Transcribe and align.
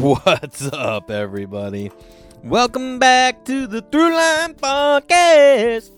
What's 0.02 0.66
up, 0.72 1.10
everybody? 1.10 1.92
Welcome 2.42 2.98
back 2.98 3.44
to 3.44 3.66
the 3.66 3.82
Throughline 3.82 4.54
Podcast. 4.54 5.90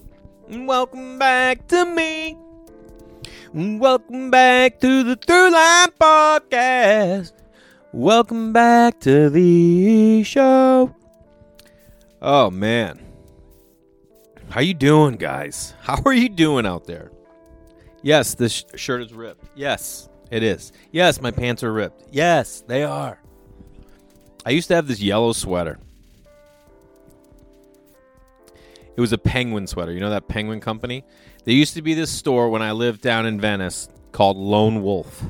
Welcome 0.49 1.21
back 1.21 1.69
to 1.69 1.85
me. 1.85 2.37
Welcome 3.55 4.33
back 4.33 4.81
to 4.81 5.05
the 5.05 5.15
Throughline 5.15 5.93
Podcast. 6.01 7.31
Welcome 7.93 8.53
back 8.53 8.99
to 9.03 9.31
the 9.31 10.25
show. 10.25 10.93
Oh 12.21 12.51
man. 12.51 12.99
How 14.49 14.63
you 14.63 14.75
doing, 14.75 15.15
guys? 15.15 15.75
How 15.81 16.03
are 16.05 16.13
you 16.13 16.29
doing 16.29 16.67
out 16.67 16.87
there? 16.87 17.13
Yes, 18.03 18.35
this 18.35 18.53
sh- 18.53 18.65
shirt 18.75 19.03
is 19.03 19.13
ripped. 19.13 19.45
Yes, 19.55 20.09
it 20.33 20.43
is. 20.43 20.73
Yes, 20.91 21.21
my 21.21 21.31
pants 21.31 21.63
are 21.63 21.73
ripped. 21.73 22.03
Yes, 22.11 22.65
they 22.67 22.83
are. 22.83 23.22
I 24.45 24.51
used 24.51 24.69
to 24.69 24.75
have 24.75 24.89
this 24.89 25.01
yellow 25.01 25.33
sweater. 25.33 25.79
It 28.97 29.01
was 29.01 29.13
a 29.13 29.19
penguin 29.19 29.67
sweater. 29.67 29.93
You 29.93 30.01
know 30.01 30.11
that 30.11 30.29
penguin 30.29 30.61
company? 30.61 31.05
There 31.45 31.55
used 31.55 31.75
to 31.75 31.83
be 31.83 31.95
this 31.95 32.11
store 32.11 32.51
when 32.51 32.63
I 32.63 32.73
lived 32.73 33.01
down 33.01 33.27
in 33.27 33.41
Venice 33.41 33.89
called 34.13 34.37
Lone 34.37 34.83
Wolf. 34.83 35.25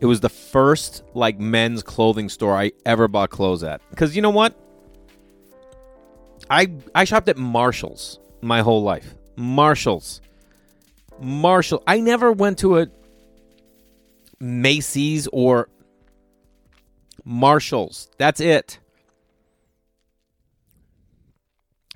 It 0.00 0.06
was 0.06 0.20
the 0.20 0.28
first 0.28 1.02
like 1.14 1.38
men's 1.38 1.82
clothing 1.82 2.28
store 2.28 2.54
I 2.54 2.72
ever 2.84 3.08
bought 3.08 3.30
clothes 3.30 3.62
at. 3.62 3.80
Cuz 3.96 4.14
you 4.14 4.22
know 4.22 4.30
what? 4.30 4.54
I 6.50 6.70
I 6.94 7.04
shopped 7.04 7.28
at 7.28 7.38
Marshalls 7.38 8.18
my 8.42 8.60
whole 8.60 8.82
life. 8.82 9.14
Marshalls. 9.36 10.20
Marshall. 11.18 11.82
I 11.86 12.00
never 12.00 12.30
went 12.30 12.58
to 12.58 12.78
a 12.78 12.88
Macy's 14.38 15.28
or 15.32 15.70
Marshalls. 17.26 18.08
That's 18.18 18.40
it. 18.40 18.78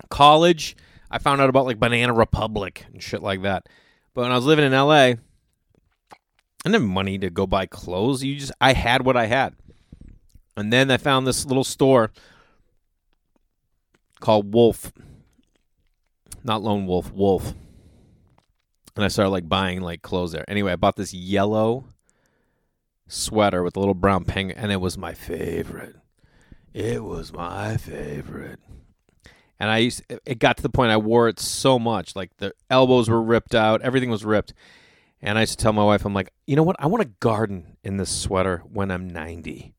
College, 0.09 0.75
I 1.09 1.19
found 1.19 1.39
out 1.41 1.49
about 1.49 1.65
like 1.65 1.79
Banana 1.79 2.13
Republic 2.13 2.85
and 2.93 3.01
shit 3.01 3.23
like 3.23 3.41
that. 3.43 3.69
But 4.13 4.23
when 4.23 4.31
I 4.31 4.35
was 4.35 4.45
living 4.45 4.65
in 4.65 4.73
LA, 4.73 4.93
I 4.93 5.15
didn't 6.65 6.81
have 6.81 6.83
money 6.83 7.17
to 7.17 7.29
go 7.29 7.47
buy 7.47 7.65
clothes. 7.65 8.23
You 8.23 8.35
just 8.35 8.51
I 8.59 8.73
had 8.73 9.05
what 9.05 9.15
I 9.15 9.27
had. 9.27 9.55
And 10.57 10.71
then 10.71 10.91
I 10.91 10.97
found 10.97 11.25
this 11.25 11.45
little 11.45 11.63
store 11.63 12.11
called 14.19 14.53
Wolf. 14.53 14.91
Not 16.43 16.61
Lone 16.61 16.85
Wolf, 16.85 17.11
Wolf. 17.13 17.53
And 18.97 19.05
I 19.05 19.07
started 19.07 19.29
like 19.29 19.47
buying 19.47 19.79
like 19.79 20.01
clothes 20.01 20.33
there. 20.33 20.43
Anyway, 20.49 20.73
I 20.73 20.75
bought 20.75 20.97
this 20.97 21.13
yellow 21.13 21.85
sweater 23.11 23.63
with 23.63 23.75
a 23.75 23.79
little 23.79 23.93
brown 23.93 24.25
penguin, 24.25 24.57
and 24.57 24.71
it 24.71 24.81
was 24.81 24.97
my 24.97 25.13
favorite. 25.13 25.95
It 26.73 27.03
was 27.03 27.33
my 27.33 27.77
favorite. 27.77 28.59
And 29.59 29.69
I 29.69 29.77
used 29.77 30.01
it 30.25 30.39
got 30.39 30.57
to 30.57 30.63
the 30.63 30.69
point 30.69 30.91
I 30.91 30.97
wore 30.97 31.27
it 31.27 31.39
so 31.39 31.77
much, 31.77 32.15
like 32.15 32.35
the 32.37 32.53
elbows 32.69 33.09
were 33.09 33.21
ripped 33.21 33.53
out, 33.53 33.81
everything 33.81 34.09
was 34.09 34.25
ripped. 34.25 34.53
And 35.21 35.37
I 35.37 35.41
used 35.41 35.59
to 35.59 35.63
tell 35.63 35.73
my 35.73 35.83
wife, 35.83 36.03
I'm 36.03 36.15
like, 36.15 36.33
you 36.47 36.55
know 36.55 36.63
what? 36.63 36.77
I 36.79 36.87
want 36.87 37.03
to 37.03 37.09
garden 37.19 37.77
in 37.83 37.97
this 37.97 38.09
sweater 38.09 38.63
when 38.71 38.89
I'm 38.89 39.07
90. 39.07 39.75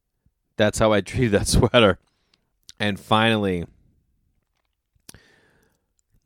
That's 0.57 0.79
how 0.79 0.93
I 0.93 1.01
treated 1.01 1.33
that 1.33 1.49
sweater. 1.49 1.99
And 2.79 3.01
finally, 3.01 3.65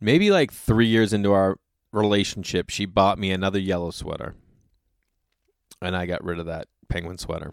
maybe 0.01 0.31
like 0.31 0.53
three 0.53 0.87
years 0.87 1.15
into 1.15 1.33
our 1.33 1.59
relationship, 1.93 2.69
she 2.69 2.85
bought 2.85 3.19
me 3.19 3.31
another 3.31 3.59
yellow 3.59 3.91
sweater. 3.91 4.35
And 5.81 5.97
I 5.97 6.05
got 6.05 6.25
rid 6.25 6.39
of 6.39 6.47
that 6.47 6.69
penguin 6.89 7.19
sweater. 7.19 7.53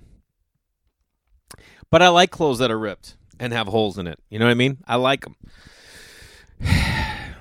But 1.89 2.01
I 2.01 2.09
like 2.09 2.31
clothes 2.31 2.59
that 2.59 2.71
are 2.71 2.79
ripped 2.79 3.17
and 3.39 3.53
have 3.53 3.67
holes 3.67 3.97
in 3.97 4.07
it. 4.07 4.19
You 4.29 4.39
know 4.39 4.45
what 4.45 4.51
I 4.51 4.55
mean? 4.55 4.77
I 4.87 4.95
like 4.95 5.25
them. 5.25 5.35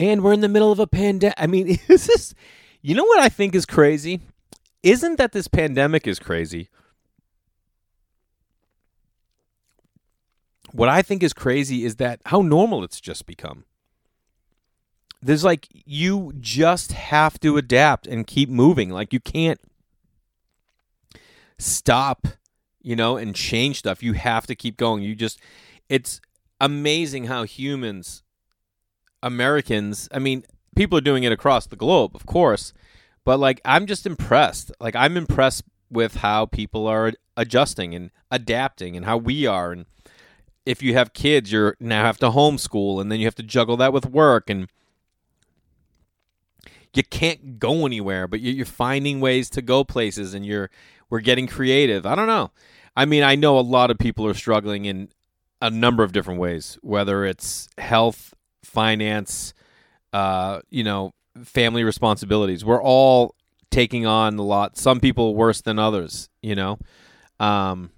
and 0.00 0.22
we're 0.22 0.32
in 0.32 0.40
the 0.40 0.48
middle 0.48 0.72
of 0.72 0.78
a 0.78 0.86
pandemic. 0.86 1.34
I 1.38 1.46
mean, 1.46 1.78
is 1.88 2.06
this, 2.06 2.34
you 2.82 2.94
know 2.94 3.04
what 3.04 3.20
I 3.20 3.28
think 3.28 3.54
is 3.54 3.66
crazy? 3.66 4.20
Isn't 4.82 5.16
that 5.18 5.32
this 5.32 5.48
pandemic 5.48 6.06
is 6.06 6.18
crazy? 6.18 6.68
What 10.72 10.88
I 10.88 11.02
think 11.02 11.22
is 11.22 11.32
crazy 11.32 11.84
is 11.84 11.96
that 11.96 12.20
how 12.26 12.42
normal 12.42 12.84
it's 12.84 13.00
just 13.00 13.26
become. 13.26 13.64
There's 15.22 15.44
like, 15.44 15.68
you 15.70 16.32
just 16.40 16.92
have 16.92 17.38
to 17.40 17.56
adapt 17.58 18.06
and 18.06 18.26
keep 18.26 18.48
moving. 18.48 18.90
Like, 18.90 19.12
you 19.12 19.20
can't 19.20 19.60
stop, 21.60 22.26
you 22.82 22.96
know, 22.96 23.16
and 23.16 23.34
change 23.34 23.78
stuff. 23.78 24.02
You 24.02 24.14
have 24.14 24.46
to 24.46 24.54
keep 24.54 24.76
going. 24.76 25.02
You 25.02 25.14
just, 25.14 25.40
it's 25.88 26.20
amazing 26.60 27.24
how 27.24 27.44
humans, 27.44 28.22
Americans, 29.22 30.08
I 30.12 30.18
mean, 30.18 30.44
people 30.74 30.98
are 30.98 31.02
doing 31.02 31.24
it 31.24 31.32
across 31.32 31.66
the 31.66 31.76
globe, 31.76 32.14
of 32.14 32.26
course, 32.26 32.72
but 33.24 33.38
like, 33.38 33.60
I'm 33.64 33.86
just 33.86 34.06
impressed. 34.06 34.72
Like, 34.80 34.96
I'm 34.96 35.16
impressed 35.16 35.64
with 35.90 36.16
how 36.16 36.46
people 36.46 36.86
are 36.86 37.12
adjusting 37.36 37.94
and 37.94 38.10
adapting 38.30 38.96
and 38.96 39.04
how 39.04 39.16
we 39.16 39.46
are. 39.46 39.72
And 39.72 39.86
if 40.64 40.82
you 40.82 40.94
have 40.94 41.12
kids, 41.12 41.52
you're 41.52 41.76
now 41.80 42.04
have 42.04 42.18
to 42.18 42.30
homeschool 42.30 43.00
and 43.00 43.10
then 43.10 43.20
you 43.20 43.26
have 43.26 43.34
to 43.36 43.42
juggle 43.42 43.76
that 43.78 43.92
with 43.92 44.06
work 44.06 44.48
and, 44.48 44.68
you 46.94 47.02
can't 47.04 47.58
go 47.58 47.86
anywhere, 47.86 48.26
but 48.26 48.40
you're 48.40 48.66
finding 48.66 49.20
ways 49.20 49.48
to 49.50 49.62
go 49.62 49.84
places, 49.84 50.34
and 50.34 50.44
you're 50.44 50.70
we're 51.08 51.20
getting 51.20 51.46
creative. 51.46 52.06
I 52.06 52.14
don't 52.14 52.26
know. 52.26 52.50
I 52.96 53.04
mean, 53.04 53.22
I 53.22 53.34
know 53.34 53.58
a 53.58 53.60
lot 53.60 53.90
of 53.90 53.98
people 53.98 54.26
are 54.26 54.34
struggling 54.34 54.84
in 54.84 55.08
a 55.62 55.70
number 55.70 56.02
of 56.02 56.12
different 56.12 56.40
ways, 56.40 56.78
whether 56.82 57.24
it's 57.24 57.68
health, 57.78 58.34
finance, 58.64 59.54
uh, 60.12 60.60
you 60.70 60.82
know, 60.82 61.12
family 61.44 61.84
responsibilities. 61.84 62.64
We're 62.64 62.82
all 62.82 63.34
taking 63.70 64.06
on 64.06 64.38
a 64.38 64.42
lot. 64.42 64.76
Some 64.76 65.00
people 65.00 65.34
worse 65.34 65.60
than 65.60 65.78
others, 65.78 66.28
you 66.42 66.54
know. 66.54 66.78
Um, 67.38 67.90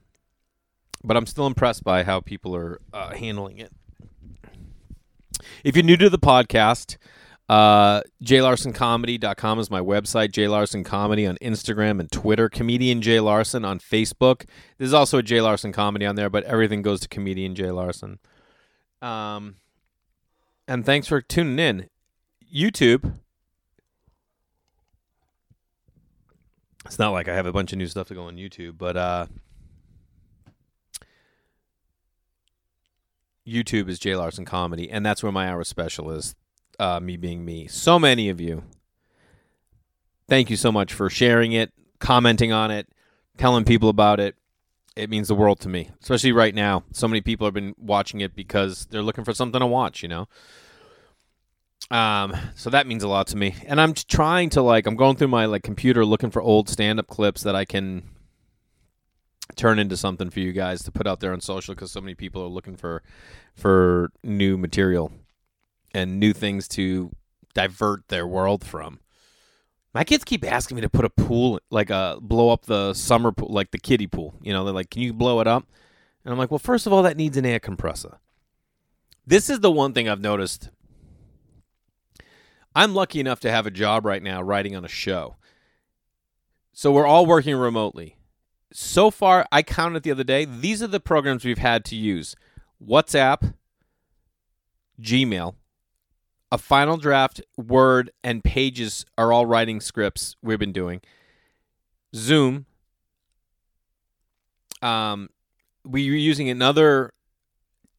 but 1.03 1.17
I'm 1.17 1.27
still 1.27 1.47
impressed 1.47 1.83
by 1.85 2.05
how 2.05 2.21
people 2.21 2.55
are 2.55 2.81
uh, 2.93 3.15
handling 3.15 3.59
it. 3.59 3.73
If 5.65 5.77
you're 5.77 5.85
new 5.85 5.97
to 5.97 6.11
the 6.11 6.19
podcast, 6.19 6.97
uh, 7.53 8.01
JayLarsonComedy.com 8.25 9.59
is 9.59 9.71
my 9.71 9.81
website. 9.81 10.33
Jay 10.33 10.49
Larson 10.49 10.85
Comedy 10.85 11.27
on 11.27 11.37
Instagram 11.43 12.01
and 12.01 12.11
Twitter. 12.11 12.49
Comedian 12.49 13.03
Jay 13.03 13.21
Larson 13.21 13.63
on 13.63 13.79
Facebook. 13.79 14.47
There's 14.79 14.95
also 14.95 15.19
a 15.19 15.23
Jay 15.23 15.43
Larson 15.43 15.71
Comedy 15.71 16.07
on 16.07 16.17
there, 16.17 16.31
but 16.31 16.45
everything 16.45 16.81
goes 16.81 17.01
to 17.01 17.09
Comedian 17.09 17.55
Jay 17.55 17.71
Larson. 17.71 18.21
Um, 19.03 19.57
and 20.67 20.87
thanks 20.87 21.07
for 21.07 21.21
tuning 21.21 21.59
in. 21.59 21.91
YouTube. 22.55 23.19
It's 26.87 26.99
not 26.99 27.11
like 27.11 27.29
I 27.29 27.35
have 27.35 27.45
a 27.45 27.53
bunch 27.53 27.73
of 27.73 27.79
new 27.79 27.87
stuff 27.87 28.09
to 28.09 28.15
go 28.15 28.23
on 28.23 28.37
YouTube, 28.37 28.79
but 28.79 28.97
uh, 28.97 29.27
YouTube 33.47 33.91
is 33.91 33.99
Jay 33.99 34.17
Larson 34.17 34.47
Comedy, 34.47 34.91
and 34.91 35.05
that's 35.05 35.23
where 35.23 35.33
my 35.33 35.51
hour 35.51 35.65
special 35.65 36.11
is 36.11 36.35
uh, 36.83 36.99
me 36.99 37.17
being 37.17 37.45
me. 37.45 37.69
So 37.69 37.97
many 37.97 38.29
of 38.29 38.41
you. 38.41 38.65
Thank 40.29 40.51
you 40.51 40.57
so 40.57 40.73
much 40.73 40.93
for 40.93 41.09
sharing 41.09 41.53
it, 41.53 41.73
commenting 42.01 42.51
on 42.51 42.73
it, 42.73 42.89
telling 43.37 43.65
people 43.65 43.89
about 43.89 44.19
it. 44.19 44.35
It 44.97 45.09
means 45.09 45.29
the 45.29 45.37
world 45.37 45.61
to 45.61 45.69
me, 45.69 45.91
especially 46.03 46.33
right 46.33 46.55
now. 46.55 46.83
So 46.91 47.07
many 47.07 47.21
people 47.21 47.47
have 47.47 47.55
been 47.55 47.75
watching 47.79 48.21
it 48.21 48.35
because 48.35 48.87
they're 48.87 49.03
looking 49.03 49.23
for 49.23 49.33
something 49.33 49.61
to 49.61 49.67
watch, 49.67 50.03
you 50.03 50.09
know? 50.09 50.27
Um, 51.91 52.35
so 52.57 52.69
that 52.71 52.89
means 52.89 53.05
a 53.05 53.09
lot 53.09 53.29
to 53.29 53.37
me. 53.37 53.55
And 53.67 53.81
I'm 53.81 53.95
trying 53.95 54.51
to 54.51 54.63
like 54.63 54.87
I'm 54.87 54.97
going 54.97 55.17
through 55.17 55.29
my 55.29 55.47
like 55.47 55.63
computer 55.63 56.05
looking 56.05 56.33
for 56.33 56.43
old 56.43 56.69
stand-up 56.69 57.07
clips 57.07 57.45
that 57.45 57.55
I 57.55 57.65
can 57.65 58.03
turn 59.55 59.79
into 59.79 59.97
something 59.97 60.31
for 60.31 60.41
you 60.41 60.53
guys 60.53 60.83
to 60.83 60.91
put 60.91 61.07
out 61.07 61.21
there 61.21 61.33
on 61.33 61.41
social 61.41 61.75
cuz 61.75 61.93
so 61.93 62.01
many 62.01 62.15
people 62.15 62.43
are 62.43 62.49
looking 62.49 62.77
for 62.77 63.03
for 63.55 64.11
new 64.25 64.57
material 64.57 65.13
and 65.95 66.19
new 66.19 66.33
things 66.33 66.69
to 66.69 67.11
divert 67.55 68.09
their 68.09 68.27
world 68.27 68.65
from. 68.65 69.01
My 69.95 70.05
kids 70.05 70.25
keep 70.25 70.45
asking 70.45 70.77
me 70.77 70.81
to 70.81 70.89
put 70.89 71.05
a 71.05 71.11
pool, 71.11 71.61
like 71.71 71.91
a 71.91 71.95
uh, 71.95 72.21
blow 72.21 72.51
up 72.51 72.65
the 72.65 72.95
summer 72.95 73.31
pool, 73.31 73.49
like 73.49 73.73
the 73.73 73.79
kiddie 73.79 74.07
pool. 74.07 74.35
You 74.41 74.53
know, 74.53 74.65
they're 74.65 74.73
like, 74.73 74.91
"Can 74.91 75.03
you 75.03 75.13
blow 75.13 75.41
it 75.41 75.47
up?" 75.47 75.67
And 76.25 76.33
I'm 76.33 76.39
like, 76.39 76.51
"Well, 76.51 76.59
first 76.59 76.87
of 76.87 76.93
all, 76.93 77.03
that 77.03 77.17
needs 77.17 77.37
an 77.37 77.45
air 77.45 77.61
compressor." 77.61 78.19
This 79.27 79.51
is 79.51 79.61
the 79.61 79.71
one 79.71 79.93
thing 79.93 80.09
I've 80.09 80.21
noticed. 80.21 80.71
I'm 82.75 82.95
lucky 82.95 83.21
enough 83.21 83.41
to 83.41 83.51
have 83.51 83.67
a 83.67 83.71
job 83.71 84.07
right 84.07 84.23
now 84.23 84.41
writing 84.43 84.75
on 84.75 84.85
a 84.85 84.89
show. 84.89 85.37
So 86.73 86.91
we're 86.91 87.07
all 87.07 87.27
working 87.27 87.55
remotely. 87.55 88.17
So 88.73 89.11
far, 89.11 89.47
I 89.53 89.63
counted 89.63 90.03
the 90.03 90.11
other 90.11 90.25
day, 90.25 90.47
these 90.47 90.83
are 90.83 90.87
the 90.87 91.01
programs 91.01 91.45
we've 91.45 91.59
had 91.59 91.85
to 91.87 91.97
use 91.97 92.35
WhatsApp, 92.83 93.55
Gmail, 95.01 95.55
a 96.53 96.59
final 96.59 96.99
draft, 96.99 97.41
Word, 97.57 98.11
and 98.23 98.45
Pages 98.45 99.07
are 99.17 99.33
all 99.33 99.47
writing 99.47 99.81
scripts 99.81 100.37
we've 100.43 100.59
been 100.59 100.71
doing. 100.71 101.01
Zoom, 102.15 102.67
um, 104.83 105.31
we 105.83 106.11
were 106.11 106.17
using 106.17 106.51
another 106.51 107.15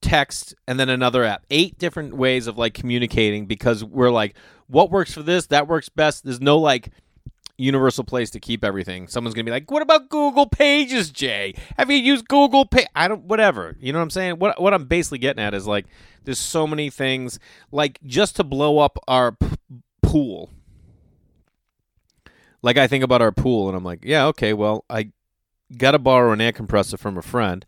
text 0.01 0.53
and 0.67 0.79
then 0.79 0.87
another 0.87 1.23
app. 1.23 1.47
Eight 1.49 1.79
different 1.79 2.15
ways 2.15 2.45
of 2.45 2.55
like 2.55 2.75
communicating 2.75 3.47
because 3.47 3.83
we're 3.83 4.11
like, 4.11 4.35
what 4.67 4.91
works 4.91 5.15
for 5.15 5.23
this? 5.23 5.47
That 5.47 5.67
works 5.67 5.89
best. 5.89 6.23
There's 6.23 6.39
no 6.39 6.59
like 6.59 6.91
universal 7.57 8.03
place 8.03 8.29
to 8.31 8.39
keep 8.39 8.63
everything. 8.63 9.07
Someone's 9.07 9.35
gonna 9.35 9.43
be 9.45 9.51
like, 9.51 9.69
"What 9.69 9.81
about 9.81 10.09
Google 10.09 10.47
Pages, 10.47 11.11
Jay? 11.11 11.53
Have 11.77 11.91
you 11.91 11.97
used 11.97 12.27
Google 12.27 12.65
Pay?" 12.65 12.85
I 12.95 13.07
don't. 13.07 13.23
Whatever. 13.23 13.75
You 13.79 13.93
know 13.93 13.99
what 13.99 14.03
I'm 14.03 14.09
saying? 14.09 14.39
What 14.39 14.61
what 14.61 14.73
I'm 14.73 14.85
basically 14.85 15.19
getting 15.19 15.43
at 15.43 15.53
is 15.53 15.67
like, 15.67 15.85
there's 16.23 16.39
so 16.39 16.65
many 16.65 16.89
things. 16.89 17.39
Like 17.71 17.99
just 18.05 18.35
to 18.37 18.43
blow 18.43 18.79
up 18.79 18.97
our 19.07 19.33
p- 19.33 19.47
pool. 20.01 20.49
Like 22.61 22.77
I 22.77 22.87
think 22.87 23.03
about 23.03 23.21
our 23.21 23.31
pool, 23.31 23.67
and 23.67 23.77
I'm 23.77 23.83
like, 23.83 24.03
yeah, 24.03 24.25
okay, 24.27 24.53
well, 24.53 24.85
I 24.89 25.11
got 25.77 25.91
to 25.91 25.99
borrow 25.99 26.31
an 26.31 26.41
air 26.41 26.53
compressor 26.53 26.97
from 26.97 27.17
a 27.17 27.21
friend. 27.21 27.65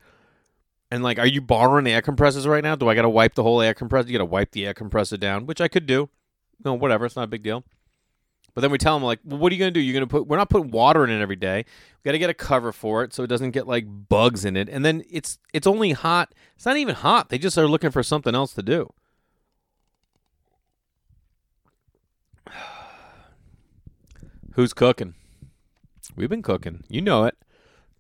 And 0.92 1.04
like, 1.04 1.20
are 1.20 1.28
you 1.28 1.42
borrowing 1.42 1.88
air 1.88 2.02
compressors 2.02 2.48
right 2.48 2.64
now? 2.64 2.76
Do 2.76 2.88
I 2.88 2.96
got 2.96 3.02
to 3.02 3.10
wipe 3.10 3.36
the 3.36 3.44
whole 3.44 3.62
air 3.62 3.74
compressor? 3.74 4.08
You 4.08 4.14
got 4.14 4.20
to 4.20 4.26
wipe 4.26 4.52
the 4.52 4.66
air 4.66 4.74
compressor 4.74 5.18
down, 5.18 5.46
which 5.46 5.60
I 5.60 5.68
could 5.68 5.86
do. 5.86 6.10
No, 6.64 6.74
whatever. 6.76 7.06
It's 7.06 7.16
not 7.16 7.24
a 7.24 7.28
big 7.28 7.44
deal. 7.44 7.66
But 8.56 8.62
then 8.62 8.72
we 8.72 8.78
tell 8.78 8.96
them 8.96 9.04
like, 9.04 9.20
well, 9.26 9.38
what 9.38 9.52
are 9.52 9.56
you 9.56 9.60
going 9.60 9.74
to 9.74 9.80
do? 9.80 9.82
You're 9.82 9.94
going 9.94 10.08
to 10.08 10.12
put. 10.12 10.28
We're 10.28 10.38
not 10.38 10.50
putting 10.50 10.72
water 10.72 11.04
in 11.04 11.10
it 11.10 11.22
every 11.22 11.36
day. 11.36 11.66
We 12.04 12.10
got 12.10 12.14
to 12.14 12.18
get 12.20 12.30
a 12.30 12.34
cover 12.34 12.72
for 12.72 13.04
it 13.04 13.14
so 13.14 13.22
it 13.22 13.28
doesn't 13.28 13.52
get 13.52 13.68
like 13.68 13.86
bugs 14.08 14.46
in 14.46 14.56
it. 14.56 14.70
And 14.70 14.86
then 14.86 15.04
it's 15.12 15.38
it's 15.54 15.68
only 15.68 15.92
hot. 15.92 16.34
It's 16.56 16.66
not 16.66 16.78
even 16.78 16.96
hot. 16.96 17.28
They 17.30 17.38
just 17.38 17.58
are 17.58 17.68
looking 17.68 17.92
for 17.92 18.02
something 18.02 18.34
else 18.34 18.54
to 18.54 18.64
do. 18.64 18.94
Who's 24.54 24.74
cooking? 24.74 25.16
We've 26.16 26.30
been 26.30 26.42
cooking. 26.42 26.86
You 26.88 27.02
know 27.02 27.26
it. 27.26 27.36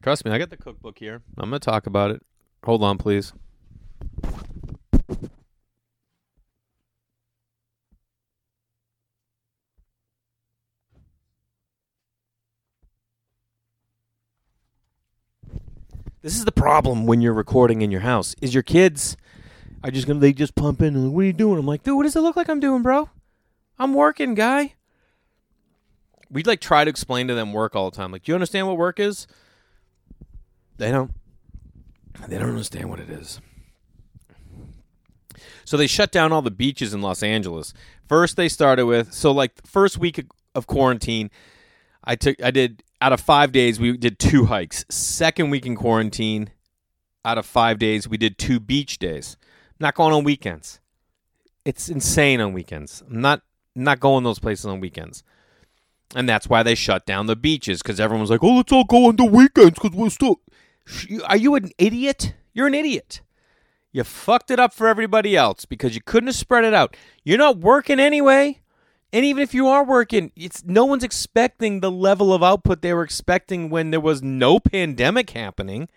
Trust 0.01 0.23
me, 0.23 0.31
I 0.31 0.37
got 0.37 0.51
the 0.51 0.57
cookbook 0.57 0.99
here. 0.99 1.21
I'm 1.37 1.49
going 1.49 1.59
to 1.59 1.65
talk 1.65 1.85
about 1.85 2.11
it. 2.11 2.21
Hold 2.63 2.81
on, 2.81 2.97
please. 2.97 3.33
This 16.25 16.37
is 16.37 16.45
the 16.45 16.51
problem 16.51 17.05
when 17.05 17.21
you're 17.21 17.35
recording 17.35 17.83
in 17.83 17.91
your 17.91 18.01
house. 18.01 18.35
Is 18.41 18.51
your 18.51 18.63
kids 18.63 19.15
are 19.83 19.91
just 19.91 20.07
gonna 20.07 20.17
they 20.17 20.33
just 20.33 20.55
pump 20.55 20.81
in 20.81 20.95
and 20.95 21.13
what 21.13 21.21
are 21.21 21.25
you 21.25 21.33
doing? 21.33 21.59
I'm 21.59 21.67
like, 21.67 21.83
dude, 21.83 21.95
what 21.95 22.01
does 22.01 22.15
it 22.15 22.21
look 22.21 22.35
like 22.35 22.49
I'm 22.49 22.59
doing, 22.59 22.81
bro? 22.81 23.11
I'm 23.77 23.93
working, 23.93 24.33
guy. 24.33 24.73
We 26.31 26.41
like 26.41 26.61
try 26.61 26.83
to 26.83 26.89
explain 26.89 27.27
to 27.27 27.35
them 27.35 27.53
work 27.53 27.75
all 27.75 27.91
the 27.91 27.95
time. 27.95 28.11
Like, 28.11 28.23
do 28.23 28.31
you 28.31 28.33
understand 28.33 28.65
what 28.65 28.75
work 28.75 28.99
is? 28.99 29.27
They 30.77 30.89
don't. 30.89 31.11
They 32.27 32.39
don't 32.39 32.49
understand 32.49 32.89
what 32.89 32.99
it 32.99 33.11
is. 33.11 33.39
So 35.63 35.77
they 35.77 35.85
shut 35.85 36.11
down 36.11 36.31
all 36.31 36.41
the 36.41 36.49
beaches 36.49 36.91
in 36.91 37.03
Los 37.03 37.21
Angeles. 37.21 37.71
First, 38.09 38.35
they 38.35 38.49
started 38.49 38.87
with 38.87 39.13
so 39.13 39.31
like 39.31 39.63
first 39.63 39.99
week 39.99 40.25
of 40.55 40.65
quarantine, 40.65 41.29
I 42.05 42.15
took 42.15 42.41
I 42.41 42.51
did 42.51 42.83
out 43.01 43.13
of 43.13 43.19
five 43.19 43.51
days 43.51 43.79
we 43.79 43.97
did 43.97 44.19
two 44.19 44.45
hikes. 44.45 44.85
Second 44.89 45.49
week 45.49 45.65
in 45.65 45.75
quarantine, 45.75 46.51
out 47.23 47.37
of 47.37 47.45
five 47.45 47.79
days 47.79 48.07
we 48.07 48.17
did 48.17 48.37
two 48.37 48.59
beach 48.59 48.99
days. 48.99 49.37
not 49.79 49.95
going 49.95 50.13
on 50.13 50.23
weekends. 50.23 50.79
It's 51.65 51.89
insane 51.89 52.39
on 52.39 52.53
weekends. 52.53 53.03
I'm 53.09 53.21
not 53.21 53.41
not 53.75 53.99
going 53.99 54.23
those 54.23 54.39
places 54.39 54.65
on 54.65 54.79
weekends. 54.79 55.23
And 56.15 56.29
that's 56.29 56.47
why 56.47 56.63
they 56.63 56.75
shut 56.75 57.05
down 57.05 57.25
the 57.25 57.35
beaches 57.35 57.81
because 57.81 57.99
everyone's 57.99 58.29
like, 58.29 58.43
"Oh, 58.43 58.57
let's 58.57 58.71
all 58.71 58.83
go 58.83 59.07
on 59.07 59.15
the 59.15 59.25
weekends 59.25 59.71
because 59.71 59.91
we're 59.91 60.09
still." 60.09 60.39
Are 61.27 61.37
you 61.37 61.55
an 61.55 61.71
idiot? 61.77 62.35
You're 62.53 62.67
an 62.67 62.75
idiot. 62.75 63.21
You 63.91 64.03
fucked 64.03 64.51
it 64.51 64.59
up 64.59 64.73
for 64.73 64.87
everybody 64.87 65.35
else 65.35 65.65
because 65.65 65.95
you 65.95 66.01
couldn't 66.01 66.27
have 66.27 66.35
spread 66.35 66.63
it 66.63 66.73
out. 66.73 66.95
You're 67.23 67.37
not 67.37 67.57
working 67.57 67.99
anyway. 67.99 68.59
And 69.13 69.25
even 69.25 69.41
if 69.41 69.53
you 69.53 69.67
are 69.67 69.83
working, 69.83 70.31
it's 70.35 70.65
no 70.65 70.85
one's 70.85 71.03
expecting 71.03 71.79
the 71.79 71.91
level 71.91 72.33
of 72.33 72.43
output 72.43 72.81
they 72.81 72.93
were 72.93 73.03
expecting 73.03 73.69
when 73.69 73.91
there 73.91 74.01
was 74.01 74.21
no 74.21 74.59
pandemic 74.59 75.29
happening. 75.29 75.87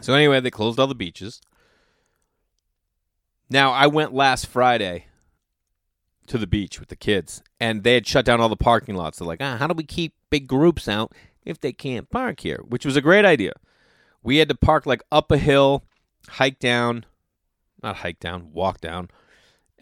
So 0.00 0.14
anyway, 0.14 0.40
they 0.40 0.50
closed 0.50 0.78
all 0.78 0.86
the 0.86 0.94
beaches. 0.94 1.40
Now, 3.50 3.72
I 3.72 3.86
went 3.86 4.14
last 4.14 4.46
Friday 4.46 5.06
to 6.26 6.38
the 6.38 6.46
beach 6.46 6.80
with 6.80 6.88
the 6.88 6.96
kids, 6.96 7.42
and 7.60 7.82
they 7.82 7.94
had 7.94 8.06
shut 8.06 8.24
down 8.24 8.40
all 8.40 8.48
the 8.48 8.56
parking 8.56 8.94
lots. 8.94 9.18
They're 9.18 9.26
like, 9.26 9.42
ah, 9.42 9.56
how 9.58 9.66
do 9.66 9.74
we 9.74 9.84
keep 9.84 10.14
big 10.30 10.46
groups 10.46 10.88
out 10.88 11.12
if 11.44 11.60
they 11.60 11.72
can't 11.72 12.08
park 12.08 12.40
here? 12.40 12.62
Which 12.66 12.86
was 12.86 12.96
a 12.96 13.02
great 13.02 13.24
idea. 13.24 13.52
We 14.22 14.38
had 14.38 14.48
to 14.48 14.54
park 14.54 14.86
like 14.86 15.02
up 15.10 15.30
a 15.30 15.36
hill, 15.36 15.84
hike 16.28 16.58
down, 16.58 17.04
not 17.82 17.96
hike 17.96 18.20
down, 18.20 18.52
walk 18.52 18.80
down, 18.80 19.10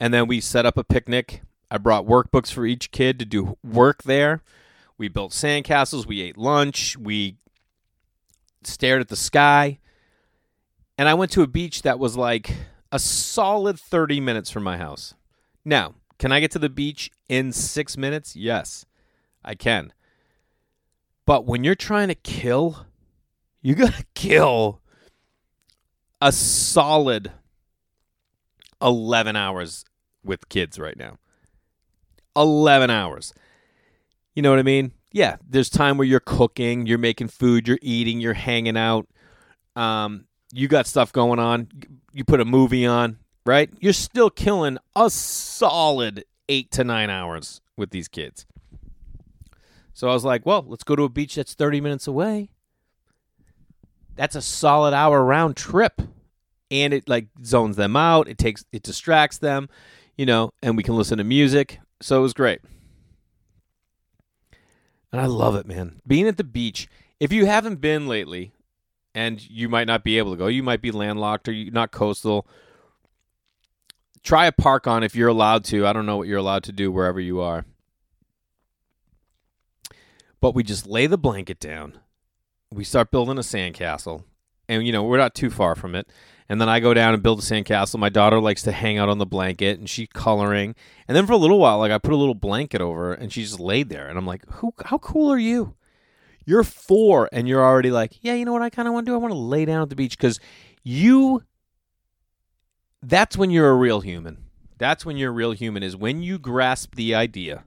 and 0.00 0.14
then 0.14 0.26
we 0.26 0.41
set 0.41 0.64
up 0.64 0.79
a 0.79 0.82
picnic. 0.82 1.43
I 1.70 1.76
brought 1.76 2.06
workbooks 2.06 2.50
for 2.50 2.64
each 2.64 2.91
kid 2.91 3.19
to 3.19 3.26
do 3.26 3.58
work 3.62 4.02
there. 4.02 4.43
We 4.97 5.08
built 5.08 5.32
sandcastles. 5.32 6.06
We 6.06 6.23
ate 6.23 6.38
lunch. 6.38 6.97
We 6.97 7.37
stared 8.64 9.02
at 9.02 9.08
the 9.08 9.17
sky. 9.17 9.79
And 10.99 11.08
I 11.08 11.14
went 11.14 11.31
to 11.32 11.43
a 11.43 11.47
beach 11.47 11.82
that 11.82 11.99
was 11.99 12.17
like 12.17 12.55
a 12.91 12.99
solid 12.99 13.79
30 13.79 14.20
minutes 14.20 14.50
from 14.50 14.64
my 14.64 14.79
house. 14.79 15.14
Now, 15.64 15.94
can 16.19 16.32
I 16.32 16.41
get 16.41 16.50
to 16.52 16.58
the 16.58 16.69
beach 16.69 17.11
in 17.29 17.52
six 17.52 17.97
minutes? 17.97 18.35
Yes, 18.35 18.87
I 19.44 19.55
can. 19.55 19.93
But 21.26 21.47
when 21.47 21.62
you're 21.62 21.75
trying 21.75 22.08
to 22.08 22.14
kill, 22.14 22.87
you 23.62 23.75
got 23.75 23.94
to 23.94 24.05
kill 24.14 24.81
a 26.20 26.32
solid 26.32 27.32
11 28.82 29.37
hours 29.37 29.85
with 30.25 30.49
kids 30.49 30.78
right 30.78 30.96
now. 30.96 31.19
11 32.37 32.90
hours. 32.90 33.34
You 34.34 34.43
know 34.43 34.50
what 34.50 34.58
I 34.58 34.62
mean? 34.62 34.93
Yeah, 35.12 35.37
there's 35.49 35.69
time 35.69 35.99
where 35.99 36.06
you're 36.06 36.20
cooking, 36.20 36.87
you're 36.87 36.99
making 36.99 37.28
food, 37.28 37.67
you're 37.67 37.78
eating, 37.82 38.20
you're 38.20 38.34
hanging 38.34 38.76
out. 38.76 39.08
Um, 39.75 40.26
you 40.52 40.69
got 40.69 40.87
stuff 40.87 41.12
going 41.12 41.38
on. 41.38 41.69
You 42.12 42.25
put 42.25 42.40
a 42.40 42.44
movie 42.44 42.87
on, 42.87 43.19
right? 43.44 43.70
You're 43.81 43.93
still 43.93 44.31
killing 44.31 44.78
a 44.94 45.11
solid 45.11 46.25
eight 46.49 46.70
to 46.73 46.84
nine 46.84 47.11
hours 47.11 47.61
with 47.76 47.90
these 47.90 48.08
kids. 48.08 48.46
So 49.93 50.08
I 50.08 50.12
was 50.12 50.25
like, 50.25 50.46
well, 50.46 50.64
let's 50.66 50.84
go 50.84 50.96
to 50.96 51.02
a 51.02 51.08
beach 51.08 51.34
that's 51.34 51.54
30 51.54 51.80
minutes 51.80 52.06
away. 52.06 52.50
That's 54.16 54.37
a 54.37 54.42
solid 54.42 54.95
hour 54.95 55.25
round 55.25 55.56
trip. 55.56 56.00
And 56.71 56.95
it 56.95 57.09
like 57.09 57.26
zones 57.45 57.76
them 57.76 57.97
out. 57.97 58.28
It 58.28 58.38
takes 58.38 58.64
it 58.71 58.85
distracts 58.85 59.38
them 59.38 59.68
you 60.21 60.27
know, 60.27 60.53
and 60.62 60.77
we 60.77 60.83
can 60.83 60.97
listen 60.97 61.17
to 61.17 61.25
music. 61.25 61.81
So 62.03 62.19
it 62.19 62.21
was 62.21 62.35
great. 62.35 62.61
And 65.11 65.19
I 65.19 65.25
love 65.25 65.57
it, 65.57 65.65
man. 65.65 66.03
Being 66.07 66.29
at 66.29 66.37
the 66.37 66.45
beach. 66.45 66.89
If 67.19 67.33
you 67.33 67.47
haven't 67.47 67.81
been 67.81 68.07
lately, 68.07 68.53
and 69.15 69.41
you 69.49 69.71
might 69.71 69.87
not 69.87 70.05
be 70.05 70.19
able 70.19 70.33
to 70.33 70.37
go, 70.37 70.47
you 70.47 70.62
might 70.62 70.83
be 70.83 70.91
landlocked 70.91 71.49
or 71.49 71.53
you're 71.53 71.73
not 71.73 71.91
coastal. 71.91 72.47
Try 74.23 74.45
a 74.45 74.53
park 74.53 74.87
on 74.87 75.03
if 75.03 75.17
you're 75.17 75.29
allowed 75.29 75.65
to. 75.65 75.87
I 75.87 75.95
don't 75.95 76.05
know 76.05 76.19
what 76.19 76.29
you're 76.29 76.37
allowed 76.37 76.65
to 76.65 76.73
do 76.73 76.93
wherever 76.93 77.19
you 77.19 77.41
are. 77.41 77.65
But 80.39 80.55
we 80.55 80.62
just 80.62 80.87
lay 80.87 81.07
the 81.07 81.17
blanket 81.17 81.59
down. 81.59 81.99
We 82.71 82.85
start 82.85 83.11
building 83.11 83.39
a 83.39 83.41
sandcastle. 83.41 84.25
And, 84.69 84.87
you 84.87 84.93
know, 84.93 85.03
we're 85.03 85.17
not 85.17 85.35
too 85.35 85.49
far 85.49 85.75
from 85.75 85.95
it. 85.95 86.09
And 86.50 86.61
then 86.61 86.69
I 86.69 86.80
go 86.80 86.92
down 86.92 87.14
and 87.14 87.23
build 87.23 87.38
a 87.38 87.42
sandcastle. 87.42 88.00
My 88.00 88.09
daughter 88.09 88.40
likes 88.40 88.62
to 88.62 88.73
hang 88.73 88.99
out 88.99 89.09
on 89.09 89.19
the 89.19 89.25
blanket 89.25 89.78
and 89.78 89.88
she's 89.88 90.09
coloring. 90.12 90.75
And 91.07 91.16
then 91.16 91.25
for 91.25 91.33
a 91.33 91.37
little 91.37 91.61
while, 91.61 91.78
like 91.78 91.92
I 91.92 91.99
put 91.99 92.12
a 92.12 92.16
little 92.16 92.35
blanket 92.35 92.80
over 92.80 93.14
and 93.14 93.33
she 93.33 93.45
just 93.45 93.61
laid 93.61 93.88
there. 93.88 94.09
And 94.09 94.19
I'm 94.19 94.26
like, 94.26 94.42
Who 94.54 94.75
how 94.85 94.99
cool 94.99 95.30
are 95.30 95.38
you? 95.38 95.76
You're 96.45 96.64
four 96.64 97.28
and 97.30 97.47
you're 97.47 97.64
already 97.64 97.92
like, 97.92 98.19
Yeah, 98.21 98.35
you 98.35 98.45
know 98.45 98.52
what 98.52 98.62
I 98.62 98.71
kinda 98.71 98.90
want 98.90 99.07
to 99.07 99.12
do? 99.12 99.14
I 99.14 99.19
want 99.19 99.30
to 99.30 99.38
lay 99.38 99.64
down 99.64 99.80
at 99.80 99.90
the 99.90 99.95
beach 99.95 100.19
because 100.19 100.40
you 100.83 101.45
that's 103.00 103.37
when 103.37 103.50
you're 103.50 103.71
a 103.71 103.76
real 103.76 104.00
human. 104.00 104.47
That's 104.76 105.07
when 105.07 105.16
you're 105.16 105.30
a 105.30 105.35
real 105.35 105.52
human, 105.52 105.85
is 105.85 105.95
when 105.95 106.21
you 106.21 106.37
grasp 106.37 106.97
the 106.97 107.14
idea 107.14 107.62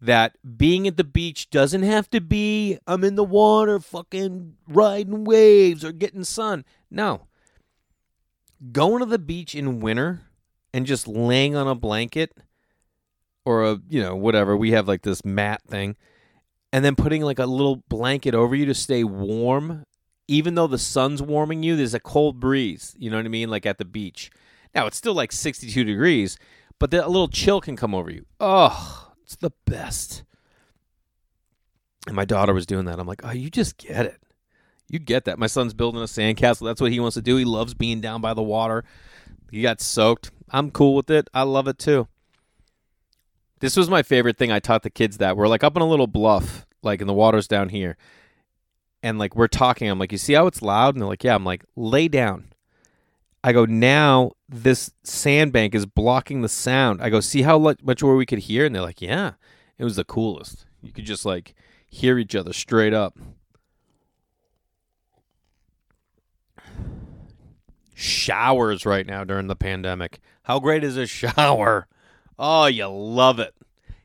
that 0.00 0.36
being 0.58 0.88
at 0.88 0.96
the 0.96 1.04
beach 1.04 1.50
doesn't 1.50 1.84
have 1.84 2.10
to 2.10 2.20
be 2.20 2.80
I'm 2.88 3.04
in 3.04 3.14
the 3.14 3.22
water 3.22 3.78
fucking 3.78 4.56
riding 4.66 5.22
waves 5.22 5.84
or 5.84 5.92
getting 5.92 6.24
sun. 6.24 6.64
No 6.90 7.28
going 8.72 9.00
to 9.00 9.06
the 9.06 9.18
beach 9.18 9.54
in 9.54 9.80
winter 9.80 10.22
and 10.72 10.86
just 10.86 11.06
laying 11.06 11.54
on 11.54 11.68
a 11.68 11.74
blanket 11.74 12.32
or 13.44 13.64
a 13.64 13.78
you 13.88 14.02
know 14.02 14.16
whatever 14.16 14.56
we 14.56 14.72
have 14.72 14.88
like 14.88 15.02
this 15.02 15.24
mat 15.24 15.62
thing 15.68 15.96
and 16.72 16.84
then 16.84 16.96
putting 16.96 17.22
like 17.22 17.38
a 17.38 17.46
little 17.46 17.76
blanket 17.88 18.34
over 18.34 18.54
you 18.54 18.66
to 18.66 18.74
stay 18.74 19.04
warm 19.04 19.84
even 20.26 20.54
though 20.54 20.66
the 20.66 20.78
sun's 20.78 21.22
warming 21.22 21.62
you 21.62 21.76
there's 21.76 21.94
a 21.94 22.00
cold 22.00 22.40
breeze 22.40 22.94
you 22.98 23.10
know 23.10 23.16
what 23.16 23.26
i 23.26 23.28
mean 23.28 23.48
like 23.48 23.66
at 23.66 23.78
the 23.78 23.84
beach. 23.84 24.30
Now 24.74 24.86
it's 24.86 24.96
still 24.96 25.14
like 25.14 25.30
62 25.30 25.84
degrees 25.84 26.36
but 26.80 26.92
a 26.92 27.06
little 27.06 27.28
chill 27.28 27.60
can 27.60 27.76
come 27.76 27.94
over 27.94 28.10
you. 28.10 28.26
Oh 28.40 29.12
it's 29.22 29.36
the 29.36 29.52
best. 29.64 30.24
And 32.06 32.16
my 32.16 32.24
daughter 32.24 32.52
was 32.52 32.66
doing 32.66 32.86
that. 32.86 32.98
I'm 32.98 33.06
like 33.06 33.24
oh 33.24 33.30
you 33.32 33.50
just 33.50 33.76
get 33.76 34.06
it 34.06 34.23
You 34.94 35.00
get 35.00 35.24
that. 35.24 35.40
My 35.40 35.48
son's 35.48 35.74
building 35.74 36.00
a 36.00 36.04
sandcastle. 36.04 36.66
That's 36.66 36.80
what 36.80 36.92
he 36.92 37.00
wants 37.00 37.14
to 37.14 37.20
do. 37.20 37.34
He 37.34 37.44
loves 37.44 37.74
being 37.74 38.00
down 38.00 38.20
by 38.20 38.32
the 38.32 38.44
water. 38.44 38.84
He 39.50 39.60
got 39.60 39.80
soaked. 39.80 40.30
I'm 40.50 40.70
cool 40.70 40.94
with 40.94 41.10
it. 41.10 41.28
I 41.34 41.42
love 41.42 41.66
it 41.66 41.80
too. 41.80 42.06
This 43.58 43.76
was 43.76 43.90
my 43.90 44.04
favorite 44.04 44.38
thing 44.38 44.52
I 44.52 44.60
taught 44.60 44.84
the 44.84 44.90
kids 44.90 45.18
that. 45.18 45.36
We're 45.36 45.48
like 45.48 45.64
up 45.64 45.74
on 45.74 45.82
a 45.82 45.88
little 45.88 46.06
bluff, 46.06 46.64
like 46.84 47.00
in 47.00 47.08
the 47.08 47.12
water's 47.12 47.48
down 47.48 47.70
here. 47.70 47.96
And 49.02 49.18
like 49.18 49.34
we're 49.34 49.48
talking. 49.48 49.90
I'm 49.90 49.98
like, 49.98 50.12
you 50.12 50.18
see 50.18 50.34
how 50.34 50.46
it's 50.46 50.62
loud? 50.62 50.94
And 50.94 51.02
they're 51.02 51.08
like, 51.08 51.24
yeah. 51.24 51.34
I'm 51.34 51.44
like, 51.44 51.64
lay 51.74 52.06
down. 52.06 52.52
I 53.42 53.52
go, 53.52 53.64
now 53.64 54.30
this 54.48 54.92
sandbank 55.02 55.74
is 55.74 55.86
blocking 55.86 56.42
the 56.42 56.48
sound. 56.48 57.02
I 57.02 57.10
go, 57.10 57.18
see 57.18 57.42
how 57.42 57.58
much 57.58 58.00
more 58.00 58.14
we 58.14 58.26
could 58.26 58.38
hear? 58.38 58.64
And 58.64 58.72
they're 58.72 58.80
like, 58.80 59.02
yeah. 59.02 59.32
It 59.76 59.82
was 59.82 59.96
the 59.96 60.04
coolest. 60.04 60.66
You 60.82 60.92
could 60.92 61.04
just 61.04 61.26
like 61.26 61.56
hear 61.88 62.16
each 62.16 62.36
other 62.36 62.52
straight 62.52 62.94
up. 62.94 63.18
Showers 67.94 68.84
right 68.84 69.06
now 69.06 69.24
during 69.24 69.46
the 69.46 69.56
pandemic. 69.56 70.20
How 70.42 70.58
great 70.60 70.84
is 70.84 70.96
a 70.96 71.06
shower? 71.08 71.86
Oh, 72.38 72.66
you 72.66 72.86
love 72.86 73.38
it. 73.38 73.54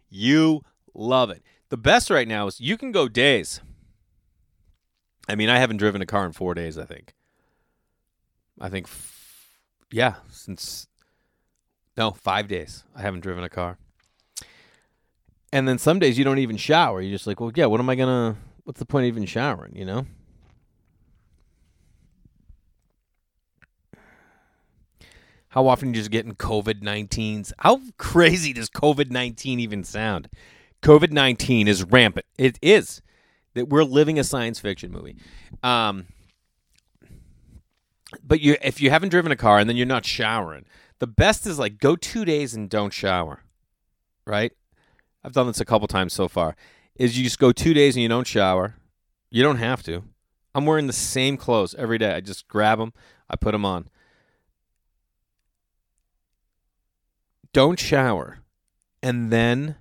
You 0.09 0.61
love 0.93 1.29
it. 1.29 1.43
The 1.69 1.77
best 1.77 2.09
right 2.09 2.27
now 2.27 2.47
is 2.47 2.59
you 2.59 2.77
can 2.77 2.91
go 2.91 3.07
days. 3.07 3.61
I 5.27 5.35
mean, 5.35 5.49
I 5.49 5.59
haven't 5.59 5.77
driven 5.77 6.01
a 6.01 6.05
car 6.05 6.25
in 6.25 6.31
four 6.31 6.53
days, 6.55 6.77
I 6.77 6.85
think. 6.85 7.13
I 8.59 8.69
think 8.69 8.87
yeah, 9.91 10.15
since 10.29 10.87
no, 11.97 12.11
five 12.11 12.47
days. 12.47 12.83
I 12.95 13.01
haven't 13.01 13.21
driven 13.21 13.43
a 13.43 13.49
car. 13.49 13.77
And 15.51 15.67
then 15.67 15.77
some 15.77 15.99
days 15.99 16.17
you 16.17 16.23
don't 16.23 16.39
even 16.39 16.57
shower. 16.57 17.01
You're 17.01 17.15
just 17.15 17.27
like, 17.27 17.39
well, 17.39 17.51
yeah, 17.55 17.65
what 17.65 17.79
am 17.79 17.89
I 17.89 17.95
gonna? 17.95 18.37
What's 18.63 18.79
the 18.79 18.85
point 18.85 19.05
of 19.05 19.07
even 19.07 19.25
showering? 19.25 19.75
You 19.75 19.85
know. 19.85 20.05
How 25.49 25.67
often 25.67 25.89
you 25.89 25.95
just 25.95 26.11
getting 26.11 26.35
COVID 26.35 26.81
19s? 26.81 27.51
How 27.59 27.81
crazy 27.97 28.53
does 28.53 28.69
COVID 28.69 29.09
19 29.09 29.59
even 29.59 29.83
sound? 29.83 30.29
COVID 30.81 31.11
19 31.11 31.67
is 31.67 31.83
rampant. 31.83 32.25
It 32.37 32.59
is. 32.61 33.01
That 33.55 33.67
we're 33.67 33.83
living 33.83 34.19
a 34.19 34.23
science 34.23 34.59
fiction 34.59 34.91
movie. 34.91 35.17
Um, 35.63 36.05
but 38.23 38.41
you 38.41 38.57
if 38.61 38.79
you 38.79 38.91
haven't 38.91 39.09
driven 39.09 39.31
a 39.31 39.35
car 39.35 39.57
and 39.57 39.67
then 39.67 39.75
you're 39.75 39.87
not 39.87 40.05
showering, 40.05 40.65
the 40.99 41.07
best 41.07 41.47
is 41.47 41.57
like 41.57 41.79
go 41.79 41.95
two 41.95 42.25
days 42.25 42.53
and 42.53 42.69
don't 42.69 42.93
shower. 42.93 43.43
Right? 44.25 44.53
I've 45.23 45.33
done 45.33 45.47
this 45.47 45.59
a 45.59 45.65
couple 45.65 45.87
times 45.87 46.13
so 46.13 46.27
far. 46.27 46.55
Is 46.95 47.17
you 47.17 47.23
just 47.23 47.39
go 47.39 47.51
two 47.51 47.73
days 47.73 47.95
and 47.95 48.03
you 48.03 48.09
don't 48.09 48.27
shower. 48.27 48.75
You 49.31 49.41
don't 49.41 49.57
have 49.57 49.81
to. 49.83 50.03
I'm 50.53 50.65
wearing 50.65 50.87
the 50.87 50.93
same 50.93 51.37
clothes 51.37 51.73
every 51.75 51.97
day. 51.97 52.13
I 52.13 52.21
just 52.21 52.47
grab 52.47 52.77
them, 52.77 52.93
I 53.29 53.35
put 53.35 53.51
them 53.53 53.65
on. 53.65 53.89
Don't 57.53 57.79
shower, 57.79 58.39
and 59.01 59.31
then 59.31 59.75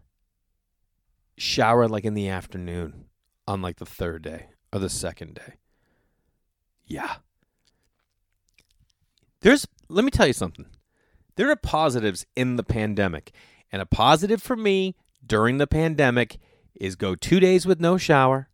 shower 1.37 1.87
like 1.89 2.05
in 2.05 2.15
the 2.15 2.29
afternoon 2.29 3.07
on 3.47 3.63
like 3.63 3.77
the 3.77 3.87
third 3.87 4.23
day 4.23 4.49
or 4.73 4.79
the 4.79 4.89
second 4.89 5.35
day. 5.35 5.55
Yeah. 6.87 7.17
There's 9.41 9.67
let 9.89 10.05
me 10.05 10.11
tell 10.11 10.27
you 10.27 10.33
something. 10.33 10.67
There 11.37 11.51
are 11.51 11.57
positives 11.57 12.27
in 12.35 12.57
the 12.57 12.65
pandemic. 12.65 13.33
And 13.71 13.83
a 13.83 13.87
positive 13.87 14.43
for 14.43 14.57
me 14.57 14.97
during 15.25 15.59
the 15.59 15.67
pandemic 15.67 16.39
is 16.75 16.97
go 16.97 17.15
2 17.15 17.39
days 17.39 17.67
with 17.67 17.81
no 17.81 17.99
shower 17.99 18.49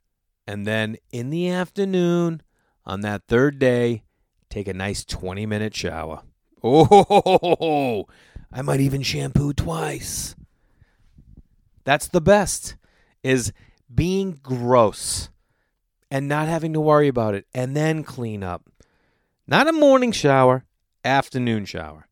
and 0.47 0.67
then 0.67 0.97
in 1.13 1.31
the 1.31 1.49
afternoon 1.49 2.43
on 2.85 3.01
that 3.03 3.23
third 3.29 3.59
day 3.59 4.03
take 4.51 4.69
a 4.69 4.75
nice 4.75 5.05
20 5.05 5.47
minute 5.47 5.75
shower. 5.75 6.23
Oh, 6.63 8.07
I 8.55 8.63
might 8.63 8.79
even 8.79 9.03
shampoo 9.03 9.53
twice. 9.53 10.37
That's 11.83 12.07
the 12.07 12.21
best 12.21 12.77
is 13.25 13.53
being 13.93 14.39
gross 14.43 15.29
and 16.09 16.29
not 16.29 16.47
having 16.47 16.73
to 16.75 16.81
worry 16.81 17.09
about 17.09 17.35
it 17.35 17.47
and 17.53 17.77
then 17.77 18.05
clean 18.05 18.45
up. 18.45 18.71
Not 19.49 19.69
a 19.69 19.73
morning 19.73 20.13
shower, 20.13 20.65
afternoon 21.05 21.65
shower. 21.65 22.07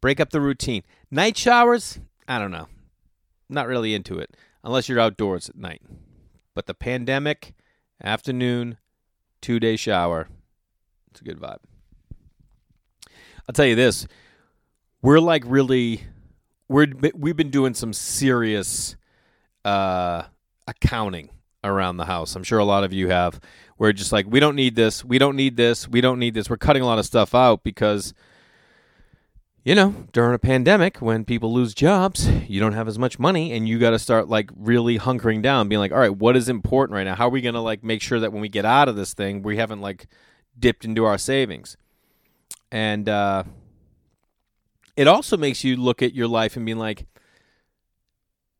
Break 0.00 0.20
up 0.20 0.30
the 0.30 0.40
routine. 0.40 0.84
Night 1.10 1.36
showers, 1.36 1.98
I 2.28 2.38
don't 2.38 2.52
know. 2.52 2.68
Not 3.48 3.66
really 3.66 3.92
into 3.92 4.20
it 4.20 4.36
unless 4.62 4.88
you're 4.88 5.00
outdoors 5.00 5.48
at 5.48 5.56
night. 5.56 5.82
But 6.54 6.66
the 6.66 6.74
pandemic, 6.74 7.54
afternoon, 8.02 8.78
two 9.40 9.58
day 9.58 9.74
shower, 9.74 10.28
it's 11.10 11.20
a 11.20 11.24
good 11.24 11.40
vibe. 11.40 11.58
I'll 13.48 13.52
tell 13.52 13.66
you 13.66 13.74
this 13.74 14.06
we're 15.02 15.20
like 15.20 15.44
really 15.46 16.04
we're 16.68 16.86
we've 17.14 17.36
been 17.36 17.50
doing 17.50 17.74
some 17.74 17.92
serious 17.92 18.96
uh 19.64 20.22
accounting 20.66 21.30
around 21.62 21.98
the 21.98 22.06
house. 22.06 22.36
I'm 22.36 22.42
sure 22.42 22.58
a 22.58 22.64
lot 22.64 22.84
of 22.84 22.92
you 22.92 23.08
have 23.08 23.40
we're 23.80 23.94
just 23.94 24.12
like, 24.12 24.26
we 24.28 24.40
don't 24.40 24.56
need 24.56 24.76
this. 24.76 25.02
We 25.02 25.16
don't 25.16 25.36
need 25.36 25.56
this. 25.56 25.88
We 25.88 26.02
don't 26.02 26.18
need 26.18 26.34
this. 26.34 26.50
We're 26.50 26.58
cutting 26.58 26.82
a 26.82 26.86
lot 26.86 26.98
of 26.98 27.06
stuff 27.06 27.34
out 27.34 27.64
because, 27.64 28.12
you 29.64 29.74
know, 29.74 30.04
during 30.12 30.34
a 30.34 30.38
pandemic, 30.38 30.98
when 30.98 31.24
people 31.24 31.50
lose 31.50 31.72
jobs, 31.72 32.28
you 32.46 32.60
don't 32.60 32.74
have 32.74 32.88
as 32.88 32.98
much 32.98 33.18
money 33.18 33.52
and 33.52 33.66
you 33.66 33.78
got 33.78 33.90
to 33.90 33.98
start 33.98 34.28
like 34.28 34.50
really 34.54 34.98
hunkering 34.98 35.40
down, 35.40 35.70
being 35.70 35.78
like, 35.78 35.92
all 35.92 35.98
right, 35.98 36.14
what 36.14 36.36
is 36.36 36.50
important 36.50 36.94
right 36.94 37.04
now? 37.04 37.14
How 37.14 37.28
are 37.28 37.30
we 37.30 37.40
going 37.40 37.54
to 37.54 37.62
like 37.62 37.82
make 37.82 38.02
sure 38.02 38.20
that 38.20 38.34
when 38.34 38.42
we 38.42 38.50
get 38.50 38.66
out 38.66 38.90
of 38.90 38.96
this 38.96 39.14
thing, 39.14 39.40
we 39.40 39.56
haven't 39.56 39.80
like 39.80 40.08
dipped 40.58 40.84
into 40.84 41.06
our 41.06 41.16
savings? 41.16 41.78
And, 42.70 43.08
uh, 43.08 43.44
it 45.00 45.08
also 45.08 45.38
makes 45.38 45.64
you 45.64 45.76
look 45.76 46.02
at 46.02 46.14
your 46.14 46.28
life 46.28 46.58
and 46.58 46.66
being 46.66 46.76
like, 46.76 47.06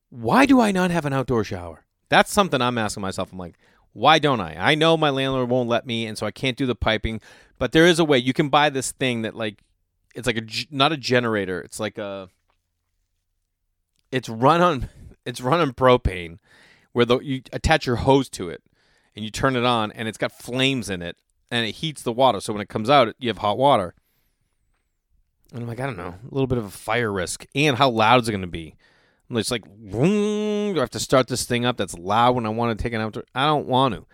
why 0.09 0.47
do 0.47 0.59
I 0.59 0.73
not 0.73 0.91
have 0.91 1.05
an 1.05 1.13
outdoor 1.13 1.45
shower? 1.45 1.85
That's 2.09 2.33
something 2.33 2.63
I'm 2.63 2.79
asking 2.79 3.03
myself. 3.03 3.31
I'm 3.31 3.37
like, 3.37 3.59
why 3.93 4.19
don't 4.19 4.41
I? 4.41 4.57
I 4.59 4.75
know 4.75 4.97
my 4.97 5.11
landlord 5.11 5.51
won't 5.51 5.69
let 5.69 5.85
me, 5.85 6.07
and 6.07 6.17
so 6.17 6.25
I 6.25 6.31
can't 6.31 6.57
do 6.57 6.65
the 6.65 6.75
piping. 6.75 7.21
But 7.59 7.73
there 7.73 7.85
is 7.85 7.99
a 7.99 8.07
way. 8.07 8.17
You 8.17 8.33
can 8.33 8.49
buy 8.49 8.71
this 8.71 8.91
thing 8.91 9.21
that 9.21 9.37
like 9.37 9.63
it's 10.15 10.27
like 10.27 10.39
a 10.39 10.47
not 10.71 10.93
a 10.93 10.97
generator. 10.97 11.61
It's 11.61 11.79
like 11.79 11.99
a 11.99 12.31
it's 14.11 14.31
run 14.31 14.63
on 14.63 14.89
it's 15.27 15.43
run 15.43 15.61
on 15.61 15.75
propane, 15.75 16.39
where 16.93 17.05
the 17.05 17.19
you 17.19 17.43
attach 17.53 17.85
your 17.85 17.97
hose 17.97 18.31
to 18.31 18.49
it, 18.49 18.63
and 19.15 19.27
you 19.27 19.31
turn 19.31 19.57
it 19.57 19.67
on, 19.67 19.93
and 19.93 20.09
it's 20.09 20.17
got 20.17 20.33
flames 20.33 20.89
in 20.89 21.03
it, 21.03 21.19
and 21.51 21.67
it 21.67 21.73
heats 21.73 22.01
the 22.01 22.13
water. 22.13 22.41
So 22.41 22.55
when 22.55 22.63
it 22.63 22.71
comes 22.71 22.89
out, 22.89 23.15
you 23.19 23.29
have 23.29 23.39
hot 23.39 23.59
water. 23.59 23.95
And 25.53 25.63
I'm 25.63 25.69
like, 25.69 25.81
I 25.81 25.87
don't 25.87 25.97
know, 25.97 26.15
a 26.15 26.35
little 26.35 26.47
bit 26.47 26.59
of 26.59 26.65
a 26.65 26.71
fire 26.71 27.13
risk, 27.13 27.45
and 27.55 27.77
how 27.77 27.91
loud 27.91 28.23
is 28.23 28.29
it 28.29 28.33
going 28.33 28.41
to 28.43 28.47
be? 28.47 28.77
It's 29.31 29.51
like, 29.51 29.65
do 29.65 30.75
I 30.77 30.81
have 30.81 30.91
to 30.91 31.01
start 31.01 31.29
this 31.29 31.45
thing 31.45 31.65
up 31.65 31.77
that's 31.77 31.97
loud 31.97 32.35
when 32.35 32.47
I 32.47 32.51
want 32.51 32.77
to 32.77 32.83
take 32.83 32.93
an 32.93 33.01
outdoor? 33.01 33.25
I 33.35 33.47
don't 33.47 33.67
want 33.67 33.95
to. 33.95 34.07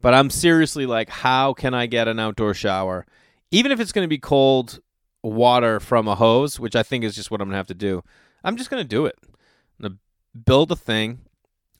But 0.00 0.14
I'm 0.14 0.30
seriously 0.30 0.86
like, 0.86 1.10
how 1.10 1.52
can 1.52 1.74
I 1.74 1.86
get 1.86 2.08
an 2.08 2.18
outdoor 2.18 2.54
shower? 2.54 3.06
Even 3.50 3.70
if 3.70 3.80
it's 3.80 3.92
going 3.92 4.04
to 4.04 4.08
be 4.08 4.18
cold 4.18 4.80
water 5.22 5.78
from 5.78 6.08
a 6.08 6.14
hose, 6.14 6.58
which 6.58 6.74
I 6.74 6.82
think 6.82 7.04
is 7.04 7.14
just 7.14 7.30
what 7.30 7.40
I'm 7.40 7.48
going 7.48 7.52
to 7.52 7.58
have 7.58 7.66
to 7.68 7.74
do. 7.74 8.02
I'm 8.42 8.56
just 8.56 8.70
going 8.70 8.82
to 8.82 8.88
do 8.88 9.06
it. 9.06 9.16
I'm 9.22 9.82
going 9.82 9.92
to 9.92 9.98
build 10.38 10.72
a 10.72 10.76
thing. 10.76 11.20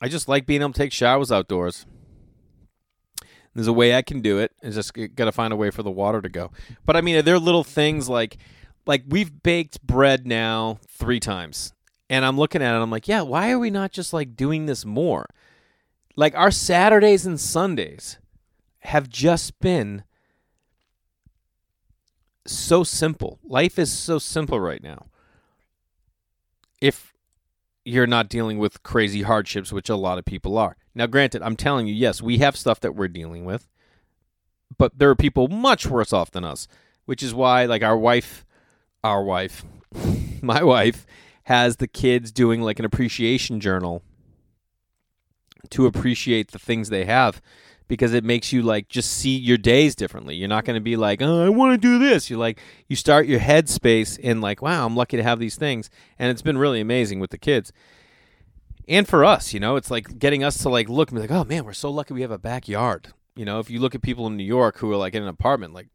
I 0.01 0.09
just 0.09 0.29
like 0.29 0.47
being 0.47 0.61
able 0.61 0.73
to 0.73 0.79
take 0.79 0.93
showers 0.93 1.33
outdoors. 1.33 1.87
There's 3.55 3.67
a 3.69 3.73
way 3.73 3.95
I 3.95 4.03
can 4.03 4.21
do 4.21 4.39
it. 4.39 4.53
It's 4.63 4.77
just 4.77 4.93
got 5.15 5.25
to 5.25 5.33
find 5.33 5.53
a 5.53 5.57
way 5.57 5.71
for 5.71 5.83
the 5.83 5.91
water 5.91 6.21
to 6.21 6.29
go. 6.29 6.53
But 6.85 6.97
I 6.97 7.01
mean, 7.01 7.25
there 7.25 7.35
are 7.35 7.41
little 7.41 7.65
things 7.65 8.09
like 8.09 8.37
like 8.87 9.05
we've 9.09 9.43
baked 9.43 9.83
bread 9.83 10.27
now 10.27 10.79
three 10.89 11.21
times 11.21 11.73
and 12.11 12.25
I'm 12.25 12.37
looking 12.37 12.63
at 12.63 12.75
it, 12.75 12.79
I'm 12.79 12.91
like, 12.91 13.09
yeah, 13.09 13.23
why 13.23 13.51
are 13.51 13.59
we 13.59 13.71
not 13.71 13.93
just 13.93 14.13
like 14.13 14.37
doing 14.37 14.67
this 14.67 14.85
more? 14.85 15.27
Like 16.15 16.35
our 16.35 16.51
Saturdays 16.51 17.25
and 17.25 17.41
Sundays 17.41 18.19
have 18.81 19.09
just 19.09 19.59
been 19.61 20.05
so 22.47 22.85
simple. 22.85 23.39
Life 23.43 23.79
is 23.79 23.91
so 23.91 24.19
simple 24.19 24.61
right 24.61 24.83
now. 24.83 25.07
If 26.81 27.13
you're 27.85 28.07
not 28.07 28.29
dealing 28.29 28.59
with 28.59 28.83
crazy 28.83 29.23
hardships, 29.23 29.73
which 29.73 29.89
a 29.89 29.97
lot 29.97 30.19
of 30.19 30.25
people 30.25 30.59
are. 30.59 30.77
Now, 30.95 31.07
granted, 31.07 31.43
I'm 31.43 31.57
telling 31.57 31.87
you, 31.87 31.95
yes, 31.95 32.23
we 32.23 32.39
have 32.39 32.57
stuff 32.57 32.81
that 32.81 32.95
we're 32.95 33.09
dealing 33.09 33.45
with, 33.45 33.69
but 34.79 34.99
there 34.99 35.11
are 35.11 35.17
people 35.17 35.49
much 35.49 35.87
worse 35.87 36.13
off 36.13 36.31
than 36.31 36.45
us, 36.45 36.69
which 37.07 37.23
is 37.23 37.35
why, 37.35 37.65
like, 37.65 37.83
our 37.83 37.97
wife, 37.97 38.45
our 39.05 39.23
wife, 39.23 39.65
my 40.43 40.63
wife, 40.63 41.07
has 41.45 41.77
the 41.77 41.89
kids 41.89 42.31
doing 42.31 42.63
like 42.63 42.79
an 42.79 42.85
appreciation 42.85 43.61
journal 43.61 44.03
to 45.71 45.87
appreciate 45.87 46.51
the 46.53 46.59
things 46.59 46.89
they 46.89 47.05
have 47.05 47.41
because 47.89 48.15
it 48.15 48.25
makes 48.25 48.53
you 48.53 48.63
like 48.63 48.89
just 48.89 49.11
see 49.11 49.37
your 49.37 49.59
days 49.59 49.95
differently. 49.95 50.35
You're 50.35 50.49
not 50.49 50.65
going 50.65 50.77
to 50.77 50.81
be 50.81 50.97
like, 50.97 51.21
"Oh, 51.21 51.45
I 51.45 51.49
want 51.49 51.73
to 51.73 51.79
do 51.79 51.99
this." 51.99 52.31
You're 52.31 52.39
like 52.39 52.59
you 52.89 52.97
start 52.97 53.27
your 53.27 53.39
head 53.39 53.69
space 53.69 54.17
in 54.17 54.41
like, 54.41 54.63
"Wow, 54.63 54.87
I'm 54.87 54.97
lucky 54.97 55.17
to 55.17 55.23
have 55.23 55.39
these 55.39 55.57
things." 55.57 55.91
And 56.19 56.31
it's 56.31 56.43
been 56.43 56.59
really 56.59 56.81
amazing 56.81 57.21
with 57.21 57.31
the 57.31 57.39
kids. 57.39 57.73
And 58.89 59.07
for 59.07 59.25
us, 59.25 59.53
you 59.53 59.61
know, 59.61 59.77
it's 59.77 59.91
like 59.91 60.19
getting 60.19 60.43
us 60.43 60.59
to 60.59 60.69
like 60.69 60.89
look 60.89 61.11
and 61.11 61.17
be 61.17 61.21
like, 61.21 61.31
"Oh 61.31 61.45
man, 61.45 61.65
we're 61.65 61.73
so 61.73 61.91
lucky 61.91 62.15
we 62.15 62.23
have 62.23 62.31
a 62.31 62.39
backyard." 62.39 63.09
You 63.35 63.45
know, 63.45 63.59
if 63.59 63.71
you 63.71 63.79
look 63.79 63.95
at 63.95 64.03
people 64.03 64.27
in 64.27 64.37
New 64.37 64.45
York 64.45 64.79
who 64.79 64.91
are 64.91 64.97
like 64.97 65.15
in 65.15 65.23
an 65.23 65.29
apartment, 65.29 65.75
like 65.75 65.89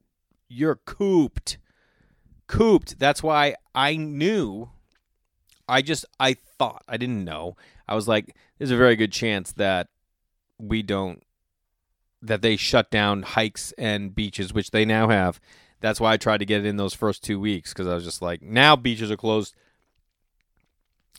you're 0.50 0.76
cooped. 0.76 1.58
Cooped. 2.48 3.00
That's 3.00 3.22
why 3.22 3.56
I 3.76 3.96
knew. 3.96 4.70
I 5.70 5.82
just, 5.82 6.06
I 6.20 6.34
thought, 6.58 6.84
I 6.88 6.98
didn't 6.98 7.26
know. 7.26 7.58
I 7.88 7.96
was 7.96 8.08
like, 8.08 8.36
there's 8.58 8.72
a 8.72 8.78
very 8.78 8.96
good 8.96 9.12
chance 9.12 9.52
that 9.54 9.88
we 10.58 10.82
don't, 10.82 11.24
that 12.22 12.42
they 12.42 12.56
shut 12.56 12.90
down 12.90 13.24
hikes 13.24 13.74
and 13.78 14.16
beaches, 14.16 14.54
which 14.54 14.72
they 14.72 14.86
now 14.86 15.10
have. 15.10 15.40
That's 15.80 16.00
why 16.00 16.14
I 16.14 16.18
tried 16.18 16.40
to 16.40 16.46
get 16.46 16.62
it 16.62 16.66
in 16.66 16.78
those 16.78 16.94
first 16.94 17.24
two 17.24 17.40
weeks 17.40 17.74
because 17.74 17.88
I 17.88 17.94
was 17.94 18.04
just 18.04 18.22
like, 18.22 18.42
now 18.42 18.76
beaches 18.76 19.12
are 19.12 19.18
closed 19.18 19.54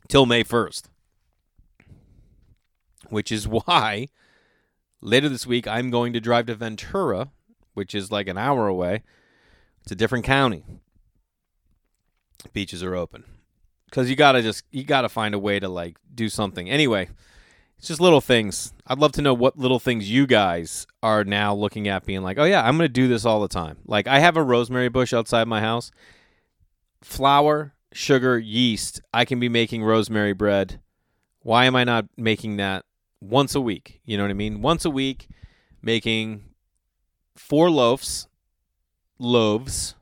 till 0.09 0.27
May 0.27 0.43
1st. 0.43 0.85
Which 3.11 3.31
is 3.31 3.47
why 3.47 4.09
later 5.01 5.29
this 5.29 5.47
week 5.47 5.69
I'm 5.69 5.91
going 5.91 6.13
to 6.13 6.21
drive 6.21 6.47
to 6.47 6.55
Ventura, 6.55 7.31
which 7.75 7.95
is 7.95 8.11
like 8.11 8.29
an 8.29 8.39
hour 8.39 8.67
away. 8.67 9.03
It's 9.83 9.93
a 9.93 9.97
different 9.97 10.25
county. 10.25 10.65
Beaches 12.53 12.83
are 12.83 12.95
open. 12.95 13.25
Cuz 13.91 14.11
you 14.11 14.17
got 14.17 14.33
to 14.33 14.43
just 14.43 14.65
you 14.71 14.85
got 14.85 15.03
to 15.03 15.09
find 15.09 15.35
a 15.35 15.39
way 15.39 15.59
to 15.59 15.69
like 15.69 15.97
do 16.15 16.29
something. 16.29 16.69
Anyway, 16.69 17.09
it's 17.79 17.89
just 17.89 18.01
little 18.01 18.21
things. 18.21 18.73
I'd 18.87 18.99
love 18.99 19.13
to 19.13 19.23
know 19.23 19.35
what 19.35 19.59
little 19.59 19.79
things 19.79 20.11
you 20.11 20.27
guys 20.27 20.87
are 21.03 21.25
now 21.25 21.55
looking 21.55 21.89
at 21.89 22.05
being 22.05 22.23
like, 22.23 22.39
"Oh 22.39 22.45
yeah, 22.45 22.67
I'm 22.67 22.79
to 22.79 22.89
do 22.89 23.09
this 23.09 23.25
all 23.25 23.41
the 23.41 23.49
time." 23.49 23.79
Like 23.87 24.07
I 24.07 24.19
have 24.19 24.37
a 24.37 24.43
rosemary 24.43 24.89
bush 24.89 25.13
outside 25.13 25.47
my 25.47 25.61
house. 25.61 25.91
Flour, 27.03 27.75
sugar, 27.93 28.39
yeast. 28.39 29.01
I 29.15 29.25
can 29.25 29.39
be 29.39 29.49
making 29.49 29.85
rosemary 29.85 30.33
bread. 30.33 30.81
Why 31.43 31.67
am 31.67 31.77
I 31.77 31.85
not 31.85 32.07
making 32.17 32.57
that 32.57 32.85
once 33.21 33.55
a 33.55 33.61
week? 33.61 34.01
You 34.05 34.17
know 34.17 34.25
what 34.25 34.31
I 34.31 34.35
mean? 34.35 34.61
Once 34.61 34.85
a 34.85 34.91
week 34.91 35.29
making 35.81 36.45
four 37.37 37.71
loaves, 37.71 38.27
loaves, 39.19 39.95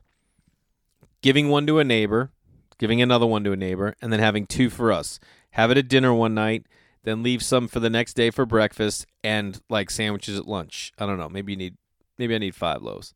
giving 1.27 1.49
one 1.49 1.67
to 1.67 1.77
a 1.77 1.83
neighbor, 1.83 2.31
giving 2.77 3.01
another 3.01 3.25
one 3.25 3.43
to 3.43 3.51
a 3.51 3.57
neighbor, 3.57 3.93
and 4.01 4.13
then 4.13 4.19
having 4.21 4.47
two 4.47 4.69
for 4.69 4.93
us. 4.93 5.19
Have 5.51 5.71
it 5.71 5.77
at 5.77 5.89
dinner 5.89 6.13
one 6.13 6.33
night, 6.33 6.65
then 7.03 7.21
leave 7.21 7.43
some 7.43 7.67
for 7.67 7.81
the 7.81 7.89
next 7.89 8.13
day 8.13 8.29
for 8.29 8.45
breakfast 8.45 9.05
and 9.25 9.59
like 9.69 9.89
sandwiches 9.89 10.39
at 10.39 10.47
lunch. 10.47 10.93
I 10.97 11.05
don't 11.05 11.17
know. 11.17 11.27
Maybe 11.27 11.51
you 11.51 11.57
need 11.57 11.75
maybe 12.17 12.33
I 12.33 12.37
need 12.37 12.55
five 12.55 12.81
loaves. 12.81 13.13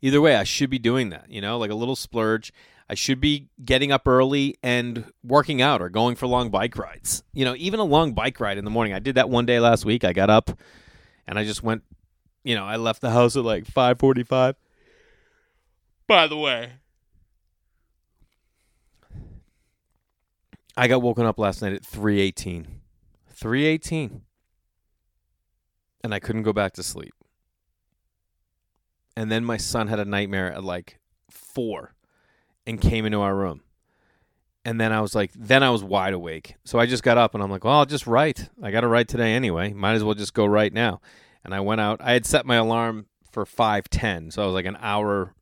Either 0.00 0.20
way, 0.20 0.36
I 0.36 0.44
should 0.44 0.70
be 0.70 0.78
doing 0.78 1.10
that, 1.10 1.28
you 1.28 1.40
know, 1.40 1.58
like 1.58 1.72
a 1.72 1.74
little 1.74 1.96
splurge. 1.96 2.52
I 2.88 2.94
should 2.94 3.20
be 3.20 3.48
getting 3.64 3.90
up 3.90 4.06
early 4.06 4.54
and 4.62 5.06
working 5.24 5.60
out 5.60 5.82
or 5.82 5.88
going 5.88 6.14
for 6.14 6.28
long 6.28 6.50
bike 6.50 6.78
rides. 6.78 7.24
You 7.32 7.44
know, 7.44 7.56
even 7.58 7.80
a 7.80 7.84
long 7.84 8.12
bike 8.12 8.38
ride 8.38 8.58
in 8.58 8.64
the 8.64 8.70
morning. 8.70 8.92
I 8.92 9.00
did 9.00 9.16
that 9.16 9.28
one 9.28 9.44
day 9.44 9.58
last 9.58 9.84
week. 9.84 10.04
I 10.04 10.12
got 10.12 10.30
up 10.30 10.56
and 11.26 11.36
I 11.36 11.42
just 11.42 11.64
went, 11.64 11.82
you 12.44 12.54
know, 12.54 12.64
I 12.64 12.76
left 12.76 13.00
the 13.00 13.10
house 13.10 13.34
at 13.34 13.42
like 13.42 13.64
5:45. 13.64 14.54
By 16.08 16.26
the 16.26 16.38
way, 16.38 16.72
I 20.74 20.88
got 20.88 21.02
woken 21.02 21.26
up 21.26 21.38
last 21.38 21.60
night 21.60 21.74
at 21.74 21.82
3:18. 21.82 22.66
3:18. 23.30 24.22
And 26.02 26.14
I 26.14 26.18
couldn't 26.18 26.44
go 26.44 26.52
back 26.52 26.72
to 26.74 26.82
sleep. 26.82 27.12
And 29.14 29.30
then 29.30 29.44
my 29.44 29.58
son 29.58 29.88
had 29.88 29.98
a 29.98 30.04
nightmare 30.04 30.50
at 30.50 30.64
like 30.64 30.98
4 31.30 31.94
and 32.66 32.80
came 32.80 33.04
into 33.04 33.20
our 33.20 33.36
room. 33.36 33.62
And 34.64 34.80
then 34.80 34.92
I 34.92 35.00
was 35.00 35.14
like, 35.14 35.32
then 35.34 35.62
I 35.62 35.70
was 35.70 35.82
wide 35.82 36.14
awake. 36.14 36.54
So 36.64 36.78
I 36.78 36.86
just 36.86 37.02
got 37.02 37.18
up 37.18 37.34
and 37.34 37.42
I'm 37.42 37.50
like, 37.50 37.64
well, 37.64 37.74
I'll 37.74 37.86
just 37.86 38.06
write. 38.06 38.48
I 38.62 38.70
got 38.70 38.82
to 38.82 38.88
write 38.88 39.08
today 39.08 39.34
anyway. 39.34 39.72
Might 39.72 39.94
as 39.94 40.04
well 40.04 40.14
just 40.14 40.34
go 40.34 40.46
right 40.46 40.72
now. 40.72 41.00
And 41.44 41.54
I 41.54 41.60
went 41.60 41.80
out. 41.80 42.00
I 42.00 42.12
had 42.12 42.24
set 42.24 42.46
my 42.46 42.56
alarm 42.56 43.06
for 43.30 43.44
5:10, 43.44 44.32
so 44.32 44.42
I 44.42 44.46
was 44.46 44.54
like 44.54 44.66
an 44.66 44.78
hour 44.80 45.34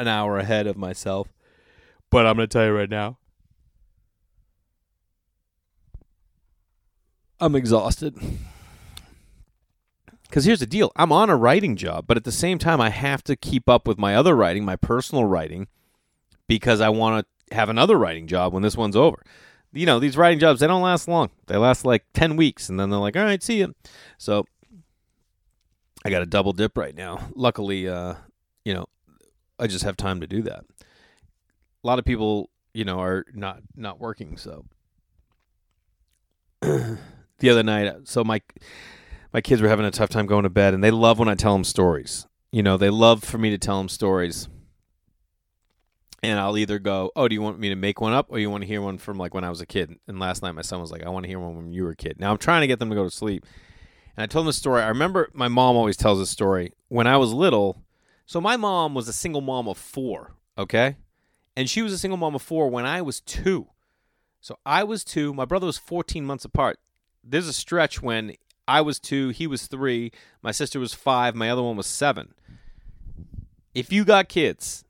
an 0.00 0.08
hour 0.08 0.38
ahead 0.38 0.66
of 0.66 0.76
myself. 0.76 1.32
But 2.10 2.26
I'm 2.26 2.36
going 2.36 2.48
to 2.48 2.52
tell 2.52 2.66
you 2.66 2.72
right 2.72 2.90
now, 2.90 3.18
I'm 7.40 7.54
exhausted. 7.54 8.16
Because 10.34 10.46
here's 10.46 10.58
the 10.58 10.66
deal 10.66 10.90
I'm 10.96 11.12
on 11.12 11.30
a 11.30 11.36
writing 11.36 11.76
job, 11.76 12.08
but 12.08 12.16
at 12.16 12.24
the 12.24 12.32
same 12.32 12.58
time, 12.58 12.80
I 12.80 12.90
have 12.90 13.22
to 13.22 13.36
keep 13.36 13.68
up 13.68 13.86
with 13.86 13.98
my 13.98 14.16
other 14.16 14.34
writing, 14.34 14.64
my 14.64 14.74
personal 14.74 15.24
writing, 15.24 15.68
because 16.48 16.80
I 16.80 16.88
want 16.88 17.24
to 17.24 17.54
have 17.54 17.68
another 17.68 17.96
writing 17.96 18.26
job 18.26 18.52
when 18.52 18.64
this 18.64 18.76
one's 18.76 18.96
over. 18.96 19.22
You 19.72 19.86
know, 19.86 20.00
these 20.00 20.16
writing 20.16 20.40
jobs, 20.40 20.58
they 20.58 20.66
don't 20.66 20.82
last 20.82 21.06
long. 21.06 21.30
They 21.46 21.56
last 21.56 21.84
like 21.84 22.04
10 22.14 22.34
weeks, 22.34 22.68
and 22.68 22.80
then 22.80 22.90
they're 22.90 22.98
like, 22.98 23.16
all 23.16 23.22
right, 23.22 23.40
see 23.40 23.58
you. 23.58 23.76
So 24.18 24.44
I 26.04 26.10
got 26.10 26.22
a 26.22 26.26
double 26.26 26.52
dip 26.52 26.76
right 26.76 26.96
now. 26.96 27.28
Luckily, 27.36 27.88
uh, 27.88 28.14
you 28.64 28.74
know, 28.74 28.86
I 29.64 29.66
just 29.66 29.84
have 29.84 29.96
time 29.96 30.20
to 30.20 30.26
do 30.26 30.42
that. 30.42 30.62
A 30.82 31.86
lot 31.86 31.98
of 31.98 32.04
people, 32.04 32.50
you 32.74 32.84
know, 32.84 33.00
are 33.00 33.24
not 33.32 33.62
not 33.74 33.98
working, 33.98 34.36
so 34.36 34.66
the 36.60 36.98
other 37.48 37.62
night, 37.62 37.90
so 38.04 38.22
my 38.22 38.42
my 39.32 39.40
kids 39.40 39.62
were 39.62 39.68
having 39.68 39.86
a 39.86 39.90
tough 39.90 40.10
time 40.10 40.26
going 40.26 40.42
to 40.42 40.50
bed, 40.50 40.74
and 40.74 40.84
they 40.84 40.90
love 40.90 41.18
when 41.18 41.30
I 41.30 41.34
tell 41.34 41.54
them 41.54 41.64
stories. 41.64 42.26
You 42.52 42.62
know, 42.62 42.76
they 42.76 42.90
love 42.90 43.24
for 43.24 43.38
me 43.38 43.48
to 43.50 43.58
tell 43.58 43.78
them 43.78 43.88
stories. 43.88 44.48
And 46.22 46.38
I'll 46.38 46.58
either 46.58 46.78
go, 46.78 47.10
"Oh, 47.16 47.26
do 47.26 47.34
you 47.34 47.40
want 47.40 47.58
me 47.58 47.70
to 47.70 47.74
make 47.74 48.02
one 48.02 48.12
up, 48.12 48.26
or 48.28 48.38
you 48.38 48.50
want 48.50 48.64
to 48.64 48.68
hear 48.68 48.82
one 48.82 48.98
from 48.98 49.16
like 49.16 49.32
when 49.32 49.44
I 49.44 49.50
was 49.50 49.62
a 49.62 49.66
kid?" 49.66 49.96
And 50.06 50.18
last 50.18 50.42
night, 50.42 50.52
my 50.52 50.60
son 50.60 50.82
was 50.82 50.92
like, 50.92 51.04
"I 51.04 51.08
want 51.08 51.24
to 51.24 51.28
hear 51.28 51.40
one 51.40 51.56
when 51.56 51.72
you 51.72 51.84
were 51.84 51.92
a 51.92 51.96
kid." 51.96 52.20
Now 52.20 52.32
I'm 52.32 52.38
trying 52.38 52.60
to 52.60 52.66
get 52.66 52.80
them 52.80 52.90
to 52.90 52.94
go 52.94 53.04
to 53.04 53.10
sleep, 53.10 53.46
and 54.14 54.24
I 54.24 54.26
told 54.26 54.44
them 54.44 54.50
a 54.50 54.52
story. 54.52 54.82
I 54.82 54.88
remember 54.88 55.30
my 55.32 55.48
mom 55.48 55.74
always 55.74 55.96
tells 55.96 56.20
a 56.20 56.26
story 56.26 56.74
when 56.88 57.06
I 57.06 57.16
was 57.16 57.32
little. 57.32 57.82
So 58.26 58.40
my 58.40 58.56
mom 58.56 58.94
was 58.94 59.08
a 59.08 59.12
single 59.12 59.40
mom 59.40 59.68
of 59.68 59.76
four, 59.76 60.32
okay, 60.56 60.96
and 61.56 61.68
she 61.68 61.82
was 61.82 61.92
a 61.92 61.98
single 61.98 62.16
mom 62.16 62.34
of 62.34 62.42
four 62.42 62.68
when 62.68 62.86
I 62.86 63.02
was 63.02 63.20
two. 63.20 63.68
So 64.40 64.58
I 64.66 64.84
was 64.84 65.04
two. 65.04 65.32
My 65.32 65.46
brother 65.46 65.66
was 65.66 65.78
14 65.78 66.24
months 66.24 66.44
apart. 66.44 66.78
There's 67.22 67.48
a 67.48 67.52
stretch 67.52 68.02
when 68.02 68.34
I 68.66 68.80
was 68.80 68.98
two, 68.98 69.30
he 69.30 69.46
was 69.46 69.66
three, 69.66 70.12
my 70.42 70.50
sister 70.50 70.78
was 70.80 70.94
five, 70.94 71.34
my 71.34 71.50
other 71.50 71.62
one 71.62 71.76
was 71.76 71.86
seven. 71.86 72.34
If 73.74 73.92
you 73.92 74.04
got 74.04 74.28
kids 74.28 74.84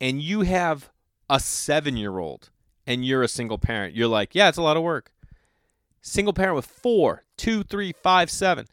and 0.00 0.22
you 0.22 0.42
have 0.42 0.90
a 1.28 1.40
seven 1.40 1.96
year 1.96 2.18
old 2.18 2.50
and 2.86 3.04
you're 3.04 3.22
a 3.22 3.28
single 3.28 3.58
parent, 3.58 3.94
you're 3.94 4.08
like, 4.08 4.34
yeah, 4.34 4.48
it's 4.48 4.58
a 4.58 4.62
lot 4.62 4.76
of 4.76 4.82
work. 4.82 5.12
Single 6.00 6.32
parent 6.32 6.56
with 6.56 6.66
four, 6.66 7.24
two, 7.36 7.62
three, 7.64 7.92
five, 8.02 8.30
seven. 8.30 8.66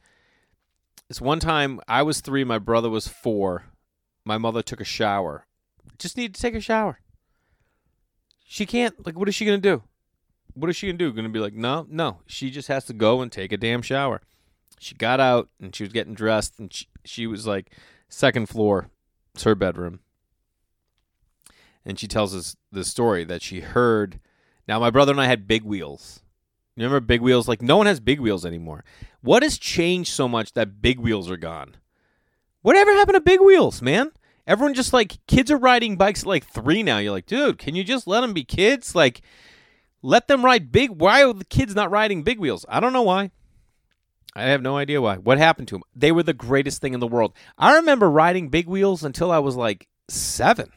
This 1.08 1.19
one 1.19 1.39
time 1.39 1.80
I 1.88 2.04
was 2.04 2.22
three, 2.22 2.43
my 2.43 2.60
brother 2.60 2.89
was 2.89 3.08
four. 3.08 3.63
My 4.25 4.38
mother 4.38 4.62
took 4.62 4.81
a 4.81 4.86
shower. 4.86 5.45
Just 5.97 6.17
need 6.17 6.33
to 6.33 6.41
take 6.41 6.55
a 6.55 6.62
shower. 6.62 6.99
She 8.45 8.65
can't, 8.65 9.05
like, 9.05 9.17
what 9.17 9.27
is 9.27 9.36
she 9.36 9.45
to 9.45 9.57
do? 9.57 9.83
What 10.53 10.69
is 10.69 10.75
she 10.75 10.88
to 10.88 10.93
do? 10.93 11.12
To 11.12 11.29
be 11.29 11.39
like, 11.39 11.53
no, 11.53 11.88
no. 11.89 12.19
She 12.25 12.51
just 12.51 12.67
has 12.67 12.86
to 12.86 12.93
go 12.93 13.21
and 13.21 13.31
take 13.31 13.51
a 13.51 13.57
damn 13.57 13.81
shower. 13.81 14.21
She 14.79 14.95
got 14.95 15.19
out 15.19 15.49
and 15.59 15.75
she 15.75 15.83
was 15.83 15.93
getting 15.93 16.13
dressed 16.13 16.59
and 16.59 16.71
she, 16.71 16.88
she 17.03 17.27
was 17.27 17.47
like, 17.47 17.71
second 18.09 18.49
floor, 18.49 18.89
it's 19.33 19.43
her 19.43 19.55
bedroom. 19.55 19.99
And 21.86 21.99
she 21.99 22.07
tells 22.07 22.36
us 22.36 22.55
the 22.71 22.83
story 22.83 23.23
that 23.25 23.41
she 23.41 23.62
heard. 23.62 24.19
Now, 24.67 24.79
my 24.79 24.89
brother 24.89 25.12
and 25.12 25.21
I 25.21 25.25
had 25.25 25.47
big 25.47 25.63
wheels. 25.63 26.21
Remember 26.77 26.99
big 26.99 27.21
wheels? 27.21 27.47
Like, 27.47 27.62
no 27.62 27.77
one 27.77 27.86
has 27.88 27.99
big 27.99 28.19
wheels 28.19 28.45
anymore. 28.45 28.83
What 29.21 29.43
has 29.43 29.57
changed 29.57 30.12
so 30.12 30.27
much 30.27 30.53
that 30.53 30.81
big 30.81 30.99
wheels 30.99 31.29
are 31.29 31.38
gone? 31.38 31.75
Whatever 32.63 32.93
happened 32.93 33.15
to 33.15 33.21
big 33.21 33.41
wheels, 33.41 33.82
man? 33.82 34.12
Everyone 34.47 34.73
just 34.73 34.93
like, 34.93 35.26
kids 35.28 35.52
are 35.52 35.58
riding 35.58 35.95
bikes 35.95 36.21
at 36.23 36.28
like 36.28 36.45
three 36.45 36.82
now. 36.82 36.97
You're 36.97 37.12
like, 37.12 37.28
dude, 37.28 37.60
can 37.60 37.76
you 37.76 37.84
just 37.84 38.08
let 38.08 38.21
them 38.21 38.34
be 38.34 38.43
kids? 38.43 38.95
Like, 38.95 39.21
let 40.02 40.28
them 40.28 40.43
ride 40.43 40.71
big. 40.71 40.89
Why 40.89 41.23
are 41.23 41.34
the 41.34 41.45
kids 41.45 41.76
not 41.76 41.91
riding 41.91 42.23
big 42.23 42.39
wheels? 42.39 42.65
I 42.67 42.80
don't 42.80 42.93
know 42.93 43.04
why. 43.04 43.32
I 44.36 44.43
have 44.43 44.62
no 44.62 44.78
idea 44.78 45.02
why. 45.02 45.17
What 45.17 45.38
happened 45.38 45.67
to 45.69 45.76
them? 45.76 45.84
They 45.95 46.12
were 46.12 46.23
the 46.23 46.34
greatest 46.34 46.82
thing 46.82 46.93
in 46.93 46.99
the 46.99 47.08
world. 47.08 47.34
I 47.58 47.76
remember 47.76 48.10
riding 48.10 48.49
big 48.49 48.67
wheels 48.67 49.04
until 49.04 49.32
I 49.32 49.39
was 49.39 49.56
like 49.56 49.88
seven. 50.10 50.71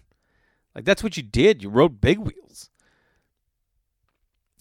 Like 0.75 0.85
that's 0.85 1.03
what 1.03 1.17
you 1.17 1.23
did. 1.23 1.63
You 1.63 1.71
rode 1.71 2.01
big 2.01 2.19
wheels. 2.19 2.71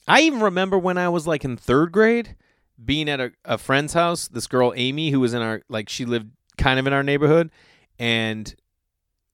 I 0.07 0.21
even 0.21 0.39
remember 0.39 0.77
when 0.77 0.97
I 0.97 1.09
was 1.09 1.27
like 1.27 1.43
in 1.43 1.57
third 1.57 1.91
grade, 1.91 2.35
being 2.83 3.09
at 3.09 3.19
a, 3.19 3.31
a 3.43 3.57
friend's 3.57 3.93
house. 3.93 4.27
This 4.27 4.47
girl 4.47 4.73
Amy, 4.75 5.09
who 5.09 5.19
was 5.19 5.33
in 5.33 5.41
our 5.41 5.63
like, 5.67 5.89
she 5.89 6.05
lived 6.05 6.29
kind 6.57 6.79
of 6.79 6.87
in 6.87 6.93
our 6.93 7.03
neighborhood, 7.03 7.51
and 7.99 8.55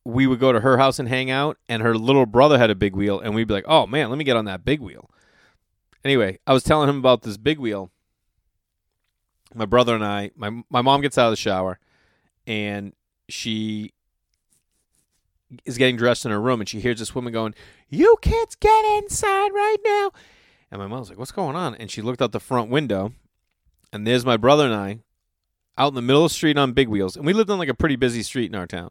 we 0.03 0.27
would 0.27 0.39
go 0.39 0.51
to 0.51 0.59
her 0.61 0.77
house 0.77 0.99
and 0.99 1.07
hang 1.07 1.29
out. 1.29 1.57
And 1.69 1.81
her 1.81 1.95
little 1.95 2.25
brother 2.25 2.57
had 2.57 2.69
a 2.69 2.75
big 2.75 2.95
wheel, 2.95 3.19
and 3.19 3.35
we'd 3.35 3.47
be 3.47 3.53
like, 3.53 3.65
"Oh 3.67 3.87
man, 3.87 4.09
let 4.09 4.17
me 4.17 4.23
get 4.23 4.37
on 4.37 4.45
that 4.45 4.65
big 4.65 4.79
wheel." 4.79 5.09
Anyway, 6.03 6.39
I 6.47 6.53
was 6.53 6.63
telling 6.63 6.89
him 6.89 6.97
about 6.97 7.21
this 7.21 7.37
big 7.37 7.59
wheel. 7.59 7.91
My 9.53 9.65
brother 9.65 9.93
and 9.95 10.03
I, 10.03 10.31
my 10.35 10.63
my 10.69 10.81
mom 10.81 11.01
gets 11.01 11.17
out 11.17 11.27
of 11.27 11.31
the 11.31 11.37
shower, 11.37 11.79
and 12.47 12.93
she 13.29 13.93
is 15.65 15.77
getting 15.77 15.97
dressed 15.97 16.25
in 16.25 16.31
her 16.31 16.41
room, 16.41 16.61
and 16.61 16.69
she 16.69 16.79
hears 16.79 16.99
this 16.99 17.13
woman 17.13 17.33
going, 17.33 17.53
"You 17.89 18.15
kids 18.21 18.55
get 18.55 18.85
inside 18.97 19.49
right 19.49 19.77
now!" 19.83 20.11
And 20.71 20.79
my 20.79 20.87
mom's 20.87 21.09
like, 21.09 21.19
"What's 21.19 21.31
going 21.31 21.55
on?" 21.55 21.75
And 21.75 21.91
she 21.91 22.01
looked 22.01 22.21
out 22.21 22.31
the 22.31 22.39
front 22.39 22.69
window, 22.69 23.13
And 23.93 24.07
there's 24.07 24.25
my 24.25 24.37
brother 24.37 24.65
and 24.65 24.73
I 24.73 24.99
out 25.77 25.89
in 25.89 25.95
the 25.95 26.01
middle 26.01 26.25
of 26.25 26.31
the 26.31 26.35
street 26.35 26.57
on 26.57 26.73
big 26.73 26.87
wheels. 26.87 27.15
And 27.15 27.25
we 27.25 27.33
lived 27.33 27.49
on 27.49 27.59
like 27.59 27.69
a 27.69 27.73
pretty 27.73 27.95
busy 27.95 28.23
street 28.23 28.51
in 28.51 28.55
our 28.55 28.67
town. 28.67 28.89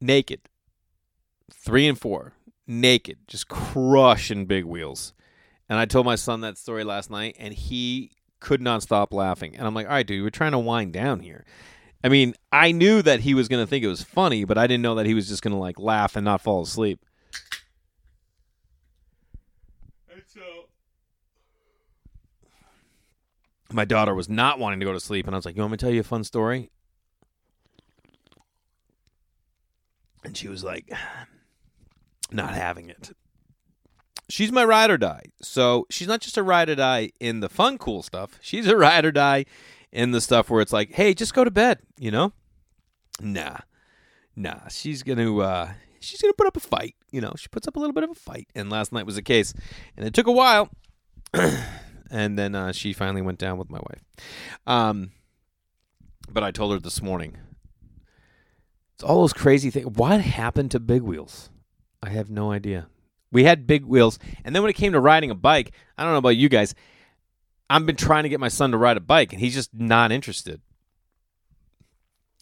Naked. 0.00 0.42
Three 1.52 1.86
and 1.86 1.98
four. 1.98 2.34
Naked. 2.66 3.18
Just 3.26 3.48
crushing 3.48 4.46
big 4.46 4.64
wheels. 4.64 5.14
And 5.68 5.78
I 5.78 5.84
told 5.84 6.06
my 6.06 6.14
son 6.14 6.42
that 6.42 6.58
story 6.58 6.84
last 6.84 7.10
night, 7.10 7.36
and 7.38 7.52
he 7.52 8.12
could 8.38 8.60
not 8.60 8.82
stop 8.82 9.12
laughing. 9.12 9.56
And 9.56 9.66
I'm 9.66 9.74
like, 9.74 9.86
all 9.86 9.92
right, 9.92 10.06
dude, 10.06 10.22
we're 10.22 10.30
trying 10.30 10.52
to 10.52 10.58
wind 10.58 10.92
down 10.92 11.20
here. 11.20 11.44
I 12.04 12.08
mean, 12.08 12.34
I 12.52 12.70
knew 12.70 13.02
that 13.02 13.20
he 13.20 13.34
was 13.34 13.48
going 13.48 13.64
to 13.64 13.66
think 13.68 13.84
it 13.84 13.88
was 13.88 14.02
funny, 14.02 14.44
but 14.44 14.58
I 14.58 14.66
didn't 14.68 14.82
know 14.82 14.94
that 14.94 15.06
he 15.06 15.14
was 15.14 15.26
just 15.28 15.42
going 15.42 15.54
to 15.54 15.58
like 15.58 15.78
laugh 15.78 16.14
and 16.14 16.24
not 16.24 16.40
fall 16.40 16.62
asleep. 16.62 17.00
And 20.12 20.22
so 20.26 20.40
my 23.72 23.84
daughter 23.84 24.14
was 24.14 24.28
not 24.28 24.58
wanting 24.58 24.80
to 24.80 24.86
go 24.86 24.92
to 24.92 25.00
sleep, 25.00 25.26
and 25.26 25.34
I 25.34 25.38
was 25.38 25.44
like, 25.44 25.56
"You 25.56 25.62
want 25.62 25.72
me 25.72 25.76
to 25.78 25.84
tell 25.84 25.94
you 25.94 26.00
a 26.00 26.04
fun 26.04 26.24
story?" 26.24 26.70
And 30.24 30.36
she 30.36 30.48
was 30.48 30.64
like, 30.64 30.90
"Not 32.30 32.54
having 32.54 32.88
it." 32.88 33.12
She's 34.28 34.50
my 34.50 34.64
ride 34.64 34.90
or 34.90 34.98
die. 34.98 35.26
So 35.40 35.86
she's 35.88 36.08
not 36.08 36.20
just 36.20 36.36
a 36.36 36.42
ride 36.42 36.68
or 36.68 36.74
die 36.74 37.10
in 37.20 37.40
the 37.40 37.48
fun, 37.48 37.78
cool 37.78 38.02
stuff. 38.02 38.38
She's 38.40 38.66
a 38.66 38.76
ride 38.76 39.04
or 39.04 39.12
die 39.12 39.44
in 39.92 40.10
the 40.10 40.20
stuff 40.20 40.50
where 40.50 40.60
it's 40.60 40.72
like, 40.72 40.92
"Hey, 40.92 41.14
just 41.14 41.34
go 41.34 41.44
to 41.44 41.50
bed," 41.50 41.80
you 41.98 42.10
know? 42.10 42.32
Nah, 43.20 43.58
nah. 44.34 44.68
She's 44.68 45.02
gonna 45.02 45.36
uh, 45.38 45.72
she's 46.00 46.20
gonna 46.20 46.34
put 46.34 46.46
up 46.46 46.56
a 46.56 46.60
fight. 46.60 46.94
You 47.10 47.20
know, 47.20 47.34
she 47.36 47.48
puts 47.48 47.68
up 47.68 47.76
a 47.76 47.78
little 47.78 47.94
bit 47.94 48.04
of 48.04 48.10
a 48.10 48.14
fight, 48.14 48.48
and 48.54 48.68
last 48.70 48.92
night 48.92 49.06
was 49.06 49.16
the 49.16 49.22
case, 49.22 49.54
and 49.96 50.06
it 50.06 50.14
took 50.14 50.26
a 50.26 50.32
while. 50.32 50.70
and 52.10 52.38
then 52.38 52.54
uh, 52.54 52.72
she 52.72 52.92
finally 52.92 53.22
went 53.22 53.38
down 53.38 53.58
with 53.58 53.70
my 53.70 53.78
wife. 53.78 54.02
Um, 54.66 55.12
but 56.28 56.42
I 56.42 56.50
told 56.50 56.72
her 56.72 56.78
this 56.78 57.02
morning. 57.02 57.36
It's 58.94 59.04
all 59.04 59.20
those 59.20 59.32
crazy 59.32 59.70
things. 59.70 59.86
What 59.86 60.20
happened 60.20 60.70
to 60.70 60.80
big 60.80 61.02
wheels? 61.02 61.50
I 62.02 62.08
have 62.10 62.30
no 62.30 62.50
idea. 62.50 62.88
We 63.30 63.44
had 63.44 63.66
big 63.66 63.84
wheels, 63.84 64.18
and 64.44 64.54
then 64.54 64.62
when 64.62 64.70
it 64.70 64.76
came 64.76 64.92
to 64.92 65.00
riding 65.00 65.30
a 65.30 65.34
bike, 65.34 65.72
I 65.98 66.04
don't 66.04 66.12
know 66.12 66.18
about 66.18 66.36
you 66.36 66.48
guys. 66.48 66.74
I've 67.68 67.84
been 67.84 67.96
trying 67.96 68.22
to 68.22 68.28
get 68.28 68.40
my 68.40 68.48
son 68.48 68.70
to 68.70 68.78
ride 68.78 68.96
a 68.96 69.00
bike, 69.00 69.32
and 69.32 69.40
he's 69.40 69.54
just 69.54 69.74
not 69.74 70.12
interested. 70.12 70.60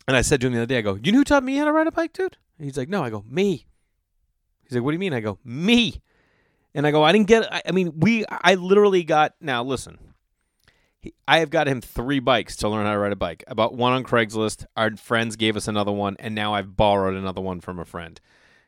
And 0.07 0.17
I 0.17 0.21
said 0.21 0.41
to 0.41 0.47
him 0.47 0.53
the 0.53 0.61
other 0.61 0.67
day, 0.67 0.79
I 0.79 0.83
go, 0.83 0.99
"You 1.03 1.13
know 1.13 1.19
who 1.19 1.25
taught 1.25 1.43
me 1.43 1.57
how 1.57 1.65
to 1.65 1.73
ride 1.73 1.87
a 1.87 1.93
bike, 1.93 2.13
dude?" 2.13 2.37
And 2.59 2.67
he's 2.67 2.77
like, 2.77 2.91
"No." 2.91 3.03
I 3.03 3.11
go, 3.11 3.25
"Me." 3.27 3.67
He's 4.65 4.73
like, 4.73 4.85
"What 4.85 4.91
do 4.91 4.95
you 4.95 5.01
mean?" 5.01 5.15
I 5.15 5.21
go, 5.21 5.39
"Me." 5.43 6.03
And 6.75 6.87
I 6.87 6.91
go, 6.91 7.03
I 7.05 7.13
didn't 7.13 7.29
get. 7.29 7.49
I, 7.67 7.71
mean, 7.73 8.01
we. 8.01 8.25
I 8.29 8.55
literally 8.55 9.05
got. 9.05 9.35
Now 9.41 9.63
listen, 9.63 9.99
I 11.27 11.39
have 11.39 11.51
got 11.51 11.69
him 11.69 11.81
three 11.81 12.21
bikes 12.21 12.57
to 12.57 12.69
learn 12.69 12.87
how 12.87 12.93
to 12.93 12.99
ride 12.99 13.13
a 13.13 13.17
bike. 13.17 13.45
I 13.49 13.55
bought 13.55 13.75
one 13.75 13.93
on 13.93 14.05
Craigslist. 14.05 14.67
Our 14.77 14.97
friends 14.97 15.37
gave 15.37 15.57
us 15.57 15.69
another 15.69 15.93
one, 15.93 16.17
and 16.19 16.35
now 16.35 16.55
I've 16.55 16.77
borrowed 16.77 17.15
another 17.15 17.41
one 17.41 17.61
from 17.61 17.79
a 17.79 17.85
friend 17.85 18.21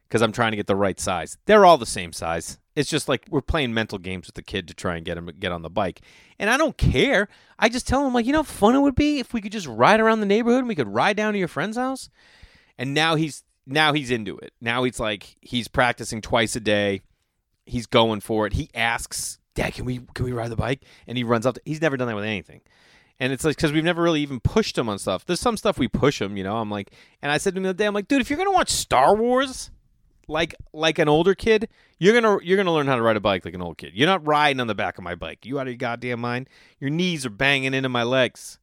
because 0.09 0.23
I'm 0.23 0.33
trying 0.33 0.53
to 0.53 0.57
get 0.57 0.67
the 0.67 0.77
right 0.77 0.99
size. 1.01 1.39
They're 1.47 1.65
all 1.65 1.79
the 1.79 1.87
same 1.87 2.13
size. 2.13 2.59
It's 2.75 2.91
just 2.91 3.09
like 3.09 3.25
we're 3.31 3.41
playing 3.41 3.73
mental 3.73 3.99
games 3.99 4.27
with 4.27 4.35
the 4.35 4.43
kid 4.43 4.69
to 4.69 4.75
try 4.75 4.97
and 4.97 5.05
get 5.05 5.17
him 5.17 5.31
get 5.39 5.53
on 5.53 5.63
the 5.63 5.71
bike. 5.71 6.03
And 6.39 6.51
I 6.51 6.57
don't 6.57 6.77
care. 6.77 7.29
I 7.59 7.69
just 7.69 7.89
tell 7.89 8.07
him 8.07 8.13
like, 8.13 8.27
you 8.27 8.33
know, 8.33 8.41
how 8.41 8.45
fun 8.45 8.75
it 8.75 8.81
would 8.81 8.95
be 8.95 9.19
if 9.19 9.33
we 9.33 9.41
could 9.41 9.53
just 9.53 9.67
ride 9.67 9.99
around 9.99 10.21
the 10.21 10.27
neighborhood 10.27 10.61
and 10.61 10.69
we 10.69 10.75
could 10.75 10.89
ride 10.89 11.17
down 11.17 11.33
to 11.33 11.39
your 11.39 11.49
friend's 11.49 11.79
house. 11.79 12.11
And 12.77 12.93
now 12.93 13.15
he's 13.15 13.45
now 13.67 13.95
he's 13.95 14.11
into 14.11 14.37
it. 14.39 14.53
Now 14.61 14.85
he's 14.85 15.01
like 15.01 15.37
he's 15.41 15.69
practicing 15.69 16.21
twice 16.21 16.55
a 16.55 16.61
day 16.61 17.01
he's 17.67 17.87
going 17.87 18.21
for 18.21 18.47
it. 18.47 18.55
He 18.55 18.71
asks, 18.75 19.39
"Dad, 19.55 19.75
can 19.75 19.85
we 19.85 20.01
can 20.15 20.25
we 20.25 20.33
ride 20.33 20.51
the 20.51 20.57
bike?" 20.57 20.83
And 21.07 21.19
he 21.19 21.25
runs 21.25 21.45
up. 21.45 21.57
To, 21.57 21.61
he's 21.65 21.81
never 21.81 21.97
done 21.97 22.09
that 22.09 22.15
with 22.15 22.25
anything. 22.25 22.63
And 23.19 23.33
it's 23.33 23.45
like 23.45 23.57
because 23.57 23.73
we've 23.73 23.85
never 23.85 24.03
really 24.03 24.21
even 24.21 24.41
pushed 24.41 24.77
him 24.77 24.89
on 24.89 24.99
stuff. 24.99 25.25
There's 25.25 25.41
some 25.41 25.57
stuff 25.57 25.79
we 25.79 25.89
push 25.89 26.21
him, 26.21 26.37
you 26.37 26.45
know. 26.45 26.57
I'm 26.57 26.71
like, 26.71 26.93
and 27.23 27.33
I 27.33 27.39
said 27.39 27.55
to 27.55 27.59
him 27.59 27.65
the 27.65 27.71
other 27.71 27.77
day, 27.79 27.87
I'm 27.87 27.95
like, 27.95 28.09
dude, 28.09 28.21
if 28.21 28.31
you're 28.31 28.39
gonna 28.39 28.53
watch 28.53 28.71
Star 28.71 29.15
Wars, 29.15 29.71
like 30.29 30.55
like 30.73 30.99
an 30.99 31.09
older 31.09 31.35
kid, 31.35 31.69
you're 31.99 32.19
gonna 32.19 32.39
you're 32.43 32.57
gonna 32.57 32.73
learn 32.73 32.87
how 32.87 32.97
to 32.97 33.03
ride 33.03 33.17
a 33.17 33.21
bike 33.21 33.45
like 33.45 33.55
an 33.55 33.63
old 33.63 33.79
kid. 33.79 33.93
You're 33.95 34.09
not 34.09 34.27
riding 34.27 34.61
on 34.61 34.67
the 34.67 34.75
back 34.75 34.99
of 34.99 35.05
my 35.05 35.15
bike. 35.15 35.47
You 35.47 35.59
out 35.59 35.63
of 35.63 35.69
your 35.69 35.77
goddamn 35.77 36.21
mind? 36.21 36.49
Your 36.79 36.91
knees 36.91 37.25
are 37.25 37.31
banging 37.31 37.75
into 37.75 37.89
my 37.89 38.03
legs. 38.03 38.59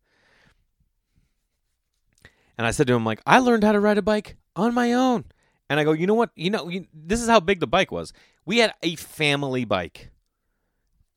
And 2.57 2.67
I 2.67 2.71
said 2.71 2.87
to 2.87 2.93
him, 2.93 3.03
like, 3.03 3.19
I 3.25 3.39
learned 3.39 3.63
how 3.63 3.71
to 3.71 3.79
ride 3.79 3.97
a 3.97 4.03
bike 4.03 4.35
on 4.55 4.73
my 4.73 4.93
own. 4.93 5.25
And 5.69 5.79
I 5.79 5.83
go, 5.83 5.91
you 5.91 6.07
know 6.07 6.13
what? 6.13 6.31
You 6.35 6.49
know, 6.49 6.69
you, 6.69 6.87
this 6.93 7.21
is 7.21 7.29
how 7.29 7.39
big 7.39 7.59
the 7.59 7.67
bike 7.67 7.91
was. 7.91 8.13
We 8.45 8.57
had 8.57 8.73
a 8.83 8.95
family 8.95 9.65
bike. 9.65 10.11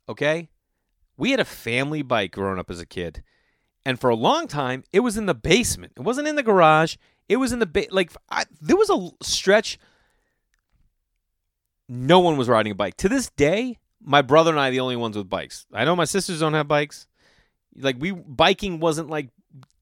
Okay? 0.08 0.48
We 1.16 1.30
had 1.30 1.40
a 1.40 1.44
family 1.44 2.02
bike 2.02 2.32
growing 2.32 2.58
up 2.58 2.70
as 2.70 2.80
a 2.80 2.86
kid. 2.86 3.22
And 3.84 4.00
for 4.00 4.10
a 4.10 4.16
long 4.16 4.48
time, 4.48 4.84
it 4.92 5.00
was 5.00 5.16
in 5.16 5.26
the 5.26 5.34
basement. 5.34 5.92
It 5.96 6.02
wasn't 6.02 6.28
in 6.28 6.36
the 6.36 6.42
garage. 6.42 6.96
It 7.28 7.36
was 7.36 7.52
in 7.52 7.58
the 7.58 7.66
ba- 7.66 7.86
like 7.90 8.12
I, 8.30 8.44
there 8.60 8.76
was 8.76 8.90
a 8.90 9.10
stretch 9.24 9.78
no 11.88 12.20
one 12.20 12.36
was 12.36 12.48
riding 12.48 12.72
a 12.72 12.74
bike. 12.74 12.96
To 12.98 13.08
this 13.08 13.30
day, 13.30 13.78
my 14.02 14.22
brother 14.22 14.50
and 14.50 14.60
I 14.60 14.68
are 14.68 14.70
the 14.70 14.80
only 14.80 14.96
ones 14.96 15.16
with 15.16 15.28
bikes. 15.28 15.66
I 15.72 15.84
know 15.84 15.96
my 15.96 16.04
sisters 16.04 16.40
don't 16.40 16.54
have 16.54 16.68
bikes. 16.68 17.06
Like 17.76 17.96
we 17.98 18.10
biking 18.10 18.80
wasn't 18.80 19.10
like 19.10 19.28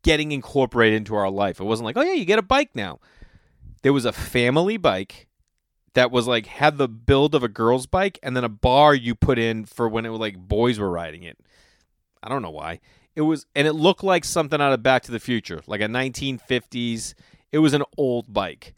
getting 0.03 0.33
incorporated 0.33 0.97
into 0.97 1.15
our 1.15 1.31
life. 1.31 1.61
It 1.61 1.65
wasn't 1.65 1.87
like, 1.87 1.97
"Oh 1.97 2.03
yeah, 2.03 2.13
you 2.13 2.25
get 2.25 2.39
a 2.39 2.43
bike 2.43 2.71
now." 2.75 3.01
There 3.85 3.93
was 3.93 4.07
a 4.07 4.13
family 4.13 4.79
bike 4.79 5.29
that 5.93 6.11
was 6.11 6.27
like 6.27 6.47
had 6.47 6.79
the 6.79 6.89
build 6.89 7.35
of 7.35 7.43
a 7.43 7.49
girl's 7.49 7.87
bike 7.87 8.19
and 8.23 8.35
then 8.35 8.43
a 8.43 8.49
bar 8.49 8.95
you 8.95 9.15
put 9.15 9.39
in 9.39 9.67
for 9.67 9.91
when 9.91 10.07
it 10.07 10.09
was 10.09 10.21
like 10.21 10.39
boys 10.39 10.79
were 10.79 10.91
riding 10.91 11.23
it. 11.23 11.39
I 12.23 12.31
don't 12.31 12.41
know 12.41 12.51
why. 12.51 12.81
It 13.15 13.21
was 13.21 13.45
and 13.55 13.69
it 13.69 13.75
looked 13.75 14.03
like 14.03 14.25
something 14.25 14.59
out 14.59 14.73
of 14.73 14.83
Back 14.83 15.03
to 15.03 15.13
the 15.13 15.21
Future, 15.21 15.61
like 15.67 15.83
a 15.83 15.87
1950s. 15.87 17.13
It 17.53 17.59
was 17.59 17.75
an 17.75 17.85
old 17.99 18.33
bike. 18.33 18.73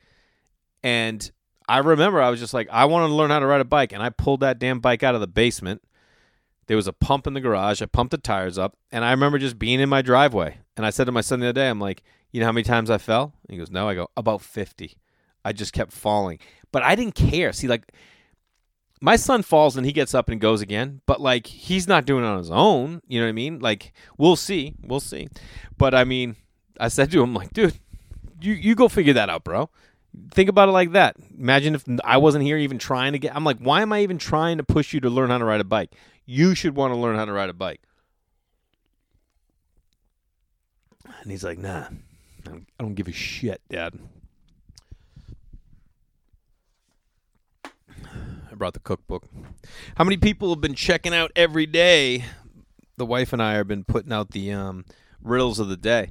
And 0.83 1.31
I 1.69 1.79
remember 1.79 2.21
I 2.21 2.29
was 2.29 2.41
just 2.41 2.53
like 2.53 2.69
I 2.73 2.87
wanted 2.87 3.07
to 3.07 3.15
learn 3.15 3.31
how 3.31 3.39
to 3.39 3.47
ride 3.47 3.61
a 3.61 3.65
bike 3.65 3.93
and 3.93 4.03
I 4.03 4.11
pulled 4.11 4.41
that 4.41 4.59
damn 4.59 4.81
bike 4.81 5.05
out 5.05 5.15
of 5.15 5.21
the 5.21 5.29
basement. 5.29 5.83
There 6.67 6.77
was 6.77 6.89
a 6.89 6.93
pump 6.93 7.29
in 7.29 7.35
the 7.35 7.41
garage. 7.41 7.81
I 7.81 7.87
pumped 7.87 8.11
the 8.11 8.19
tires 8.19 8.59
up 8.59 8.77
and 8.91 9.05
I 9.05 9.13
remember 9.13 9.39
just 9.39 9.57
being 9.57 9.79
in 9.79 9.89
my 9.89 10.03
driveway. 10.03 10.59
And 10.77 10.85
I 10.85 10.91
said 10.91 11.05
to 11.05 11.13
my 11.13 11.21
son 11.21 11.39
the 11.39 11.47
other 11.47 11.61
day, 11.61 11.71
I'm 11.71 11.81
like, 11.81 12.03
"You 12.37 12.41
know 12.41 12.47
how 12.47 12.53
many 12.53 12.65
times 12.65 12.91
I 12.91 12.99
fell?" 12.99 13.33
he 13.49 13.57
goes, 13.57 13.71
"No." 13.71 13.89
I 13.89 13.95
go, 13.95 14.11
"About 14.15 14.43
50." 14.43 14.99
I 15.43 15.55
just 15.55 15.73
kept 15.73 15.91
falling. 15.91 16.39
But 16.71 16.83
I 16.83 16.95
didn't 16.95 17.15
care. 17.15 17.55
See, 17.55 17.67
like 17.67 17.91
my 19.01 19.17
son 19.17 19.41
falls 19.41 19.75
and 19.75 19.87
he 19.87 19.93
gets 19.93 20.15
up 20.15 20.29
and 20.29 20.39
goes 20.39 20.61
again, 20.61 21.01
but 21.07 21.19
like 21.19 21.47
he's 21.47 21.89
not 21.89 22.05
doing 22.05 22.25
it 22.25 22.27
on 22.27 22.37
his 22.37 22.51
own. 22.51 23.01
You 23.09 23.21
know 23.21 23.25
what 23.25 23.31
I 23.31 23.33
mean? 23.33 23.61
Like 23.61 23.95
we'll 24.19 24.37
see, 24.37 24.75
we'll 24.83 25.01
see. 25.01 25.29
But 25.79 25.95
I 25.95 26.05
mean, 26.05 26.37
I 26.79 26.89
said 26.89 27.11
to 27.13 27.23
him 27.23 27.33
like, 27.33 27.55
dude, 27.55 27.79
you 28.43 28.53
you 28.53 28.75
go 28.75 28.89
figure 28.89 29.15
that 29.15 29.31
out, 29.31 29.45
bro. 29.45 29.71
Think 30.31 30.51
about 30.51 30.69
it 30.69 30.73
like 30.73 30.93
that. 30.93 31.17
Imagine 31.39 31.75
if 31.75 31.85
I 32.05 32.19
wasn't 32.19 32.45
here 32.45 32.59
even 32.59 32.79
trying 32.79 33.13
to 33.13 33.19
get. 33.19 33.35
I'm 33.35 33.45
like, 33.45 33.59
why 33.59 33.81
am 33.81 33.95
I 33.95 34.03
even 34.03 34.19
trying 34.19 34.59
to 34.59 34.65
push 34.65 34.93
you 34.93 35.01
to 35.01 35.09
learn 35.09 35.31
how 35.31 35.39
to 35.39 35.45
ride 35.47 35.63
a 35.63 35.65
bike? 35.65 35.95
You 36.27 36.55
should 36.55 36.75
want 36.75 36.93
to 36.93 36.97
learn 36.99 37.17
how 37.17 37.25
to 37.25 37.33
ride 37.33 37.49
a 37.49 37.55
bike. 37.55 37.83
And 41.23 41.31
he's 41.31 41.45
like, 41.45 41.59
nah, 41.59 41.89
I 42.47 42.83
don't 42.83 42.95
give 42.95 43.09
a 43.09 43.13
shit, 43.13 43.61
Dad. 43.69 43.95
I 47.65 48.55
brought 48.55 48.75
the 48.75 48.81
cookbook. 48.81 49.25
How 49.97 50.05
many 50.05 50.17
people 50.17 50.51
have 50.51 50.61
been 50.61 50.75
checking 50.75 51.15
out 51.15 51.33
every 51.37 51.67
day? 51.67 52.25
The 52.97 53.07
wife 53.07 53.33
and 53.33 53.43
I 53.43 53.55
have 53.55 53.69
been 53.69 53.85
putting 53.85 54.13
out 54.13 54.31
the 54.31 54.53
um, 54.53 54.85
riddles 55.21 55.59
of 55.59 55.69
the 55.69 55.77
day. 55.77 56.11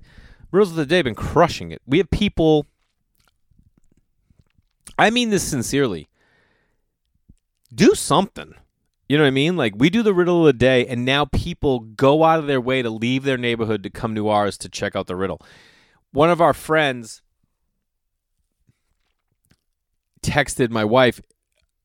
Riddles 0.52 0.72
of 0.72 0.76
the 0.76 0.86
day 0.86 0.98
have 0.98 1.06
been 1.06 1.16
crushing 1.16 1.72
it. 1.72 1.82
We 1.88 1.98
have 1.98 2.10
people. 2.10 2.68
I 4.98 5.10
mean 5.10 5.30
this 5.30 5.44
sincerely. 5.44 6.08
Do 7.74 7.96
something. 7.96 8.54
You 9.10 9.18
know 9.18 9.24
what 9.24 9.28
I 9.28 9.32
mean? 9.32 9.58
Like 9.58 9.74
we 9.76 9.90
do 9.90 10.04
the 10.04 10.14
riddle 10.14 10.42
of 10.42 10.46
the 10.46 10.54
day, 10.54 10.86
and 10.86 11.06
now 11.06 11.26
people 11.26 11.80
go 11.80 12.24
out 12.24 12.40
of 12.40 12.48
their 12.48 12.62
way 12.62 12.82
to 12.82 12.90
leave 12.90 13.24
their 13.24 13.38
neighborhood 13.38 13.84
to 13.84 13.90
come 13.90 14.16
to 14.16 14.30
ours 14.30 14.58
to 14.60 14.70
check 14.70 14.96
out 14.96 15.08
the 15.08 15.16
riddle. 15.16 15.42
One 16.16 16.30
of 16.30 16.40
our 16.40 16.54
friends 16.54 17.22
texted 20.22 20.70
my 20.70 20.86
wife 20.86 21.20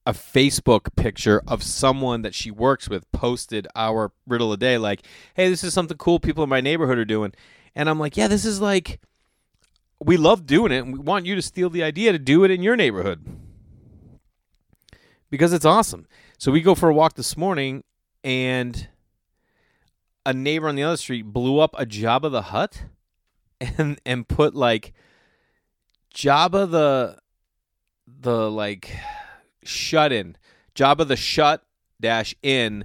a 0.06 0.12
Facebook 0.12 0.94
picture 0.94 1.42
of 1.48 1.64
someone 1.64 2.22
that 2.22 2.32
she 2.32 2.52
works 2.52 2.88
with 2.88 3.10
posted 3.10 3.66
our 3.74 4.12
riddle 4.28 4.52
a 4.52 4.56
day, 4.56 4.78
like, 4.78 5.02
hey, 5.34 5.48
this 5.48 5.64
is 5.64 5.74
something 5.74 5.96
cool 5.96 6.20
people 6.20 6.44
in 6.44 6.48
my 6.48 6.60
neighborhood 6.60 6.96
are 6.96 7.04
doing. 7.04 7.32
And 7.74 7.90
I'm 7.90 7.98
like, 7.98 8.16
yeah, 8.16 8.28
this 8.28 8.44
is 8.44 8.60
like, 8.60 9.00
we 9.98 10.16
love 10.16 10.46
doing 10.46 10.70
it, 10.70 10.84
and 10.84 10.92
we 10.92 11.00
want 11.00 11.26
you 11.26 11.34
to 11.34 11.42
steal 11.42 11.68
the 11.68 11.82
idea 11.82 12.12
to 12.12 12.18
do 12.18 12.44
it 12.44 12.52
in 12.52 12.62
your 12.62 12.76
neighborhood 12.76 13.26
because 15.28 15.52
it's 15.52 15.64
awesome. 15.64 16.06
So 16.38 16.52
we 16.52 16.60
go 16.60 16.76
for 16.76 16.88
a 16.88 16.94
walk 16.94 17.14
this 17.14 17.36
morning, 17.36 17.82
and 18.22 18.86
a 20.24 20.32
neighbor 20.32 20.68
on 20.68 20.76
the 20.76 20.84
other 20.84 20.98
street 20.98 21.22
blew 21.22 21.58
up 21.58 21.74
a 21.76 21.84
Jabba 21.84 22.30
the 22.30 22.42
Hutt 22.42 22.84
and 23.60 24.00
and 24.04 24.26
put 24.26 24.54
like 24.54 24.92
Jabba 26.14 26.70
the 26.70 27.18
the 28.06 28.50
like 28.50 28.96
shut 29.64 30.12
in. 30.12 30.36
Jabba 30.74 31.06
the 31.06 31.16
shut 31.16 31.62
dash 32.00 32.34
in 32.42 32.84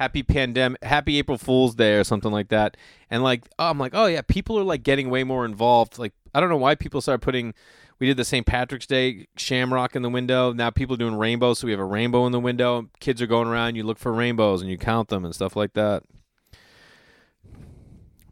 happy 0.00 0.22
pandemic, 0.22 0.82
happy 0.82 1.18
April 1.18 1.36
Fool's 1.36 1.74
Day 1.74 1.94
or 1.94 2.04
something 2.04 2.32
like 2.32 2.48
that. 2.48 2.76
And 3.10 3.22
like, 3.22 3.44
oh, 3.58 3.68
I'm 3.68 3.78
like, 3.78 3.92
oh 3.94 4.06
yeah, 4.06 4.22
people 4.22 4.58
are 4.58 4.64
like 4.64 4.82
getting 4.82 5.10
way 5.10 5.24
more 5.24 5.44
involved. 5.44 5.98
Like, 5.98 6.14
I 6.34 6.40
don't 6.40 6.48
know 6.48 6.56
why 6.56 6.74
people 6.74 7.00
started 7.00 7.22
putting. 7.22 7.54
We 7.98 8.06
did 8.06 8.16
the 8.16 8.24
St. 8.24 8.46
Patrick's 8.46 8.86
Day 8.86 9.26
shamrock 9.36 9.94
in 9.94 10.00
the 10.00 10.08
window. 10.08 10.54
Now 10.54 10.70
people 10.70 10.94
are 10.94 10.98
doing 10.98 11.16
rainbows, 11.16 11.58
so 11.58 11.66
we 11.66 11.72
have 11.72 11.80
a 11.80 11.84
rainbow 11.84 12.24
in 12.24 12.32
the 12.32 12.40
window. 12.40 12.88
Kids 12.98 13.20
are 13.20 13.26
going 13.26 13.46
around. 13.46 13.76
You 13.76 13.82
look 13.82 13.98
for 13.98 14.10
rainbows 14.10 14.62
and 14.62 14.70
you 14.70 14.78
count 14.78 15.10
them 15.10 15.22
and 15.22 15.34
stuff 15.34 15.54
like 15.54 15.74
that. 15.74 16.02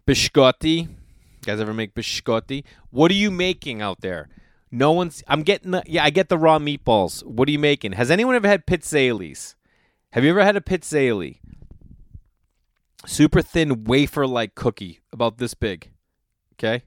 Biscotti. 0.06 0.88
You 1.40 1.52
guys 1.52 1.60
ever 1.60 1.74
make 1.74 1.94
biscotti? 1.94 2.64
What 2.90 3.10
are 3.10 3.14
you 3.14 3.30
making 3.30 3.80
out 3.80 4.00
there? 4.00 4.28
No 4.70 4.92
one's. 4.92 5.22
I'm 5.28 5.42
getting 5.42 5.70
the. 5.70 5.82
Yeah, 5.86 6.04
I 6.04 6.10
get 6.10 6.28
the 6.28 6.38
raw 6.38 6.58
meatballs. 6.58 7.24
What 7.24 7.48
are 7.48 7.52
you 7.52 7.58
making? 7.58 7.92
Has 7.92 8.10
anyone 8.10 8.34
ever 8.34 8.48
had 8.48 8.66
pizzelles? 8.66 9.54
Have 10.12 10.24
you 10.24 10.30
ever 10.30 10.44
had 10.44 10.56
a 10.56 10.60
pizzelle? 10.60 11.38
Super 13.06 13.40
thin 13.40 13.84
wafer 13.84 14.26
like 14.26 14.54
cookie, 14.54 15.00
about 15.12 15.38
this 15.38 15.54
big. 15.54 15.90
Okay, 16.54 16.82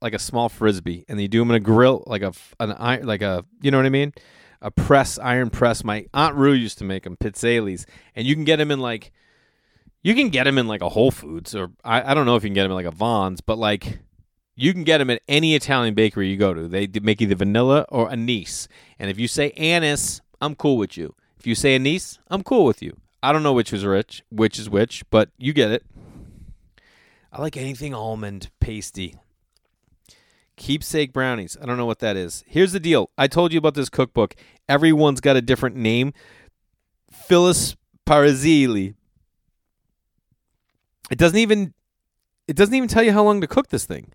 like 0.00 0.14
a 0.14 0.18
small 0.18 0.48
frisbee, 0.48 1.04
and 1.08 1.20
you 1.20 1.28
do 1.28 1.40
them 1.40 1.50
in 1.50 1.56
a 1.56 1.60
grill, 1.60 2.02
like 2.06 2.22
a 2.22 2.32
an 2.58 2.72
iron, 2.72 3.06
like 3.06 3.22
a 3.22 3.44
you 3.60 3.70
know 3.70 3.76
what 3.76 3.86
I 3.86 3.90
mean, 3.90 4.12
a 4.60 4.70
press 4.70 5.18
iron 5.18 5.50
press. 5.50 5.84
My 5.84 6.06
aunt 6.14 6.34
Rue 6.34 6.52
used 6.52 6.78
to 6.78 6.84
make 6.84 7.04
them 7.04 7.16
pizzelles, 7.16 7.84
and 8.16 8.26
you 8.26 8.34
can 8.34 8.44
get 8.44 8.56
them 8.56 8.70
in 8.70 8.80
like, 8.80 9.12
you 10.04 10.14
can 10.14 10.28
get 10.28 10.44
them 10.44 10.58
in 10.58 10.68
like 10.68 10.82
a 10.82 10.88
Whole 10.90 11.10
Foods, 11.10 11.54
or 11.54 11.72
I, 11.82 12.12
I 12.12 12.14
don't 12.14 12.26
know 12.26 12.36
if 12.36 12.44
you 12.44 12.50
can 12.50 12.54
get 12.54 12.62
them 12.62 12.70
in 12.70 12.76
like 12.76 12.86
a 12.86 12.92
Vons, 12.92 13.40
but 13.40 13.58
like 13.58 13.98
you 14.54 14.72
can 14.72 14.84
get 14.84 14.98
them 14.98 15.10
at 15.10 15.22
any 15.26 15.56
Italian 15.56 15.94
bakery 15.94 16.28
you 16.28 16.36
go 16.36 16.54
to. 16.54 16.68
They 16.68 16.86
make 17.02 17.20
either 17.20 17.34
vanilla 17.34 17.86
or 17.88 18.12
anise, 18.12 18.68
and 18.98 19.10
if 19.10 19.18
you 19.18 19.26
say 19.26 19.50
anise, 19.52 20.20
I'm 20.40 20.54
cool 20.54 20.76
with 20.76 20.96
you. 20.96 21.14
If 21.38 21.46
you 21.46 21.54
say 21.54 21.74
anise, 21.74 22.18
I'm 22.28 22.44
cool 22.44 22.66
with 22.66 22.82
you. 22.82 22.98
I 23.22 23.32
don't 23.32 23.42
know 23.42 23.54
which 23.54 23.72
is 23.72 23.84
rich, 23.84 24.22
which 24.30 24.58
is 24.58 24.68
which, 24.68 25.02
but 25.08 25.30
you 25.38 25.54
get 25.54 25.70
it. 25.70 25.84
I 27.32 27.40
like 27.40 27.56
anything 27.56 27.94
almond 27.94 28.50
pasty. 28.60 29.14
Keepsake 30.56 31.12
brownies. 31.12 31.56
I 31.60 31.66
don't 31.66 31.78
know 31.78 31.86
what 31.86 31.98
that 32.00 32.16
is. 32.16 32.44
Here's 32.46 32.72
the 32.72 32.78
deal. 32.78 33.10
I 33.16 33.26
told 33.26 33.52
you 33.52 33.58
about 33.58 33.74
this 33.74 33.88
cookbook. 33.88 34.36
Everyone's 34.68 35.20
got 35.20 35.34
a 35.34 35.42
different 35.42 35.74
name. 35.74 36.12
Phyllis 37.10 37.74
Parazili. 38.06 38.94
It 41.10 41.18
doesn't 41.18 41.38
even 41.38 41.74
it 42.46 42.56
doesn't 42.56 42.74
even 42.74 42.88
tell 42.88 43.02
you 43.02 43.12
how 43.12 43.24
long 43.24 43.40
to 43.40 43.46
cook 43.46 43.68
this 43.68 43.86
thing. 43.86 44.12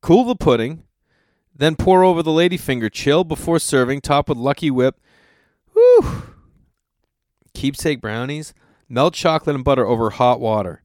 Cool 0.00 0.24
the 0.24 0.36
pudding, 0.36 0.84
then 1.54 1.74
pour 1.74 2.04
over 2.04 2.22
the 2.22 2.30
ladyfinger. 2.30 2.90
Chill 2.92 3.24
before 3.24 3.58
serving. 3.58 4.00
Top 4.00 4.28
with 4.28 4.38
Lucky 4.38 4.70
Whip. 4.70 5.00
Whew. 5.72 6.22
Keepsake 7.52 8.00
brownies. 8.00 8.54
Melt 8.88 9.14
chocolate 9.14 9.56
and 9.56 9.64
butter 9.64 9.84
over 9.84 10.10
hot 10.10 10.40
water. 10.40 10.82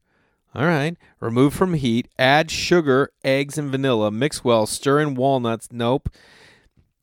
All 0.54 0.66
right. 0.66 0.96
Remove 1.20 1.54
from 1.54 1.74
heat. 1.74 2.08
Add 2.18 2.50
sugar, 2.50 3.10
eggs, 3.24 3.56
and 3.56 3.70
vanilla. 3.70 4.10
Mix 4.10 4.42
well. 4.44 4.66
Stir 4.66 5.00
in 5.00 5.14
walnuts. 5.14 5.68
Nope. 5.70 6.08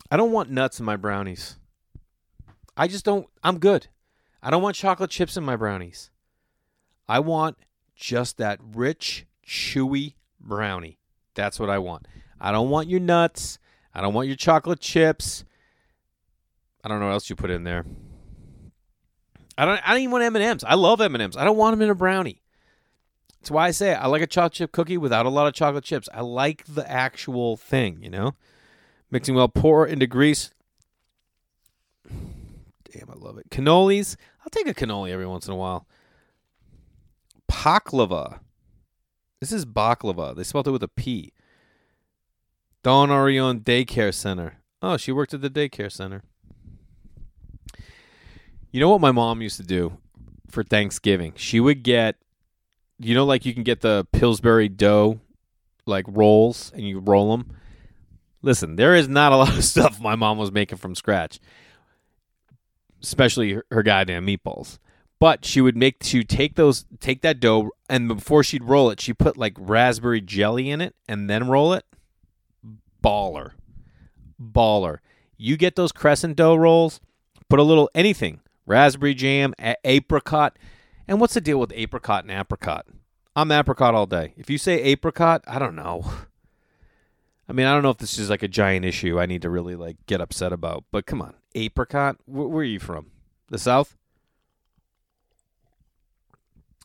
I 0.09 0.17
don't 0.17 0.31
want 0.33 0.51
nuts 0.51 0.79
in 0.79 0.85
my 0.85 0.97
brownies. 0.97 1.55
I 2.75 2.87
just 2.87 3.05
don't. 3.05 3.27
I'm 3.43 3.59
good. 3.59 3.87
I 4.43 4.49
don't 4.49 4.61
want 4.61 4.75
chocolate 4.75 5.11
chips 5.11 5.37
in 5.37 5.43
my 5.45 5.55
brownies. 5.55 6.09
I 7.07 7.19
want 7.19 7.57
just 8.01 8.37
that 8.37 8.59
rich, 8.75 9.25
chewy 9.47 10.15
brownie. 10.39 10.97
That's 11.35 11.59
what 11.59 11.69
I 11.69 11.77
want. 11.77 12.07
I 12.39 12.51
don't 12.51 12.69
want 12.69 12.89
your 12.89 12.99
nuts. 12.99 13.59
I 13.93 14.01
don't 14.01 14.13
want 14.13 14.27
your 14.27 14.35
chocolate 14.35 14.79
chips. 14.79 15.45
I 16.83 16.89
don't 16.89 16.99
know 16.99 17.05
what 17.05 17.13
else 17.13 17.29
you 17.29 17.35
put 17.35 17.51
in 17.51 17.63
there. 17.63 17.85
I 19.57 19.65
don't. 19.65 19.87
I 19.87 19.91
don't 19.91 20.01
even 20.01 20.11
want 20.11 20.23
M 20.23 20.35
and 20.35 20.43
M's. 20.43 20.63
I 20.63 20.73
love 20.73 20.99
M 20.99 21.13
and 21.13 21.21
M's. 21.21 21.37
I 21.37 21.43
don't 21.43 21.57
want 21.57 21.73
them 21.73 21.83
in 21.83 21.89
a 21.89 21.95
brownie. 21.95 22.41
That's 23.39 23.51
why 23.51 23.67
I 23.67 23.71
say 23.71 23.93
I 23.93 24.07
like 24.07 24.23
a 24.23 24.27
chocolate 24.27 24.53
chip 24.53 24.71
cookie 24.71 24.97
without 24.97 25.25
a 25.25 25.29
lot 25.29 25.47
of 25.47 25.53
chocolate 25.53 25.83
chips. 25.83 26.09
I 26.11 26.21
like 26.21 26.65
the 26.65 26.89
actual 26.89 27.55
thing. 27.55 27.99
You 28.01 28.09
know, 28.09 28.35
mixing 29.11 29.35
well. 29.35 29.47
Pour 29.47 29.85
into 29.85 30.07
grease. 30.07 30.51
Damn, 32.09 33.09
I 33.09 33.15
love 33.15 33.37
it. 33.37 33.49
Cannolis. 33.51 34.15
I'll 34.41 34.49
take 34.49 34.67
a 34.67 34.73
cannoli 34.73 35.11
every 35.11 35.27
once 35.27 35.45
in 35.45 35.53
a 35.53 35.55
while. 35.55 35.85
Baklava. 37.51 38.39
This 39.39 39.51
is 39.51 39.65
baklava. 39.65 40.35
They 40.35 40.43
spelled 40.43 40.67
it 40.67 40.71
with 40.71 40.83
a 40.83 40.87
P. 40.87 41.33
Dawn 42.83 43.11
Orion 43.11 43.59
Daycare 43.59 44.13
Center. 44.13 44.57
Oh, 44.81 44.97
she 44.97 45.11
worked 45.11 45.33
at 45.33 45.41
the 45.41 45.49
daycare 45.49 45.91
center. 45.91 46.23
You 48.71 48.79
know 48.79 48.89
what 48.89 49.01
my 49.01 49.11
mom 49.11 49.41
used 49.41 49.57
to 49.57 49.63
do 49.63 49.97
for 50.49 50.63
Thanksgiving? 50.63 51.33
She 51.35 51.59
would 51.59 51.83
get, 51.83 52.15
you 52.97 53.13
know, 53.13 53.25
like 53.25 53.45
you 53.45 53.53
can 53.53 53.63
get 53.63 53.81
the 53.81 54.07
Pillsbury 54.11 54.69
dough, 54.69 55.19
like 55.85 56.05
rolls, 56.07 56.71
and 56.73 56.87
you 56.87 56.99
roll 56.99 57.37
them. 57.37 57.55
Listen, 58.41 58.75
there 58.75 58.95
is 58.95 59.07
not 59.07 59.33
a 59.33 59.35
lot 59.37 59.55
of 59.55 59.63
stuff 59.63 59.99
my 59.99 60.15
mom 60.15 60.39
was 60.39 60.51
making 60.51 60.79
from 60.79 60.95
scratch, 60.95 61.39
especially 63.03 63.59
her 63.69 63.83
goddamn 63.83 64.25
meatballs. 64.25 64.79
But 65.21 65.45
she 65.45 65.61
would 65.61 65.77
make 65.77 66.01
would 66.01 66.23
take 66.23 66.55
those 66.55 66.85
take 66.99 67.21
that 67.21 67.39
dough 67.39 67.69
and 67.87 68.07
before 68.07 68.43
she'd 68.43 68.63
roll 68.63 68.89
it, 68.89 68.99
she 68.99 69.13
put 69.13 69.37
like 69.37 69.53
raspberry 69.55 70.19
jelly 70.19 70.71
in 70.71 70.81
it 70.81 70.95
and 71.07 71.29
then 71.29 71.47
roll 71.47 71.73
it. 71.73 71.85
Baller. 73.03 73.51
Baller. 74.41 74.97
You 75.37 75.57
get 75.57 75.75
those 75.75 75.91
crescent 75.91 76.37
dough 76.37 76.55
rolls, 76.55 77.01
put 77.49 77.59
a 77.59 77.63
little 77.63 77.87
anything, 77.93 78.39
raspberry 78.65 79.13
jam, 79.13 79.53
a- 79.59 79.75
apricot. 79.85 80.57
And 81.07 81.21
what's 81.21 81.35
the 81.35 81.41
deal 81.41 81.59
with 81.59 81.71
apricot 81.75 82.23
and 82.23 82.31
apricot? 82.31 82.87
I'm 83.35 83.51
apricot 83.51 83.93
all 83.93 84.07
day. 84.07 84.33
If 84.37 84.49
you 84.49 84.57
say 84.57 84.81
apricot, 84.81 85.43
I 85.45 85.59
don't 85.59 85.75
know. 85.75 86.03
I 87.47 87.53
mean, 87.53 87.67
I 87.67 87.73
don't 87.75 87.83
know 87.83 87.91
if 87.91 87.99
this 87.99 88.17
is 88.17 88.31
like 88.31 88.41
a 88.41 88.47
giant 88.47 88.85
issue 88.85 89.19
I 89.19 89.27
need 89.27 89.43
to 89.43 89.51
really 89.51 89.75
like 89.75 89.97
get 90.07 90.19
upset 90.19 90.51
about, 90.51 90.85
but 90.91 91.05
come 91.05 91.21
on, 91.21 91.35
apricot. 91.53 92.17
Where, 92.25 92.47
where 92.47 92.61
are 92.61 92.63
you 92.63 92.79
from? 92.79 93.11
The 93.49 93.59
South? 93.59 93.95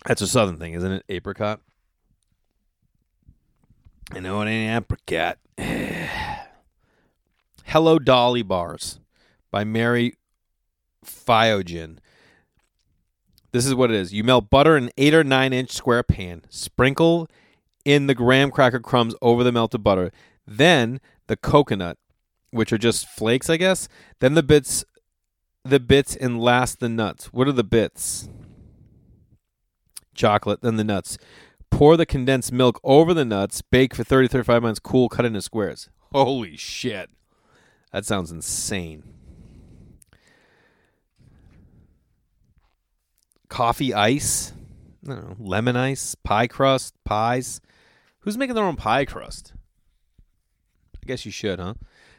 That's 0.06 0.22
a 0.22 0.26
Southern 0.26 0.56
thing, 0.56 0.72
isn't 0.74 0.92
it? 0.92 1.04
Apricot. 1.08 1.60
I 4.12 4.20
know 4.20 4.40
it 4.40 4.48
ain't 4.48 4.76
apricot. 4.76 5.38
Hello 7.64 7.98
Dolly 7.98 8.42
Bars 8.42 9.00
by 9.50 9.64
Mary 9.64 10.14
Fiogen. 11.04 11.98
This 13.50 13.66
is 13.66 13.74
what 13.74 13.90
it 13.90 13.96
is. 13.96 14.12
You 14.12 14.22
melt 14.22 14.48
butter 14.48 14.76
in 14.76 14.84
an 14.84 14.90
eight 14.96 15.12
or 15.12 15.24
nine 15.24 15.52
inch 15.52 15.72
square 15.72 16.04
pan. 16.04 16.42
Sprinkle 16.50 17.28
in 17.84 18.06
the 18.06 18.14
graham 18.14 18.52
cracker 18.52 18.78
crumbs 18.78 19.16
over 19.20 19.42
the 19.42 19.50
melted 19.50 19.82
butter. 19.82 20.12
Then 20.46 21.00
the 21.26 21.36
coconut, 21.36 21.98
which 22.50 22.72
are 22.72 22.78
just 22.78 23.08
flakes, 23.08 23.50
I 23.50 23.56
guess. 23.56 23.88
Then 24.20 24.34
the 24.34 24.44
bits, 24.44 24.84
the 25.64 25.80
bits, 25.80 26.14
and 26.14 26.40
last 26.40 26.78
the 26.78 26.88
nuts. 26.88 27.32
What 27.32 27.48
are 27.48 27.52
the 27.52 27.64
bits? 27.64 28.28
Chocolate. 30.16 30.62
Then 30.62 30.76
the 30.76 30.84
nuts. 30.84 31.18
Pour 31.70 31.96
the 31.96 32.06
condensed 32.06 32.52
milk 32.52 32.80
over 32.82 33.12
the 33.14 33.24
nuts. 33.24 33.62
Bake 33.62 33.94
for 33.94 34.04
30 34.04 34.28
35 34.28 34.62
minutes. 34.62 34.80
Cool. 34.80 35.08
Cut 35.08 35.24
into 35.24 35.42
squares. 35.42 35.88
Holy 36.12 36.56
shit. 36.56 37.10
That 37.92 38.04
sounds 38.04 38.30
insane. 38.30 39.04
Coffee 43.48 43.94
ice. 43.94 44.52
Know. 45.02 45.36
Lemon 45.38 45.76
ice. 45.76 46.14
Pie 46.14 46.46
crust. 46.46 46.94
Pies. 47.04 47.60
Who's 48.20 48.36
making 48.36 48.54
their 48.54 48.64
own 48.64 48.76
pie 48.76 49.04
crust? 49.04 49.52
I 50.94 51.06
guess 51.06 51.24
you 51.24 51.30
should, 51.30 51.60
huh? 51.60 51.74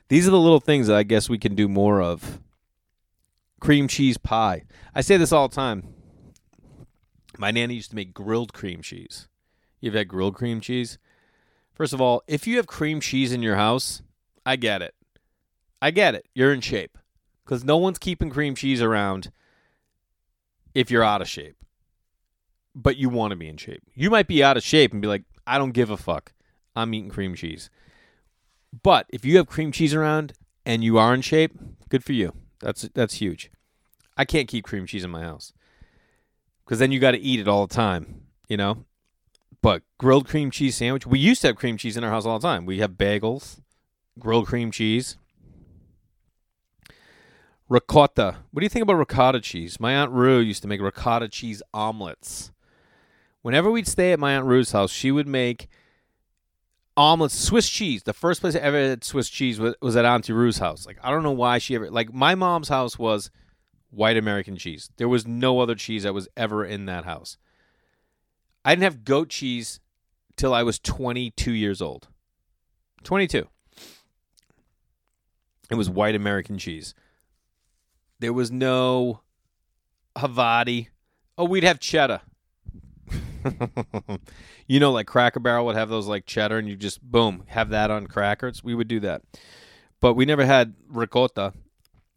These 0.08 0.28
are 0.28 0.32
the 0.32 0.40
little 0.40 0.62
things 0.62 0.88
that 0.88 0.96
I 0.96 1.04
guess 1.04 1.30
we 1.30 1.38
can 1.38 1.54
do 1.54 1.68
more 1.68 2.02
of. 2.02 2.40
Cream 3.60 3.88
cheese 3.88 4.18
pie. 4.18 4.64
I 4.96 5.02
say 5.02 5.18
this 5.18 5.34
all 5.34 5.50
the 5.50 5.56
time. 5.56 5.94
My 7.38 7.52
nanny 7.52 7.76
used 7.76 7.92
to 7.92 7.96
make 7.96 8.14
grilled 8.14 8.54
cream 8.54 8.82
cheese. 8.82 9.28
You've 9.80 9.94
had 9.94 10.08
grilled 10.08 10.36
cream 10.36 10.60
cheese? 10.60 10.98
First 11.74 11.94
of 11.94 12.02
all, 12.02 12.24
if 12.28 12.48
you 12.48 12.58
have 12.58 12.68
cream 12.68 13.00
cheese 13.00 13.32
in 13.32 13.44
your 13.44 13.56
house, 13.56 14.02
I 14.46 14.56
get 14.56 14.82
it. 14.82 14.96
I 15.82 15.92
get 15.92 16.16
it. 16.16 16.26
You're 16.34 16.54
in 16.54 16.62
shape. 16.62 16.98
Because 17.46 17.64
no 17.64 17.78
one's 17.78 18.00
keeping 18.00 18.30
cream 18.30 18.56
cheese 18.56 18.82
around 18.82 19.32
if 20.74 20.90
you're 20.90 21.04
out 21.04 21.22
of 21.22 21.30
shape. 21.30 21.56
But 22.76 22.98
you 22.98 23.10
want 23.10 23.32
to 23.32 23.38
be 23.38 23.48
in 23.48 23.58
shape. 23.58 23.84
You 23.94 24.10
might 24.10 24.28
be 24.28 24.44
out 24.44 24.58
of 24.58 24.64
shape 24.64 24.92
and 24.92 25.02
be 25.02 25.08
like, 25.08 25.24
I 25.46 25.58
don't 25.58 25.72
give 25.72 25.90
a 25.90 25.98
fuck. 25.98 26.34
I'm 26.76 26.94
eating 26.94 27.10
cream 27.10 27.36
cheese. 27.36 27.70
But 28.84 29.06
if 29.10 29.24
you 29.24 29.38
have 29.38 29.48
cream 29.48 29.72
cheese 29.72 29.94
around 29.94 30.34
and 30.66 30.84
you 30.84 30.98
are 30.98 31.14
in 31.14 31.22
shape, 31.22 31.58
good 31.90 32.04
for 32.04 32.14
you. 32.14 32.34
That's 32.60 32.82
that's 32.94 33.16
huge. 33.16 33.52
I 34.18 34.26
can't 34.26 34.48
keep 34.48 34.66
cream 34.66 34.86
cheese 34.88 35.04
in 35.04 35.12
my 35.12 35.24
house 35.24 35.54
because 36.68 36.80
then 36.80 36.92
you 36.92 37.00
got 37.00 37.12
to 37.12 37.20
eat 37.20 37.40
it 37.40 37.48
all 37.48 37.66
the 37.66 37.74
time, 37.74 38.24
you 38.50 38.58
know. 38.58 38.84
But 39.62 39.84
grilled 39.98 40.28
cream 40.28 40.52
cheese 40.52 40.76
sandwich, 40.76 41.08
we 41.08 41.18
used 41.18 41.42
to 41.42 41.48
have 41.48 41.56
cream 41.56 41.78
cheese 41.78 41.96
in 41.96 42.04
our 42.04 42.10
house 42.10 42.26
all 42.26 42.40
the 42.40 42.48
time. 42.48 42.66
We 42.66 42.80
have 42.80 42.92
bagels, 42.92 43.62
grilled 44.20 44.48
cream 44.48 44.70
cheese, 44.70 45.18
Ricotta. 47.70 48.36
What 48.52 48.60
do 48.60 48.66
you 48.66 48.70
think 48.70 48.84
about 48.84 48.96
ricotta 48.96 49.40
cheese? 49.40 49.80
My 49.80 49.94
aunt 49.94 50.12
Rue 50.12 50.40
used 50.40 50.62
to 50.62 50.68
make 50.68 50.82
ricotta 50.82 51.28
cheese 51.28 51.62
omelets. 51.74 52.52
Whenever 53.42 53.72
we'd 53.72 53.88
stay 53.88 54.12
at 54.12 54.20
my 54.20 54.34
aunt 54.36 54.46
Rue's 54.46 54.72
house, 54.72 54.92
she 54.92 55.12
would 55.12 55.28
make 55.28 55.68
omelets, 56.96 57.36
Swiss 57.38 57.70
cheese. 57.70 58.04
The 58.04 58.14
first 58.14 58.42
place 58.42 58.56
I 58.56 58.60
ever 58.60 58.78
had 58.78 59.04
Swiss 59.04 59.30
cheese 59.30 59.60
was, 59.60 59.76
was 59.82 59.96
at 59.96 60.06
Auntie 60.06 60.34
Rue's 60.34 60.58
house. 60.58 60.86
Like 60.86 60.98
I 61.04 61.12
don't 61.12 61.24
know 61.24 61.32
why 61.32 61.58
she 61.58 61.76
ever 61.76 61.90
like 61.90 62.14
my 62.14 62.36
mom's 62.36 62.70
house 62.70 62.98
was 62.98 63.32
white 63.98 64.16
American 64.16 64.56
cheese. 64.56 64.90
There 64.98 65.10
was 65.10 65.26
no 65.26 65.60
other 65.60 65.76
cheese 65.76 66.04
that 66.04 66.14
was 66.14 66.28
ever 66.38 66.64
in 66.64 66.86
that 66.86 67.04
house. 67.04 67.38
I 68.64 68.72
didn't 68.72 68.84
have 68.84 69.04
goat 69.04 69.30
cheese 69.30 69.80
till 70.36 70.54
I 70.54 70.64
was 70.64 70.80
22 70.80 71.52
years 71.52 71.82
old. 71.82 72.08
22. 73.04 73.48
It 75.70 75.76
was 75.76 75.90
white 75.90 76.16
American 76.16 76.58
cheese. 76.58 76.94
There 78.20 78.34
was 78.34 78.52
no 78.52 79.22
Havarti. 80.16 80.88
Oh, 81.38 81.46
we'd 81.46 81.64
have 81.64 81.80
cheddar. 81.80 82.22
you 84.68 84.80
know, 84.80 84.92
like 84.92 85.08
Cracker 85.08 85.40
Barrel 85.40 85.66
would 85.66 85.76
have 85.76 85.90
those 85.90 86.08
like 86.08 86.26
cheddar, 86.26 86.58
and 86.58 86.68
you 86.68 86.76
just 86.76 87.02
boom 87.02 87.44
have 87.48 87.70
that 87.70 87.92
on 87.92 88.08
crackers. 88.08 88.64
We 88.64 88.76
would 88.76 88.88
do 88.88 89.00
that, 89.02 89.22
but 90.00 90.14
we 90.14 90.26
never 90.26 90.46
had 90.46 90.74
ricotta, 90.90 91.54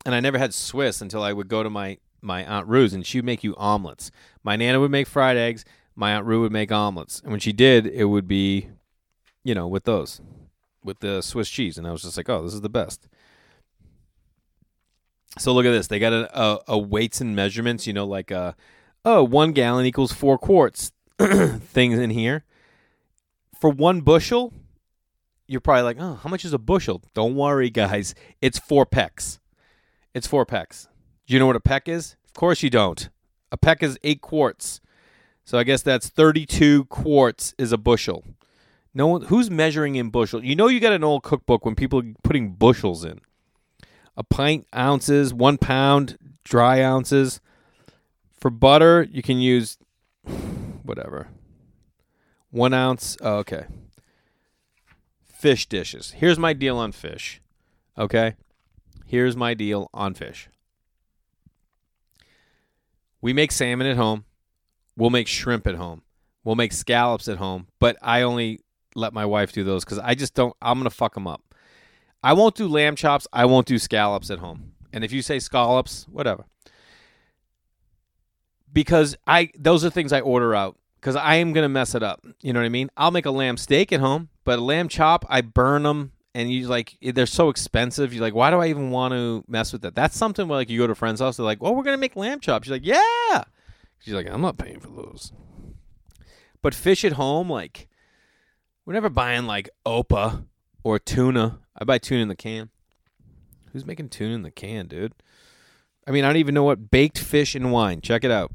and 0.05 0.15
I 0.15 0.21
never 0.21 0.39
had 0.39 0.55
Swiss 0.55 1.01
until 1.01 1.23
I 1.23 1.33
would 1.33 1.49
go 1.49 1.63
to 1.63 1.71
my 1.71 1.99
my 2.23 2.45
aunt 2.45 2.67
Rue's, 2.67 2.93
and 2.93 3.07
she'd 3.07 3.25
make 3.25 3.43
you 3.43 3.55
omelets. 3.57 4.11
My 4.43 4.57
nana 4.57 4.81
would 4.81 4.91
make 4.91 5.07
fried 5.07 5.37
eggs. 5.37 5.65
My 5.97 6.15
aunt 6.15 6.27
Rue 6.27 6.41
would 6.43 6.53
make 6.53 6.71
omelets, 6.71 7.21
and 7.21 7.31
when 7.31 7.41
she 7.41 7.53
did, 7.53 7.87
it 7.87 8.05
would 8.05 8.29
be, 8.29 8.69
you 9.43 9.55
know, 9.55 9.67
with 9.67 9.85
those, 9.85 10.21
with 10.85 11.01
the 11.01 11.21
Swiss 11.21 11.49
cheese, 11.49 11.77
and 11.77 11.87
I 11.87 11.93
was 11.93 12.03
just 12.03 12.17
like, 12.17 12.29
oh, 12.29 12.43
this 12.43 12.55
is 12.55 12.61
the 12.61 12.69
best. 12.69 13.09
So 15.39 15.53
look 15.53 15.67
at 15.67 15.71
this. 15.71 15.87
They 15.87 15.99
got 15.99 16.13
a, 16.13 16.41
a, 16.41 16.59
a 16.69 16.79
weights 16.79 17.21
and 17.21 17.37
measurements. 17.37 17.87
You 17.87 17.93
know, 17.93 18.07
like 18.07 18.33
uh, 18.33 18.53
oh, 19.05 19.23
one 19.23 19.53
gallon 19.53 19.87
equals 19.87 20.13
four 20.13 20.39
quarts. 20.39 20.93
things 21.21 21.99
in 21.99 22.11
here. 22.11 22.45
For 23.61 23.69
one 23.69 24.01
bushel, 24.01 24.55
you're 25.47 25.61
probably 25.61 25.83
like, 25.83 25.99
oh, 26.01 26.15
how 26.15 26.31
much 26.31 26.45
is 26.45 26.55
a 26.55 26.59
bushel? 26.59 27.03
Don't 27.15 27.35
worry, 27.35 27.69
guys. 27.69 28.15
It's 28.41 28.59
four 28.59 28.87
pecks. 28.87 29.40
It's 30.15 30.27
four 30.27 30.45
pecks. 30.45 30.89
Do 31.27 31.35
you 31.35 31.41
know 31.41 31.47
what 31.47 31.57
a 31.57 31.61
peck 31.61 31.89
is? 31.89 32.17
Of 32.27 32.35
course 32.35 32.63
you 32.63 32.71
don't. 32.71 33.09
A 33.53 33.57
peck 33.57 33.83
is 33.83 33.99
eight 34.03 34.21
quarts. 34.21 34.81
So 35.45 35.59
I 35.59 35.65
guess 35.65 35.83
that's 35.83 36.09
32 36.09 36.85
quarts 36.87 37.55
is 37.59 37.73
a 37.73 37.79
bushel. 37.79 38.25
No 38.93 39.07
one 39.07 39.23
who's 39.23 39.51
measuring 39.51 39.95
in 39.95 40.11
bushel. 40.11 40.45
You 40.45 40.57
know 40.57 40.69
you 40.69 40.81
got 40.81 40.93
an 40.93 41.05
old 41.05 41.23
cookbook 41.23 41.65
when 41.65 41.75
people 41.75 42.01
are 42.01 42.15
putting 42.23 42.53
bushels 42.53 43.05
in. 43.05 43.21
A 44.17 44.25
pint 44.25 44.67
ounces, 44.77 45.33
one 45.33 45.59
pound 45.59 46.19
dry 46.45 46.83
ounces. 46.83 47.41
For 48.33 48.51
butter, 48.51 49.07
you 49.11 49.23
can 49.23 49.39
use 49.39 49.79
whatever. 50.83 51.29
One 52.51 52.75
ounce. 52.75 53.17
Oh, 53.21 53.37
okay. 53.37 53.67
Fish 55.29 55.67
dishes. 55.67 56.13
Here's 56.17 56.39
my 56.39 56.53
deal 56.53 56.77
on 56.77 56.93
fish. 56.93 57.41
Okay. 57.97 58.35
Here's 59.11 59.37
my 59.37 59.55
deal 59.55 59.91
on 59.93 60.15
fish. 60.15 60.49
We 63.21 63.33
make 63.33 63.51
salmon 63.51 63.89
at 63.89 63.97
home. 63.97 64.25
We'll 64.97 65.11
make 65.11 65.27
shrimp 65.27 65.67
at 65.67 65.75
home. 65.75 66.03
We'll 66.45 66.55
make 66.55 66.73
scallops 66.73 67.27
at 67.27 67.39
home. 67.39 67.67
But 67.81 67.97
I 68.03 68.23
only 68.23 68.61
let 68.95 69.13
my 69.13 69.27
wife 69.27 69.53
do 69.53 69.65
those 69.65 69.85
because 69.85 69.99
I 69.99 70.15
just 70.15 70.35
don't. 70.35 70.55
I'm 70.63 70.79
gonna 70.79 70.91
fuck 70.91 71.15
them 71.15 71.27
up. 71.27 71.43
I 72.23 72.35
won't 72.35 72.55
do 72.55 72.69
lamb 72.69 72.95
chops. 72.95 73.27
I 73.33 73.47
won't 73.47 73.67
do 73.67 73.79
scallops 73.79 74.31
at 74.31 74.39
home. 74.39 74.75
And 74.93 75.03
if 75.03 75.11
you 75.11 75.23
say 75.23 75.41
scallops, 75.41 76.07
whatever 76.09 76.45
because 78.73 79.17
I 79.27 79.51
those 79.59 79.85
are 79.85 79.91
things 79.91 80.13
I 80.13 80.21
order 80.21 80.55
out 80.55 80.79
because 81.01 81.17
I 81.17 81.37
am 81.37 81.53
gonna 81.53 81.69
mess 81.69 81.95
it 81.95 82.03
up. 82.03 82.25
You 82.43 82.53
know 82.53 82.61
what 82.61 82.67
I 82.67 82.71
mean? 82.71 82.91
I'll 82.97 83.11
make 83.11 83.27
a 83.27 83.31
lamb 83.31 83.57
steak 83.57 83.93
at 83.93 84.01
home, 84.01 84.29
but 84.45 84.59
a 84.59 84.63
lamb 84.63 84.89
chop 84.89 85.25
I 85.29 85.41
burn 85.41 85.83
them, 85.83 86.13
and 86.35 86.51
you 86.51 86.69
like 86.69 86.97
they're 87.01 87.27
so 87.27 87.49
expensive. 87.49 88.13
You're 88.13 88.23
like, 88.23 88.35
why 88.35 88.51
do 88.51 88.59
I 88.59 88.69
even 88.69 88.91
want 88.91 89.13
to 89.13 89.45
mess 89.49 89.73
with 89.73 89.83
that? 89.83 89.95
That's 89.95 90.17
something 90.17 90.49
where 90.49 90.59
like 90.59 90.71
you 90.71 90.79
go 90.79 90.87
to 90.87 90.93
a 90.93 90.97
friend's 90.97 91.21
house, 91.21 91.37
they're 91.37 91.45
like, 91.45 91.63
well, 91.63 91.75
we're 91.75 91.83
gonna 91.83 91.97
make 91.97 92.17
lamb 92.17 92.41
chops. 92.41 92.69
You're 92.69 92.77
like, 92.77 92.87
yeah. 92.87 93.45
She's 93.99 94.15
like, 94.15 94.29
I'm 94.31 94.41
not 94.41 94.59
paying 94.59 94.81
for 94.81 94.89
those. 94.89 95.33
But 96.63 96.75
fish 96.75 97.05
at 97.05 97.13
home, 97.13 97.51
like, 97.51 97.89
we're 98.85 98.95
never 98.95 99.11
buying 99.11 99.47
like 99.47 99.69
opah 99.85 100.45
or 100.83 100.99
tuna. 100.99 101.61
I 101.77 101.85
buy 101.85 101.99
tuna 101.99 102.23
in 102.23 102.29
the 102.29 102.37
can. 102.37 102.71
Who's 103.73 103.87
making 103.87 104.09
tuna 104.09 104.35
in 104.35 104.43
the 104.43 104.51
can, 104.51 104.87
dude? 104.87 105.15
I 106.07 106.11
mean, 106.11 106.25
I 106.25 106.29
don't 106.29 106.39
even 106.39 106.55
know 106.55 106.65
what 106.65 106.91
baked 106.91 107.19
fish 107.19 107.55
and 107.55 107.71
wine. 107.71 108.01
Check 108.01 108.25
it 108.25 108.31
out. 108.31 108.53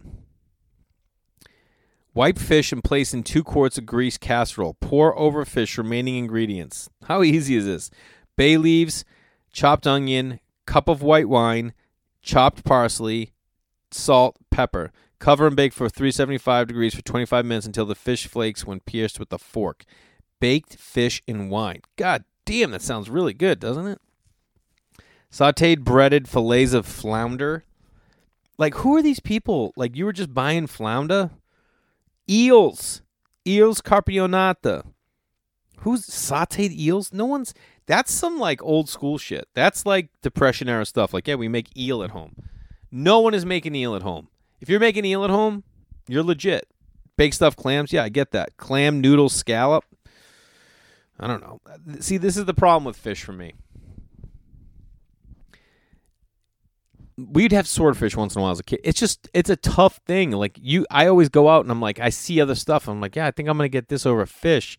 Wipe 2.15 2.39
fish 2.39 2.71
and 2.71 2.81
place 2.81 3.13
in 3.13 3.23
two 3.23 3.43
quarts 3.43 3.77
of 3.77 3.85
grease 3.85 4.17
casserole. 4.17 4.77
Pour 4.79 5.17
over 5.19 5.43
fish 5.43 5.77
remaining 5.77 6.15
ingredients. 6.15 6.89
How 7.03 7.21
easy 7.21 7.57
is 7.57 7.65
this? 7.65 7.91
Bay 8.37 8.55
leaves, 8.55 9.03
chopped 9.51 9.85
onion, 9.85 10.39
cup 10.65 10.87
of 10.87 11.01
white 11.01 11.27
wine, 11.27 11.73
chopped 12.21 12.63
parsley, 12.63 13.33
salt, 13.91 14.37
pepper. 14.49 14.93
Cover 15.19 15.47
and 15.47 15.55
bake 15.57 15.73
for 15.73 15.89
375 15.89 16.67
degrees 16.67 16.95
for 16.95 17.01
25 17.01 17.45
minutes 17.45 17.65
until 17.65 17.85
the 17.85 17.95
fish 17.95 18.27
flakes 18.27 18.65
when 18.65 18.79
pierced 18.79 19.19
with 19.19 19.31
a 19.33 19.37
fork. 19.37 19.83
Baked 20.39 20.77
fish 20.77 21.21
in 21.27 21.49
wine. 21.49 21.81
God 21.97 22.23
damn, 22.45 22.71
that 22.71 22.81
sounds 22.81 23.09
really 23.09 23.33
good, 23.33 23.59
doesn't 23.59 23.87
it? 23.87 23.99
sauteed 25.29 25.81
breaded 25.81 26.29
fillets 26.29 26.71
of 26.71 26.85
flounder. 26.85 27.65
Like, 28.57 28.75
who 28.75 28.95
are 28.95 29.01
these 29.01 29.19
people? 29.19 29.73
Like, 29.75 29.97
you 29.97 30.05
were 30.05 30.13
just 30.13 30.33
buying 30.33 30.67
flounder? 30.67 31.31
Eels. 32.29 33.01
Eels 33.47 33.81
carpionata. 33.81 34.85
Who's 35.79 36.07
sauteed 36.07 36.71
eels? 36.71 37.13
No 37.13 37.25
one's. 37.25 37.53
That's 37.85 38.11
some 38.11 38.39
like 38.39 38.63
old 38.63 38.89
school 38.89 39.17
shit. 39.17 39.47
That's 39.53 39.85
like 39.85 40.09
depression 40.21 40.67
era 40.67 40.85
stuff. 40.85 41.13
Like, 41.13 41.27
yeah, 41.27 41.35
we 41.35 41.47
make 41.47 41.77
eel 41.77 42.01
at 42.01 42.11
home. 42.11 42.35
No 42.91 43.19
one 43.19 43.33
is 43.33 43.45
making 43.45 43.75
eel 43.75 43.95
at 43.95 44.01
home. 44.01 44.29
If 44.61 44.69
you're 44.69 44.79
making 44.79 45.05
eel 45.05 45.23
at 45.23 45.29
home, 45.29 45.63
you're 46.07 46.23
legit. 46.23 46.67
Baked 47.17 47.35
stuffed 47.35 47.57
clams, 47.57 47.93
yeah, 47.93 48.03
I 48.03 48.09
get 48.09 48.31
that. 48.31 48.57
Clam 48.57 48.99
noodle 48.99 49.29
scallop. 49.29 49.85
I 51.19 51.27
don't 51.27 51.41
know. 51.41 51.61
See, 51.99 52.17
this 52.17 52.35
is 52.35 52.45
the 52.45 52.53
problem 52.53 52.83
with 52.83 52.97
fish 52.97 53.23
for 53.23 53.31
me. 53.31 53.53
We'd 57.17 57.51
have 57.51 57.67
swordfish 57.67 58.15
once 58.15 58.35
in 58.35 58.39
a 58.39 58.43
while 58.43 58.51
as 58.51 58.59
a 58.59 58.63
kid. 58.63 58.81
It's 58.83 58.99
just 58.99 59.29
it's 59.33 59.49
a 59.49 59.55
tough 59.55 59.99
thing. 60.05 60.31
Like 60.31 60.59
you, 60.61 60.85
I 60.89 61.07
always 61.07 61.29
go 61.29 61.49
out 61.49 61.63
and 61.65 61.71
I'm 61.71 61.81
like, 61.81 61.99
I 61.99 62.09
see 62.09 62.41
other 62.41 62.55
stuff. 62.55 62.87
I'm 62.87 63.01
like, 63.01 63.15
yeah, 63.15 63.27
I 63.27 63.31
think 63.31 63.49
I'm 63.49 63.57
gonna 63.57 63.69
get 63.69 63.89
this 63.89 64.05
over 64.05 64.25
fish 64.25 64.77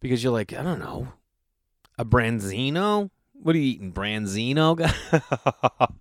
because 0.00 0.22
you're 0.22 0.32
like, 0.32 0.52
I 0.52 0.62
don't 0.62 0.80
know, 0.80 1.08
a 1.98 2.04
branzino. 2.04 3.10
What 3.34 3.54
are 3.54 3.58
you 3.58 3.64
eating, 3.64 3.92
branzino? 3.92 4.78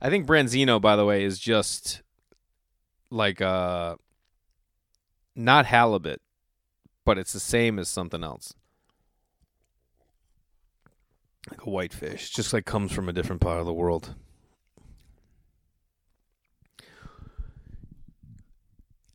I 0.00 0.10
think 0.10 0.26
branzino, 0.26 0.80
by 0.80 0.96
the 0.96 1.04
way, 1.04 1.24
is 1.24 1.38
just 1.38 2.02
like 3.10 3.40
uh 3.40 3.96
not 5.36 5.66
halibut, 5.66 6.20
but 7.04 7.18
it's 7.18 7.32
the 7.32 7.40
same 7.40 7.78
as 7.78 7.88
something 7.88 8.22
else. 8.22 8.54
Like 11.50 11.66
a 11.66 11.70
whitefish, 11.70 12.30
just 12.30 12.52
like 12.52 12.64
comes 12.64 12.92
from 12.92 13.08
a 13.08 13.12
different 13.12 13.42
part 13.42 13.58
of 13.58 13.66
the 13.66 13.72
world. 13.72 14.14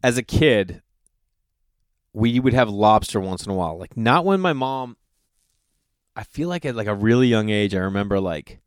As 0.04 0.18
a 0.18 0.24
kid, 0.24 0.82
we 2.14 2.40
would 2.40 2.54
have 2.54 2.70
lobster 2.70 3.20
once 3.20 3.46
in 3.46 3.52
a 3.52 3.56
while. 3.56 3.78
Like 3.78 3.96
not 3.98 4.26
when 4.26 4.40
my 4.40 4.54
mom. 4.54 4.98
I 6.16 6.24
feel 6.24 6.50
like 6.50 6.66
at 6.66 6.76
like 6.76 6.88
a 6.88 6.96
really 6.96 7.28
young 7.28 7.50
age, 7.50 7.74
I 7.74 7.80
remember 7.80 8.20
like 8.20 8.60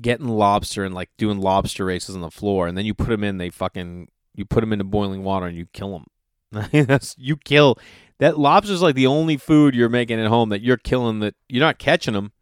getting 0.00 0.28
lobster 0.28 0.84
and 0.84 0.94
like 0.94 1.08
doing 1.16 1.40
lobster 1.40 1.84
races 1.84 2.14
on 2.14 2.20
the 2.20 2.30
floor, 2.30 2.66
and 2.66 2.76
then 2.76 2.84
you 2.84 2.94
put 2.94 3.08
them 3.08 3.24
in. 3.24 3.38
They 3.38 3.50
fucking 3.50 4.08
you 4.34 4.44
put 4.44 4.60
them 4.60 4.72
into 4.72 4.84
boiling 4.84 5.24
water 5.24 5.46
and 5.46 5.56
you 5.56 5.66
kill 5.72 6.04
them. 6.52 6.68
That's 6.86 7.14
you 7.18 7.36
kill 7.36 7.78
that 8.18 8.38
lobster's 8.38 8.82
like 8.82 8.94
the 8.94 9.06
only 9.06 9.36
food 9.36 9.74
you're 9.74 9.88
making 9.88 10.20
at 10.20 10.26
home 10.26 10.48
that 10.50 10.62
you're 10.62 10.76
killing. 10.76 11.20
That 11.20 11.34
you're 11.48 11.64
not 11.64 11.78
catching 11.78 12.14
them, 12.14 12.32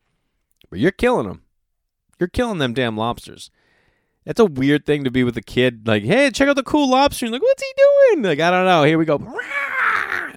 but 0.70 0.79
you're 0.79 0.91
killing 0.91 1.27
them. 1.27 1.43
You're 2.18 2.29
killing 2.29 2.59
them 2.59 2.74
damn 2.74 2.97
lobsters. 2.97 3.51
That's 4.27 4.41
a 4.41 4.45
weird 4.45 4.85
thing 4.85 5.05
to 5.05 5.11
be 5.11 5.22
with 5.22 5.37
a 5.37 5.43
kid. 5.43 5.87
Like, 5.87 6.03
hey, 6.03 6.31
check 6.33 6.49
out 6.49 6.57
the 6.57 6.64
cool 6.64 6.91
lobster. 6.91 7.27
And 7.27 7.33
like, 7.33 7.43
what's 7.43 7.62
he 7.62 7.72
doing? 7.77 8.24
Like, 8.24 8.41
I 8.41 8.51
don't 8.51 8.66
know. 8.66 8.83
Here 8.83 8.99
we 8.99 9.07
go. 9.07 9.18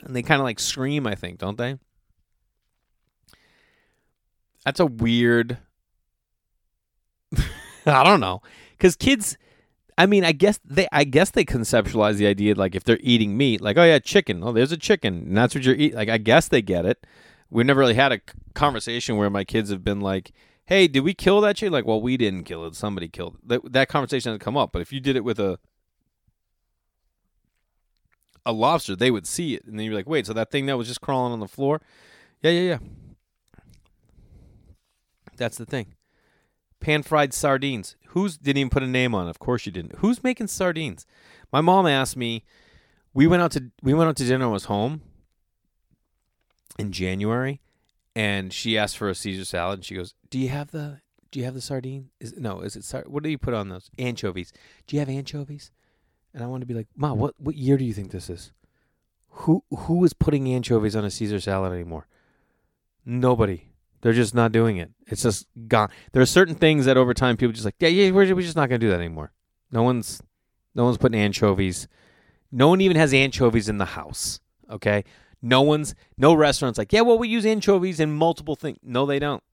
And 0.03 0.15
they 0.15 0.23
kind 0.23 0.41
of 0.41 0.43
like 0.43 0.59
scream, 0.59 1.05
I 1.05 1.13
think, 1.13 1.37
don't 1.37 1.57
they? 1.57 1.77
That's 4.65 4.79
a 4.79 4.87
weird. 4.87 5.59
I 7.85 8.03
don't 8.03 8.19
know. 8.19 8.41
Because 8.71 8.95
kids, 8.95 9.37
I 9.99 10.07
mean, 10.07 10.23
I 10.23 10.31
guess 10.31 10.59
they, 10.65 10.87
I 10.91 11.03
guess 11.03 11.29
they 11.29 11.45
conceptualize 11.45 12.15
the 12.15 12.25
idea 12.25 12.55
like 12.55 12.73
if 12.73 12.83
they're 12.85 12.97
eating 13.01 13.37
meat, 13.37 13.61
like, 13.61 13.77
oh 13.77 13.83
yeah, 13.83 13.99
chicken. 13.99 14.43
Oh, 14.43 14.51
there's 14.51 14.71
a 14.71 14.77
chicken, 14.77 15.25
and 15.27 15.37
that's 15.37 15.53
what 15.53 15.63
you're 15.63 15.75
eating. 15.75 15.95
Like, 15.95 16.09
I 16.09 16.17
guess 16.17 16.47
they 16.47 16.63
get 16.63 16.87
it. 16.87 17.05
We've 17.51 17.65
never 17.67 17.81
really 17.81 17.93
had 17.93 18.11
a 18.11 18.19
conversation 18.55 19.15
where 19.17 19.29
my 19.29 19.43
kids 19.43 19.69
have 19.69 19.83
been 19.83 19.99
like, 20.01 20.31
hey, 20.70 20.88
did 20.88 20.99
we 20.99 21.15
kill 21.15 21.41
that 21.41 21.55
chick? 21.55 21.72
Like, 21.72 21.86
well, 21.86 21.99
we 21.99 22.15
didn't 22.15 22.43
kill 22.43 22.63
it. 22.65 22.76
Somebody 22.76 23.07
killed 23.07 23.36
it. 23.36 23.47
That, 23.49 23.74
that 23.74 23.89
conversation 23.89 24.30
doesn't 24.30 24.39
come 24.39 24.55
up. 24.55 24.72
But 24.72 24.84
if 24.84 24.93
you 24.93 24.99
did 24.99 25.15
it 25.15 25.24
with 25.24 25.39
a 25.39 25.57
a 28.45 28.53
lobster, 28.53 28.95
they 28.95 29.11
would 29.11 29.28
see 29.28 29.55
it, 29.55 29.65
and 29.65 29.78
then 29.78 29.86
you're 29.86 29.95
like, 29.95 30.07
wait, 30.07 30.26
so 30.26 30.34
that 30.34 30.51
thing 30.51 30.67
that 30.67 30.78
was 30.78 30.88
just 30.88 31.01
crawling 31.01 31.34
on 31.34 31.39
the 31.39 31.47
floor? 31.47 31.82
Yeah, 32.41 32.51
yeah, 32.51 32.61
yeah. 32.61 32.78
That's 35.38 35.57
the 35.57 35.65
thing. 35.65 35.95
Pan 36.80 37.03
fried 37.03 37.34
sardines. 37.34 37.95
Who's 38.09 38.38
didn't 38.38 38.59
even 38.59 38.70
put 38.70 38.84
a 38.84 38.88
name 38.88 39.13
on? 39.15 39.28
it. 39.28 39.32
Of 39.32 39.39
course 39.39 39.65
you 39.65 39.72
didn't. 39.72 39.95
Who's 39.97 40.24
making 40.24 40.47
sardines? 40.47 41.05
My 41.51 41.61
mom 41.61 41.88
asked 41.88 42.15
me. 42.15 42.45
We 43.13 43.26
went 43.26 43.41
out 43.41 43.51
to 43.53 43.72
we 43.82 43.95
went 43.95 44.07
out 44.07 44.17
to 44.17 44.24
dinner. 44.24 44.45
and 44.45 44.53
was 44.53 44.65
home 44.65 45.01
in 46.78 46.91
January, 46.91 47.59
and 48.20 48.51
she 48.51 48.78
asked 48.78 48.97
for 48.97 49.07
a 49.07 49.15
Caesar 49.15 49.45
salad. 49.45 49.80
And 49.80 49.86
she 49.86 49.95
goes, 49.95 50.13
"Do 50.30 50.38
you 50.38 50.49
have 50.49 50.72
the 50.72 50.99
Do 51.32 51.39
you 51.39 51.45
have 51.45 51.53
the 51.53 51.61
sardine? 51.61 52.09
Is 52.20 52.36
no? 52.38 52.59
Is 52.61 52.76
it 52.76 52.84
sar- 52.84 53.05
what 53.07 53.24
do 53.24 53.30
you 53.30 53.38
put 53.38 53.53
on 53.53 53.70
those 53.70 53.89
anchovies? 53.97 54.51
Do 54.88 54.95
you 54.95 54.99
have 54.99 55.09
anchovies?" 55.09 55.72
And 56.34 56.43
I 56.43 56.47
want 56.47 56.61
to 56.61 56.67
be 56.67 56.74
like, 56.74 56.88
"Ma, 56.95 57.13
what 57.13 57.36
what 57.39 57.55
year 57.55 57.78
do 57.78 57.86
you 57.86 57.93
think 57.93 58.11
this 58.11 58.30
is? 58.30 58.51
Who 59.30 59.63
who 59.70 60.03
is 60.03 60.13
putting 60.13 60.51
anchovies 60.53 60.95
on 60.97 61.05
a 61.05 61.11
Caesar 61.11 61.39
salad 61.39 61.72
anymore? 61.72 62.07
Nobody. 63.05 63.70
They're 64.01 64.13
just 64.13 64.36
not 64.36 64.51
doing 64.51 64.78
it. 64.78 64.91
It's 65.07 65.24
just 65.24 65.47
gone. 65.67 65.89
There 66.11 66.22
are 66.22 66.26
certain 66.26 66.55
things 66.55 66.86
that 66.86 66.97
over 66.97 67.13
time 67.13 67.38
people 67.38 67.51
just 67.53 67.65
like, 67.65 67.76
yeah, 67.80 67.89
yeah, 67.89 68.11
we're, 68.11 68.34
we're 68.34 68.41
just 68.41 68.55
not 68.55 68.70
going 68.70 68.80
to 68.80 68.86
do 68.86 68.91
that 68.91 68.99
anymore. 68.99 69.34
No 69.72 69.84
one's 69.84 70.22
no 70.76 70.84
one's 70.86 70.97
putting 70.97 71.20
anchovies. 71.20 71.88
No 72.51 72.67
one 72.67 72.82
even 72.82 72.97
has 72.97 73.13
anchovies 73.13 73.70
in 73.70 73.78
the 73.78 73.86
house. 73.86 74.39
Okay. 74.70 75.03
No 75.41 75.61
one's 75.61 75.95
no 76.17 76.33
restaurants 76.33 76.77
like, 76.77 76.91
yeah, 76.91 77.01
well, 77.01 77.17
we 77.17 77.29
use 77.29 77.45
anchovies 77.45 77.99
in 77.99 78.11
multiple 78.11 78.55
things. 78.55 78.77
No, 78.83 79.05
they 79.05 79.19
don't. 79.19 79.43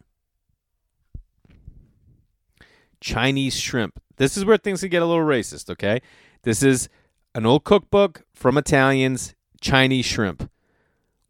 Chinese 3.00 3.58
shrimp. 3.58 4.00
This 4.16 4.36
is 4.36 4.44
where 4.44 4.56
things 4.56 4.80
can 4.80 4.88
get 4.88 5.02
a 5.02 5.06
little 5.06 5.24
racist, 5.24 5.70
okay? 5.70 6.00
This 6.42 6.62
is 6.62 6.88
an 7.34 7.46
old 7.46 7.64
cookbook 7.64 8.24
from 8.34 8.56
Italians, 8.56 9.34
Chinese 9.60 10.06
shrimp. 10.06 10.50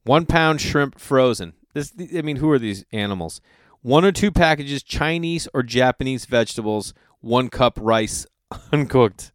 One 0.05 0.25
pound 0.25 0.61
shrimp 0.61 0.99
frozen. 0.99 1.55
This, 1.75 1.93
I 2.17 2.23
mean, 2.23 2.37
who 2.37 2.51
are 2.51 2.59
these 2.59 2.85
animals? 2.93 3.41
One 3.83 4.05
or 4.05 4.13
two 4.13 4.31
packages 4.31 4.83
Chinese 4.83 5.49
or 5.53 5.63
Japanese 5.63 6.25
vegetables, 6.25 6.95
one 7.21 7.49
cup 7.49 7.79
rice, 7.81 8.27
uncooked. 8.73 9.33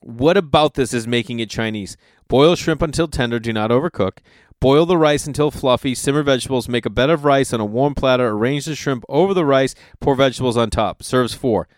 What 0.00 0.36
about 0.36 0.74
this 0.74 0.94
is 0.94 1.06
making 1.06 1.40
it 1.40 1.50
Chinese? 1.50 1.96
Boil 2.28 2.56
shrimp 2.56 2.82
until 2.82 3.08
tender, 3.08 3.38
do 3.38 3.52
not 3.52 3.70
overcook. 3.70 4.18
Boil 4.58 4.86
the 4.86 4.96
rice 4.96 5.26
until 5.26 5.50
fluffy. 5.50 5.94
Simmer 5.94 6.22
vegetables. 6.22 6.68
Make 6.68 6.86
a 6.86 6.90
bed 6.90 7.10
of 7.10 7.24
rice 7.24 7.52
on 7.52 7.60
a 7.60 7.64
warm 7.64 7.94
platter. 7.94 8.28
Arrange 8.28 8.64
the 8.64 8.74
shrimp 8.74 9.04
over 9.08 9.34
the 9.34 9.44
rice. 9.44 9.74
Pour 10.00 10.14
vegetables 10.14 10.56
on 10.56 10.70
top. 10.70 11.02
Serves 11.02 11.34
four. 11.34 11.68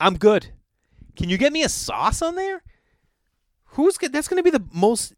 I'm 0.00 0.16
good. 0.16 0.52
Can 1.14 1.30
you 1.30 1.38
get 1.38 1.52
me 1.52 1.62
a 1.62 1.68
sauce 1.68 2.20
on 2.20 2.34
there? 2.34 2.62
Who's 3.70 3.96
good? 3.96 4.12
That's 4.12 4.28
going 4.28 4.42
to 4.42 4.42
be 4.42 4.50
the 4.50 4.64
most. 4.72 5.14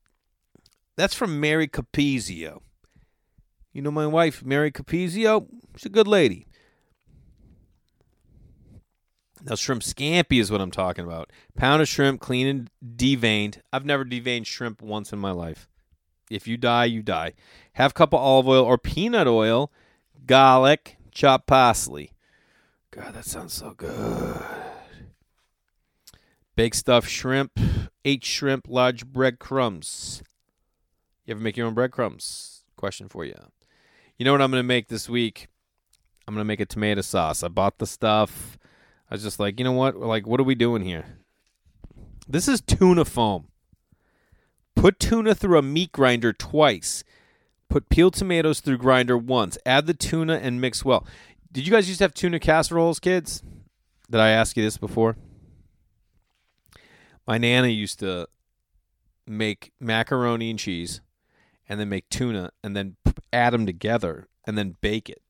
That's 0.97 1.15
from 1.15 1.41
Mary 1.41 1.67
Capizio. 1.67 2.61
You 3.73 3.83
know 3.83 3.91
my 3.91 4.07
wife, 4.07 4.45
Mary 4.45 4.73
Capizio? 4.73 5.47
She's 5.77 5.87
a 5.87 5.91
good 5.91 6.09
lady. 6.09 6.48
Now, 9.49 9.55
shrimp 9.55 9.81
scampi 9.81 10.41
is 10.41 10.51
what 10.51 10.61
I'm 10.61 10.71
talking 10.71 11.05
about. 11.05 11.33
Pound 11.57 11.81
of 11.81 11.89
shrimp, 11.89 12.21
clean 12.21 12.47
and 12.47 12.71
deveined. 12.85 13.61
I've 13.73 13.87
never 13.87 14.05
deveined 14.05 14.45
shrimp 14.45 14.83
once 14.83 15.11
in 15.11 15.19
my 15.19 15.31
life. 15.31 15.71
If 16.31 16.47
you 16.47 16.59
die, 16.59 16.85
you 16.85 17.03
die. 17.03 17.33
Half 17.73 17.95
cup 17.95 18.13
of 18.13 18.21
olive 18.21 18.47
oil 18.47 18.63
or 18.63 18.77
peanut 18.77 19.27
oil, 19.27 19.73
garlic, 20.27 20.99
chopped 21.13 21.47
parsley. 21.47 22.13
God, 22.91 23.15
that 23.15 23.25
sounds 23.25 23.55
so 23.55 23.71
good. 23.71 24.43
Baked 26.55 26.77
stuffed 26.77 27.09
shrimp, 27.09 27.59
eight 28.05 28.25
shrimp, 28.25 28.67
large 28.69 29.07
breadcrumbs. 29.07 30.23
You 31.25 31.33
ever 31.33 31.41
make 31.41 31.57
your 31.57 31.67
own 31.67 31.75
breadcrumbs? 31.75 32.65
Question 32.77 33.09
for 33.09 33.25
you. 33.25 33.35
You 34.19 34.27
know 34.27 34.33
what 34.33 34.43
I'm 34.43 34.51
going 34.51 34.61
to 34.61 34.67
make 34.67 34.89
this 34.89 35.09
week? 35.09 35.49
I'm 36.27 36.35
going 36.35 36.43
to 36.43 36.49
make 36.49 36.61
a 36.61 36.67
tomato 36.67 37.01
sauce. 37.01 37.43
I 37.43 37.49
bought 37.49 37.79
the 37.79 37.87
stuff. 37.87 38.59
I 39.11 39.15
was 39.15 39.23
just 39.23 39.41
like, 39.41 39.59
you 39.59 39.65
know 39.65 39.73
what? 39.73 39.97
Like, 39.97 40.27
what 40.27 40.41
are 40.41 40.45
we 40.45 40.55
doing 40.55 40.83
here? 40.83 41.19
This 42.29 42.47
is 42.47 42.61
tuna 42.61 43.05
foam. 43.05 43.49
Put 44.77 45.01
tuna 45.01 45.35
through 45.35 45.59
a 45.59 45.63
meat 45.63 45.93
grinder 45.93 46.33
twice. 46.33 47.03
Put 47.69 47.89
peeled 47.89 48.15
tomatoes 48.15 48.61
through 48.61 48.79
grinder 48.79 49.17
once. 49.17 49.59
Add 49.67 49.87
the 49.87 49.95
tuna 49.95 50.35
and 50.35 50.61
mix 50.61 50.85
well. 50.85 51.07
Did 51.51 51.67
you 51.67 51.73
guys 51.73 51.89
used 51.89 51.99
to 51.99 52.05
have 52.05 52.15
tuna 52.15 52.39
casseroles, 52.39 53.01
kids? 53.01 53.43
Did 54.11 54.21
I 54.21 54.31
ask 54.31 54.57
you 54.57 54.63
this 54.63 54.79
before? 54.79 55.17
My 57.27 57.39
nana 57.39 57.69
used 57.69 57.99
to 58.01 58.29
make 59.27 59.73
macaroni 59.81 60.51
and 60.51 60.59
cheese 60.59 61.01
and 61.69 61.79
then 61.81 61.89
make 61.89 62.09
tuna 62.09 62.51
and 62.63 62.77
then 62.77 62.97
add 63.33 63.53
them 63.53 63.67
together 63.67 64.29
and 64.47 64.57
then 64.57 64.77
bake 64.81 65.11
it. 65.11 65.23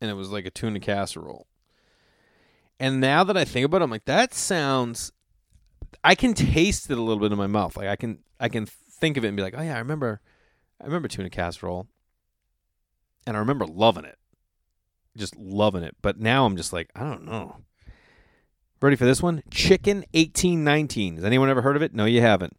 And 0.00 0.10
it 0.10 0.14
was 0.14 0.30
like 0.30 0.46
a 0.46 0.50
tuna 0.50 0.80
casserole. 0.80 1.46
And 2.80 2.98
now 2.98 3.22
that 3.22 3.36
I 3.36 3.44
think 3.44 3.66
about 3.66 3.82
it, 3.82 3.84
I'm 3.84 3.90
like, 3.90 4.06
that 4.06 4.34
sounds. 4.34 5.12
I 6.02 6.14
can 6.14 6.32
taste 6.34 6.90
it 6.90 6.96
a 6.98 7.02
little 7.02 7.20
bit 7.20 7.30
in 7.30 7.36
my 7.36 7.46
mouth. 7.46 7.76
Like 7.76 7.88
I 7.88 7.94
can, 7.94 8.20
I 8.40 8.48
can 8.48 8.64
think 8.64 9.18
of 9.18 9.24
it 9.24 9.28
and 9.28 9.36
be 9.36 9.42
like, 9.42 9.54
oh 9.56 9.62
yeah, 9.62 9.76
I 9.76 9.80
remember, 9.80 10.22
I 10.80 10.86
remember 10.86 11.06
tuna 11.06 11.28
casserole, 11.28 11.88
and 13.26 13.36
I 13.36 13.40
remember 13.40 13.66
loving 13.66 14.06
it, 14.06 14.16
just 15.14 15.36
loving 15.36 15.82
it. 15.82 15.94
But 16.00 16.18
now 16.18 16.46
I'm 16.46 16.56
just 16.56 16.72
like, 16.72 16.88
I 16.96 17.00
don't 17.00 17.26
know. 17.26 17.58
Ready 18.80 18.96
for 18.96 19.04
this 19.04 19.22
one? 19.22 19.42
Chicken 19.50 20.06
eighteen 20.14 20.64
nineteen. 20.64 21.16
Has 21.16 21.24
anyone 21.24 21.50
ever 21.50 21.60
heard 21.60 21.76
of 21.76 21.82
it? 21.82 21.92
No, 21.92 22.06
you 22.06 22.22
haven't. 22.22 22.56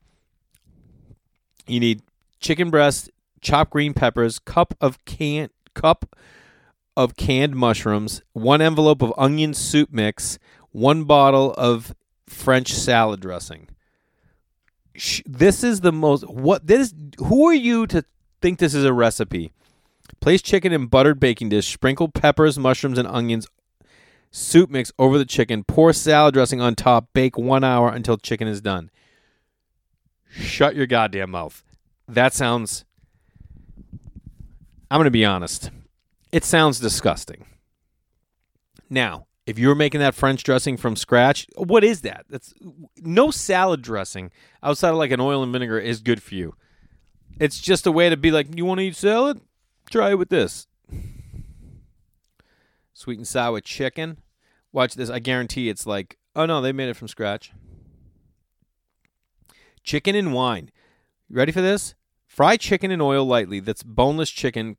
You 1.66 1.80
need 1.80 2.04
chicken 2.40 2.70
breast, 2.70 3.10
chopped 3.42 3.72
green 3.72 3.96
peppers, 3.96 4.38
cup 4.38 4.76
of 4.80 5.04
can 5.06 5.50
cup 5.74 6.16
of 7.04 7.16
canned 7.16 7.56
mushrooms, 7.56 8.22
one 8.34 8.62
envelope 8.62 9.02
of 9.02 9.14
onion 9.18 9.54
soup 9.54 9.92
mix, 9.92 10.38
one 10.72 11.04
bottle 11.04 11.54
of 11.58 11.96
French 12.28 12.74
salad 12.74 13.20
dressing. 13.20 13.68
This 15.26 15.64
is 15.64 15.82
the 15.82 15.92
most 15.92 16.28
what 16.28 16.68
this 16.68 16.94
who 17.18 17.48
are 17.48 17.54
you 17.54 17.88
to 17.88 18.04
think 18.42 18.60
this 18.60 18.74
is 18.74 18.86
a 18.86 18.94
recipe? 18.94 19.52
Place 20.20 20.42
chicken 20.42 20.72
in 20.72 20.88
buttered 20.88 21.20
baking 21.20 21.50
dish, 21.50 21.74
sprinkle 21.74 22.10
peppers, 22.10 22.60
mushrooms 22.60 22.98
and 22.98 23.08
onions 23.08 23.48
soup 24.32 24.70
mix 24.70 24.92
over 25.00 25.18
the 25.18 25.26
chicken, 25.26 25.64
pour 25.64 25.92
salad 25.92 26.34
dressing 26.34 26.62
on 26.62 26.76
top, 26.76 27.08
bake 27.14 27.38
1 27.38 27.64
hour 27.64 27.90
until 27.90 28.18
chicken 28.18 28.48
is 28.48 28.62
done. 28.62 28.90
Shut 30.30 30.76
your 30.76 30.88
goddamn 30.88 31.32
mouth. 31.32 31.64
That 32.08 32.34
sounds 32.34 32.86
I'm 34.90 34.98
going 34.98 35.06
to 35.06 35.12
be 35.12 35.26
honest. 35.26 35.72
It 36.32 36.46
sounds 36.46 36.80
disgusting. 36.80 37.46
Now, 38.90 39.28
if 39.46 39.60
you're 39.60 39.76
making 39.76 40.00
that 40.00 40.16
French 40.16 40.44
dressing 40.44 40.78
from 40.78 40.96
scratch, 40.96 41.48
what 41.56 41.84
is 41.84 42.02
that? 42.02 42.26
That's 42.30 42.54
no 42.98 43.32
salad 43.32 43.82
dressing 43.82 44.32
outside 44.64 44.90
of 44.90 44.96
like 44.96 45.12
an 45.12 45.20
oil 45.20 45.44
and 45.44 45.52
vinegar 45.52 45.80
is 45.80 46.00
good 46.00 46.22
for 46.22 46.36
you. 46.36 46.56
It's 47.40 47.60
just 47.60 47.88
a 47.88 47.92
way 47.92 48.10
to 48.10 48.18
be 48.18 48.32
like, 48.32 48.56
you 48.56 48.66
want 48.66 48.80
to 48.80 48.86
eat 48.86 48.96
salad? 48.96 49.42
Try 49.90 50.12
it 50.12 50.18
with 50.20 50.30
this. 50.30 50.68
Sweet 52.94 53.18
and 53.18 53.28
sour 53.28 53.60
chicken. 53.62 54.20
Watch 54.72 54.94
this. 54.94 55.10
I 55.10 55.20
guarantee 55.20 55.70
it's 55.70 55.88
like, 55.88 56.18
oh 56.36 56.46
no, 56.46 56.62
they 56.62 56.72
made 56.72 56.90
it 56.90 56.96
from 56.96 57.08
scratch. 57.08 57.52
Chicken 59.84 60.16
and 60.16 60.34
wine. 60.34 60.70
Ready 61.30 61.52
for 61.52 61.62
this? 61.62 61.96
Fry 62.28 62.56
chicken 62.58 62.92
in 62.92 63.02
oil 63.02 63.26
lightly. 63.26 63.60
That's 63.60 63.84
boneless 63.84 64.30
chicken 64.30 64.78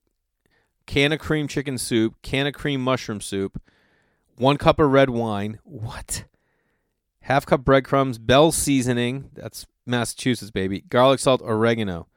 can 0.86 1.12
of 1.12 1.18
cream 1.18 1.48
chicken 1.48 1.78
soup, 1.78 2.14
can 2.22 2.46
of 2.46 2.54
cream 2.54 2.82
mushroom 2.82 3.20
soup, 3.20 3.60
one 4.36 4.56
cup 4.56 4.78
of 4.78 4.90
red 4.90 5.10
wine. 5.10 5.58
What? 5.64 6.24
Half 7.22 7.46
cup 7.46 7.64
breadcrumbs, 7.64 8.18
Bell 8.18 8.52
seasoning. 8.52 9.30
That's 9.34 9.66
Massachusetts, 9.86 10.50
baby. 10.50 10.80
Garlic 10.80 11.20
salt, 11.20 11.42
oregano. 11.42 12.08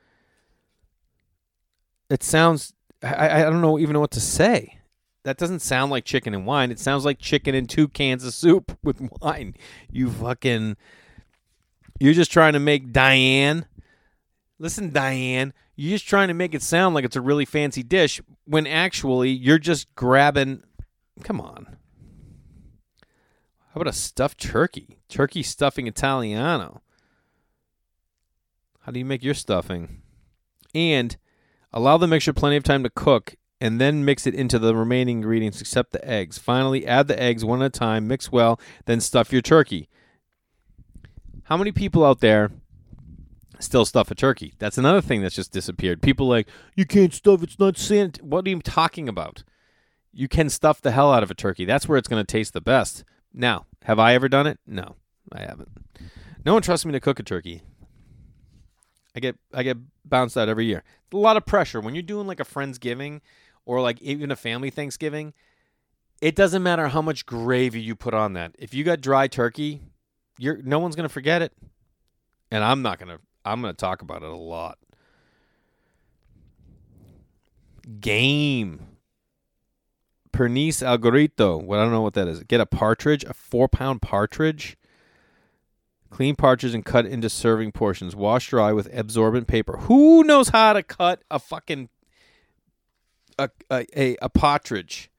It 2.09 2.23
sounds. 2.23 2.73
I, 3.03 3.41
I 3.41 3.43
don't 3.43 3.61
know 3.61 3.77
even 3.79 3.93
know 3.93 3.99
what 3.99 4.11
to 4.11 4.21
say. 4.21 4.79
That 5.23 5.37
doesn't 5.37 5.61
sound 5.61 5.91
like 5.91 6.05
chicken 6.05 6.33
and 6.33 6.45
wine. 6.45 6.71
It 6.71 6.79
sounds 6.79 7.03
like 7.03 7.17
chicken 7.19 7.55
and 7.55 7.67
two 7.67 7.87
cans 7.87 8.23
of 8.23 8.33
soup 8.33 8.77
with 8.83 9.09
wine. 9.21 9.55
You 9.91 10.09
fucking. 10.09 10.77
You're 11.99 12.13
just 12.13 12.31
trying 12.31 12.53
to 12.53 12.59
make 12.59 12.91
Diane. 12.91 13.65
Listen, 14.59 14.91
Diane. 14.91 15.53
You're 15.75 15.95
just 15.95 16.07
trying 16.07 16.29
to 16.29 16.33
make 16.33 16.53
it 16.53 16.61
sound 16.61 16.95
like 16.95 17.03
it's 17.03 17.15
a 17.15 17.21
really 17.21 17.45
fancy 17.45 17.83
dish 17.83 18.21
when 18.45 18.65
actually 18.65 19.29
you're 19.29 19.59
just 19.59 19.93
grabbing. 19.95 20.63
Come 21.23 21.41
on. 21.41 21.77
How 23.73 23.81
about 23.81 23.87
a 23.87 23.93
stuffed 23.93 24.39
turkey? 24.39 24.99
Turkey 25.09 25.43
stuffing 25.43 25.85
Italiano. 25.85 26.81
How 28.81 28.91
do 28.91 28.99
you 28.99 29.05
make 29.05 29.23
your 29.23 29.33
stuffing? 29.33 30.01
And 30.73 31.17
allow 31.73 31.97
the 31.97 32.07
mixture 32.07 32.31
plenty 32.31 32.55
of 32.55 32.63
time 32.63 32.83
to 32.83 32.89
cook 32.89 33.35
and 33.59 33.81
then 33.81 34.05
mix 34.05 34.27
it 34.27 34.35
into 34.35 34.59
the 34.59 34.75
remaining 34.75 35.17
ingredients 35.17 35.59
except 35.59 35.91
the 35.91 36.07
eggs. 36.07 36.37
Finally, 36.37 36.85
add 36.85 37.07
the 37.07 37.21
eggs 37.21 37.43
one 37.43 37.61
at 37.61 37.67
a 37.67 37.69
time, 37.69 38.07
mix 38.07 38.31
well, 38.31 38.59
then 38.85 39.01
stuff 39.01 39.33
your 39.33 39.41
turkey. 39.41 39.89
How 41.43 41.57
many 41.57 41.71
people 41.71 42.05
out 42.05 42.21
there 42.21 42.51
still 43.59 43.85
stuff 43.85 44.11
a 44.11 44.15
turkey? 44.15 44.53
That's 44.59 44.77
another 44.77 45.01
thing 45.01 45.21
that's 45.21 45.35
just 45.35 45.51
disappeared. 45.51 46.01
People 46.01 46.27
like, 46.27 46.47
you 46.75 46.85
can't 46.85 47.13
stuff, 47.13 47.43
it's 47.43 47.59
not 47.59 47.77
sand. 47.77 48.19
What 48.21 48.45
are 48.45 48.49
you 48.49 48.59
talking 48.61 49.07
about? 49.09 49.43
You 50.11 50.27
can 50.27 50.49
stuff 50.49 50.81
the 50.81 50.91
hell 50.91 51.11
out 51.11 51.23
of 51.23 51.31
a 51.31 51.35
turkey. 51.35 51.65
That's 51.65 51.87
where 51.87 51.97
it's 51.97 52.07
going 52.07 52.23
to 52.23 52.31
taste 52.31 52.53
the 52.53 52.61
best. 52.61 53.03
Now, 53.33 53.65
have 53.83 53.99
I 53.99 54.13
ever 54.13 54.29
done 54.29 54.47
it? 54.47 54.59
No, 54.65 54.95
I 55.31 55.41
haven't. 55.41 55.69
No 56.45 56.53
one 56.53 56.61
trusts 56.61 56.85
me 56.85 56.93
to 56.93 56.99
cook 56.99 57.19
a 57.19 57.23
turkey. 57.23 57.63
I 59.15 59.19
get 59.19 59.37
I 59.53 59.63
get 59.63 59.77
bounced 60.03 60.37
out 60.37 60.49
every 60.49 60.65
year. 60.65 60.83
It's 61.05 61.13
a 61.13 61.17
lot 61.17 61.37
of 61.37 61.45
pressure 61.45 61.79
when 61.79 61.95
you're 61.95 62.03
doing 62.03 62.27
like 62.27 62.39
a 62.39 62.45
friendsgiving 62.45 63.21
or 63.65 63.81
like 63.81 64.01
even 64.01 64.31
a 64.31 64.35
family 64.35 64.69
Thanksgiving. 64.69 65.33
It 66.21 66.35
doesn't 66.35 66.63
matter 66.63 66.89
how 66.89 67.01
much 67.01 67.25
gravy 67.25 67.81
you 67.81 67.95
put 67.95 68.13
on 68.13 68.33
that. 68.33 68.55
If 68.59 68.73
you 68.73 68.83
got 68.83 69.01
dry 69.01 69.27
turkey, 69.27 69.81
you're 70.37 70.57
no 70.57 70.79
one's 70.79 70.95
gonna 70.95 71.09
forget 71.09 71.41
it, 71.41 71.53
and 72.51 72.63
I'm 72.63 72.81
not 72.81 72.99
gonna. 72.99 73.19
I'm 73.45 73.61
gonna 73.61 73.73
talk 73.73 74.01
about 74.01 74.23
it 74.23 74.29
a 74.29 74.35
lot. 74.35 74.79
Game. 77.99 78.81
Pernice 80.31 80.81
Algorito. 80.81 81.61
What 81.63 81.79
I 81.79 81.83
don't 81.83 81.91
know 81.91 82.01
what 82.01 82.15
that 82.15 82.27
is. 82.27 82.43
Get 82.43 82.59
a 82.59 82.65
partridge, 82.65 83.23
a 83.23 83.33
four 83.33 83.69
pound 83.69 84.01
partridge. 84.01 84.75
Clean 86.09 86.35
partridge 86.35 86.73
and 86.73 86.83
cut 86.83 87.05
into 87.05 87.29
serving 87.29 87.71
portions. 87.71 88.15
Wash 88.15 88.49
dry 88.49 88.73
with 88.73 88.93
absorbent 88.93 89.47
paper. 89.47 89.77
Who 89.77 90.23
knows 90.23 90.49
how 90.49 90.73
to 90.73 90.81
cut 90.83 91.21
a 91.29 91.39
fucking 91.39 91.89
a 93.37 93.49
a, 93.69 93.85
a, 93.95 94.17
a 94.21 94.29
partridge? 94.29 95.09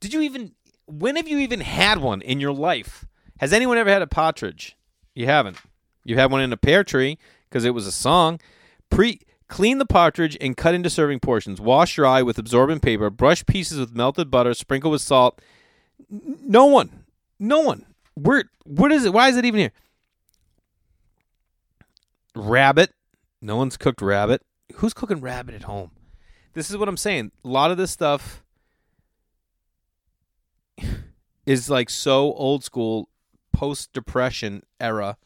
Did 0.00 0.12
you 0.12 0.20
even? 0.22 0.52
When 0.86 1.16
have 1.16 1.28
you 1.28 1.38
even 1.38 1.60
had 1.60 1.98
one 1.98 2.20
in 2.20 2.40
your 2.40 2.52
life? 2.52 3.06
Has 3.38 3.52
anyone 3.52 3.78
ever 3.78 3.90
had 3.90 4.02
a 4.02 4.06
partridge? 4.06 4.76
You 5.14 5.26
haven't. 5.26 5.58
You 6.04 6.16
had 6.16 6.30
one 6.30 6.42
in 6.42 6.52
a 6.52 6.56
pear 6.56 6.84
tree 6.84 7.18
because 7.54 7.64
it 7.64 7.70
was 7.72 7.86
a 7.86 7.92
song. 7.92 8.40
Pre 8.90 9.20
clean 9.46 9.78
the 9.78 9.86
partridge 9.86 10.36
and 10.40 10.56
cut 10.56 10.74
into 10.74 10.90
serving 10.90 11.20
portions. 11.20 11.60
Wash 11.60 11.94
dry 11.94 12.20
with 12.20 12.36
absorbent 12.36 12.82
paper. 12.82 13.10
Brush 13.10 13.46
pieces 13.46 13.78
with 13.78 13.94
melted 13.94 14.28
butter. 14.28 14.54
Sprinkle 14.54 14.90
with 14.90 15.00
salt. 15.00 15.40
No 16.10 16.66
one. 16.66 17.04
No 17.38 17.60
one. 17.60 17.86
Where 18.14 18.50
what 18.64 18.90
is 18.90 19.04
it? 19.04 19.12
Why 19.12 19.28
is 19.28 19.36
it 19.36 19.44
even 19.44 19.60
here? 19.60 19.72
Rabbit. 22.34 22.92
No 23.40 23.54
one's 23.54 23.76
cooked 23.76 24.02
rabbit. 24.02 24.42
Who's 24.76 24.92
cooking 24.92 25.20
rabbit 25.20 25.54
at 25.54 25.62
home? 25.62 25.92
This 26.54 26.70
is 26.70 26.76
what 26.76 26.88
I'm 26.88 26.96
saying. 26.96 27.30
A 27.44 27.48
lot 27.48 27.70
of 27.70 27.76
this 27.76 27.92
stuff 27.92 28.42
is 31.46 31.70
like 31.70 31.88
so 31.88 32.32
old 32.32 32.64
school, 32.64 33.08
post 33.52 33.92
depression 33.92 34.64
era. 34.80 35.18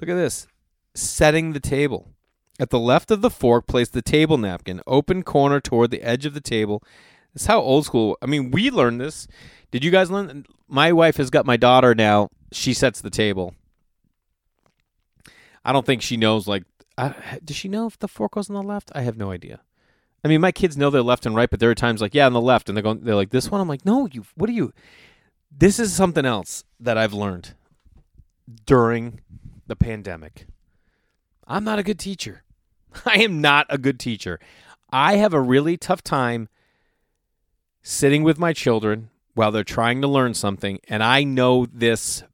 Look 0.00 0.10
at 0.10 0.14
this. 0.14 0.46
Setting 0.94 1.52
the 1.52 1.60
table. 1.60 2.12
At 2.60 2.70
the 2.70 2.78
left 2.78 3.10
of 3.10 3.20
the 3.20 3.30
fork, 3.30 3.66
place 3.66 3.88
the 3.88 4.02
table 4.02 4.36
napkin, 4.36 4.82
open 4.86 5.22
corner 5.22 5.60
toward 5.60 5.90
the 5.90 6.02
edge 6.02 6.26
of 6.26 6.34
the 6.34 6.40
table. 6.40 6.82
That's 7.32 7.46
how 7.46 7.60
old 7.60 7.84
school. 7.84 8.18
I 8.20 8.26
mean, 8.26 8.50
we 8.50 8.70
learned 8.70 9.00
this. 9.00 9.28
Did 9.70 9.84
you 9.84 9.92
guys 9.92 10.10
learn? 10.10 10.44
My 10.66 10.92
wife 10.92 11.18
has 11.18 11.30
got 11.30 11.46
my 11.46 11.56
daughter 11.56 11.94
now. 11.94 12.30
She 12.50 12.74
sets 12.74 13.00
the 13.00 13.10
table. 13.10 13.54
I 15.64 15.72
don't 15.72 15.86
think 15.86 16.02
she 16.02 16.16
knows. 16.16 16.48
Like, 16.48 16.64
I, 16.96 17.14
does 17.44 17.56
she 17.56 17.68
know 17.68 17.86
if 17.86 17.98
the 17.98 18.08
fork 18.08 18.32
goes 18.32 18.50
on 18.50 18.56
the 18.56 18.62
left? 18.62 18.90
I 18.94 19.02
have 19.02 19.16
no 19.16 19.30
idea. 19.30 19.60
I 20.24 20.28
mean, 20.28 20.40
my 20.40 20.50
kids 20.50 20.76
know 20.76 20.90
they're 20.90 21.02
left 21.02 21.26
and 21.26 21.36
right, 21.36 21.48
but 21.48 21.60
there 21.60 21.70
are 21.70 21.76
times 21.76 22.00
like, 22.00 22.14
yeah, 22.14 22.26
on 22.26 22.32
the 22.32 22.40
left, 22.40 22.68
and 22.68 22.76
they're 22.76 22.82
going, 22.82 23.04
they're 23.04 23.14
like, 23.14 23.30
this 23.30 23.50
one. 23.50 23.60
I'm 23.60 23.68
like, 23.68 23.84
no, 23.84 24.08
you. 24.10 24.24
What 24.34 24.50
are 24.50 24.54
you? 24.54 24.72
This 25.56 25.78
is 25.78 25.92
something 25.92 26.26
else 26.26 26.64
that 26.80 26.98
I've 26.98 27.12
learned 27.12 27.54
during 28.66 29.20
the 29.68 29.76
pandemic. 29.76 30.46
I'm 31.46 31.64
not 31.64 31.78
a 31.78 31.82
good 31.82 31.98
teacher. 31.98 32.42
I 33.06 33.18
am 33.18 33.40
not 33.40 33.66
a 33.70 33.78
good 33.78 34.00
teacher. 34.00 34.40
I 34.90 35.16
have 35.16 35.34
a 35.34 35.40
really 35.40 35.76
tough 35.76 36.02
time 36.02 36.48
sitting 37.82 38.22
with 38.22 38.38
my 38.38 38.52
children 38.52 39.10
while 39.34 39.52
they're 39.52 39.64
trying 39.64 40.00
to 40.00 40.08
learn 40.08 40.34
something, 40.34 40.80
and 40.88 41.02
I 41.02 41.22
know 41.22 41.66
this. 41.66 42.24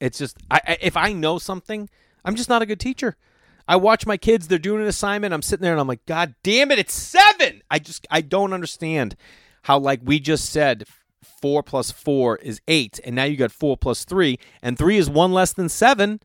It's 0.00 0.18
just 0.18 0.38
I, 0.50 0.78
if 0.80 0.96
I 0.96 1.12
know 1.12 1.38
something, 1.38 1.90
I'm 2.24 2.36
just 2.36 2.48
not 2.48 2.62
a 2.62 2.66
good 2.66 2.80
teacher. 2.80 3.16
I 3.68 3.76
watch 3.76 4.06
my 4.06 4.16
kids; 4.16 4.48
they're 4.48 4.58
doing 4.58 4.80
an 4.80 4.88
assignment. 4.88 5.34
I'm 5.34 5.42
sitting 5.42 5.62
there 5.62 5.72
and 5.72 5.80
I'm 5.80 5.88
like, 5.88 6.06
God 6.06 6.34
damn 6.42 6.70
it, 6.70 6.78
it's 6.78 6.94
seven. 6.94 7.62
I 7.70 7.80
just 7.80 8.06
I 8.10 8.22
don't 8.22 8.52
understand 8.52 9.16
how 9.62 9.78
like 9.78 10.00
we 10.02 10.18
just 10.18 10.48
said 10.48 10.86
four 11.22 11.62
plus 11.62 11.90
four 11.90 12.36
is 12.38 12.60
eight, 12.68 13.00
and 13.04 13.14
now 13.14 13.24
you 13.24 13.36
got 13.36 13.52
four 13.52 13.76
plus 13.76 14.04
three, 14.04 14.38
and 14.62 14.76
three 14.78 14.96
is 14.96 15.08
one 15.10 15.32
less 15.32 15.52
than 15.52 15.68
seven. 15.68 16.20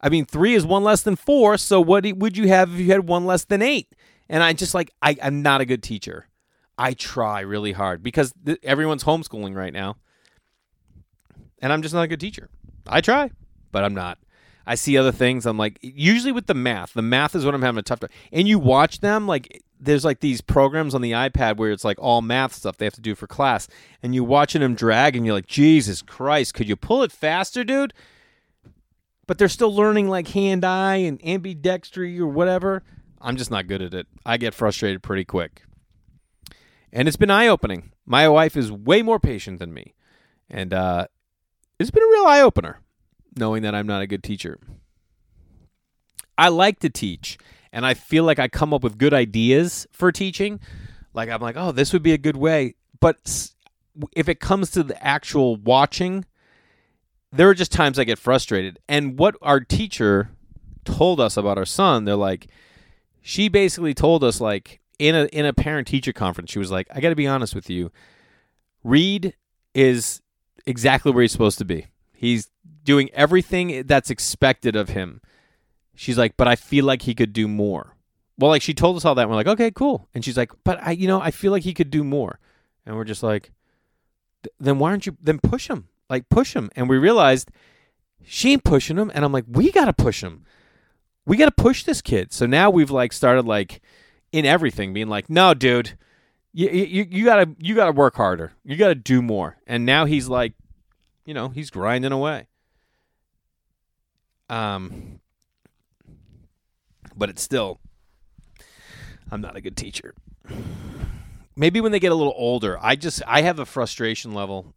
I 0.00 0.08
mean, 0.08 0.26
three 0.26 0.54
is 0.54 0.66
one 0.66 0.84
less 0.84 1.02
than 1.02 1.16
four. 1.16 1.56
So 1.56 1.80
what 1.80 2.04
would 2.04 2.36
you 2.36 2.48
have 2.48 2.72
if 2.74 2.80
you 2.80 2.92
had 2.92 3.08
one 3.08 3.24
less 3.26 3.44
than 3.44 3.62
eight? 3.62 3.94
And 4.28 4.42
I 4.42 4.52
just 4.52 4.74
like 4.74 4.90
I, 5.02 5.16
I'm 5.22 5.42
not 5.42 5.60
a 5.60 5.64
good 5.64 5.82
teacher. 5.82 6.28
I 6.78 6.92
try 6.92 7.40
really 7.40 7.72
hard 7.72 8.02
because 8.02 8.34
th- 8.44 8.58
everyone's 8.62 9.04
homeschooling 9.04 9.54
right 9.54 9.72
now, 9.72 9.96
and 11.60 11.72
I'm 11.72 11.82
just 11.82 11.94
not 11.94 12.02
a 12.02 12.08
good 12.08 12.20
teacher. 12.20 12.50
I 12.86 13.00
try, 13.00 13.30
but 13.72 13.84
I'm 13.84 13.94
not. 13.94 14.18
I 14.66 14.74
see 14.74 14.98
other 14.98 15.12
things. 15.12 15.46
I'm 15.46 15.56
like, 15.56 15.78
usually 15.80 16.32
with 16.32 16.46
the 16.46 16.54
math, 16.54 16.92
the 16.92 17.02
math 17.02 17.36
is 17.36 17.44
what 17.44 17.54
I'm 17.54 17.62
having 17.62 17.78
a 17.78 17.82
tough 17.82 18.00
time. 18.00 18.10
And 18.32 18.48
you 18.48 18.58
watch 18.58 18.98
them, 18.98 19.26
like, 19.26 19.62
there's 19.78 20.04
like 20.04 20.20
these 20.20 20.40
programs 20.40 20.94
on 20.94 21.02
the 21.02 21.12
iPad 21.12 21.56
where 21.56 21.70
it's 21.70 21.84
like 21.84 21.98
all 21.98 22.22
math 22.22 22.54
stuff 22.54 22.76
they 22.76 22.86
have 22.86 22.94
to 22.94 23.00
do 23.00 23.14
for 23.14 23.26
class, 23.26 23.68
and 24.02 24.14
you're 24.14 24.24
watching 24.24 24.60
them 24.60 24.74
drag, 24.74 25.16
and 25.16 25.26
you're 25.26 25.34
like, 25.34 25.46
Jesus 25.46 26.02
Christ, 26.02 26.54
could 26.54 26.68
you 26.68 26.76
pull 26.76 27.02
it 27.02 27.12
faster, 27.12 27.64
dude? 27.64 27.92
But 29.26 29.38
they're 29.38 29.48
still 29.48 29.74
learning 29.74 30.08
like 30.08 30.28
hand 30.28 30.64
eye 30.64 30.96
and 30.96 31.20
ambidextry 31.20 32.18
or 32.18 32.26
whatever. 32.26 32.82
I'm 33.20 33.36
just 33.36 33.50
not 33.50 33.66
good 33.66 33.82
at 33.82 33.94
it. 33.94 34.06
I 34.24 34.36
get 34.36 34.54
frustrated 34.54 35.02
pretty 35.02 35.24
quick. 35.24 35.62
And 36.92 37.08
it's 37.08 37.16
been 37.16 37.30
eye 37.30 37.48
opening. 37.48 37.92
My 38.06 38.28
wife 38.28 38.56
is 38.56 38.70
way 38.70 39.02
more 39.02 39.18
patient 39.18 39.58
than 39.58 39.74
me. 39.74 39.94
And 40.48 40.72
uh, 40.72 41.08
it's 41.78 41.90
been 41.90 42.04
a 42.04 42.12
real 42.12 42.26
eye 42.26 42.40
opener 42.40 42.80
knowing 43.36 43.62
that 43.62 43.74
I'm 43.74 43.86
not 43.86 44.02
a 44.02 44.06
good 44.06 44.22
teacher. 44.22 44.58
I 46.38 46.48
like 46.48 46.78
to 46.80 46.90
teach, 46.90 47.38
and 47.76 47.84
I 47.84 47.92
feel 47.92 48.24
like 48.24 48.38
I 48.38 48.48
come 48.48 48.72
up 48.72 48.82
with 48.82 48.96
good 48.96 49.12
ideas 49.12 49.86
for 49.92 50.10
teaching. 50.10 50.60
Like, 51.12 51.28
I'm 51.28 51.42
like, 51.42 51.58
oh, 51.58 51.72
this 51.72 51.92
would 51.92 52.02
be 52.02 52.14
a 52.14 52.18
good 52.18 52.38
way. 52.38 52.74
But 53.00 53.50
if 54.16 54.30
it 54.30 54.40
comes 54.40 54.70
to 54.70 54.82
the 54.82 55.00
actual 55.06 55.56
watching, 55.56 56.24
there 57.30 57.50
are 57.50 57.54
just 57.54 57.70
times 57.70 57.98
I 57.98 58.04
get 58.04 58.18
frustrated. 58.18 58.78
And 58.88 59.18
what 59.18 59.36
our 59.42 59.60
teacher 59.60 60.30
told 60.86 61.20
us 61.20 61.36
about 61.36 61.58
our 61.58 61.66
son, 61.66 62.06
they're 62.06 62.16
like, 62.16 62.46
she 63.20 63.50
basically 63.50 63.92
told 63.92 64.24
us 64.24 64.40
like 64.40 64.80
in 64.98 65.14
a 65.14 65.24
in 65.26 65.44
a 65.44 65.52
parent 65.52 65.86
teacher 65.86 66.14
conference, 66.14 66.50
she 66.50 66.58
was 66.58 66.70
like, 66.70 66.88
I 66.90 67.00
got 67.00 67.10
to 67.10 67.14
be 67.14 67.26
honest 67.26 67.54
with 67.54 67.68
you, 67.68 67.92
Reed 68.84 69.34
is 69.74 70.22
exactly 70.64 71.12
where 71.12 71.20
he's 71.20 71.32
supposed 71.32 71.58
to 71.58 71.66
be. 71.66 71.88
He's 72.14 72.48
doing 72.84 73.10
everything 73.12 73.82
that's 73.86 74.08
expected 74.08 74.76
of 74.76 74.88
him. 74.90 75.20
She's 75.96 76.18
like, 76.18 76.36
but 76.36 76.46
I 76.46 76.54
feel 76.54 76.84
like 76.84 77.02
he 77.02 77.14
could 77.14 77.32
do 77.32 77.48
more. 77.48 77.96
Well, 78.38 78.50
like 78.50 78.62
she 78.62 78.74
told 78.74 78.96
us 78.96 79.04
all 79.04 79.14
that. 79.14 79.22
And 79.22 79.30
we're 79.30 79.36
like, 79.36 79.46
okay, 79.48 79.70
cool. 79.70 80.08
And 80.14 80.24
she's 80.24 80.36
like, 80.36 80.52
but 80.62 80.78
I, 80.82 80.92
you 80.92 81.08
know, 81.08 81.20
I 81.20 81.30
feel 81.30 81.50
like 81.50 81.62
he 81.62 81.74
could 81.74 81.90
do 81.90 82.04
more. 82.04 82.38
And 82.84 82.94
we're 82.94 83.04
just 83.04 83.22
like, 83.22 83.50
then 84.60 84.78
why 84.78 84.90
aren't 84.90 85.06
you? 85.06 85.16
Then 85.20 85.40
push 85.40 85.68
him, 85.68 85.88
like 86.08 86.28
push 86.28 86.54
him. 86.54 86.70
And 86.76 86.88
we 86.88 86.98
realized 86.98 87.50
she 88.22 88.52
ain't 88.52 88.62
pushing 88.62 88.98
him. 88.98 89.10
And 89.14 89.24
I'm 89.24 89.32
like, 89.32 89.46
we 89.48 89.72
gotta 89.72 89.94
push 89.94 90.22
him. 90.22 90.44
We 91.24 91.36
gotta 91.36 91.50
push 91.50 91.82
this 91.82 92.02
kid. 92.02 92.32
So 92.32 92.46
now 92.46 92.70
we've 92.70 92.90
like 92.90 93.12
started 93.12 93.46
like 93.46 93.80
in 94.32 94.44
everything 94.44 94.92
being 94.92 95.08
like, 95.08 95.30
no, 95.30 95.54
dude, 95.54 95.98
you 96.52 96.68
you, 96.68 97.06
you 97.10 97.24
gotta 97.24 97.50
you 97.58 97.74
gotta 97.74 97.92
work 97.92 98.16
harder. 98.16 98.52
You 98.64 98.76
gotta 98.76 98.94
do 98.94 99.22
more. 99.22 99.56
And 99.66 99.86
now 99.86 100.04
he's 100.04 100.28
like, 100.28 100.52
you 101.24 101.34
know, 101.34 101.48
he's 101.48 101.70
grinding 101.70 102.12
away. 102.12 102.46
Um, 104.48 105.20
but 107.16 107.30
it's 107.30 107.42
still, 107.42 107.80
I'm 109.30 109.40
not 109.40 109.56
a 109.56 109.60
good 109.60 109.76
teacher. 109.76 110.14
Maybe 111.56 111.80
when 111.80 111.92
they 111.92 112.00
get 112.00 112.12
a 112.12 112.14
little 112.14 112.34
older, 112.36 112.78
I 112.80 112.96
just 112.96 113.22
I 113.26 113.42
have 113.42 113.58
a 113.58 113.66
frustration 113.66 114.34
level. 114.34 114.74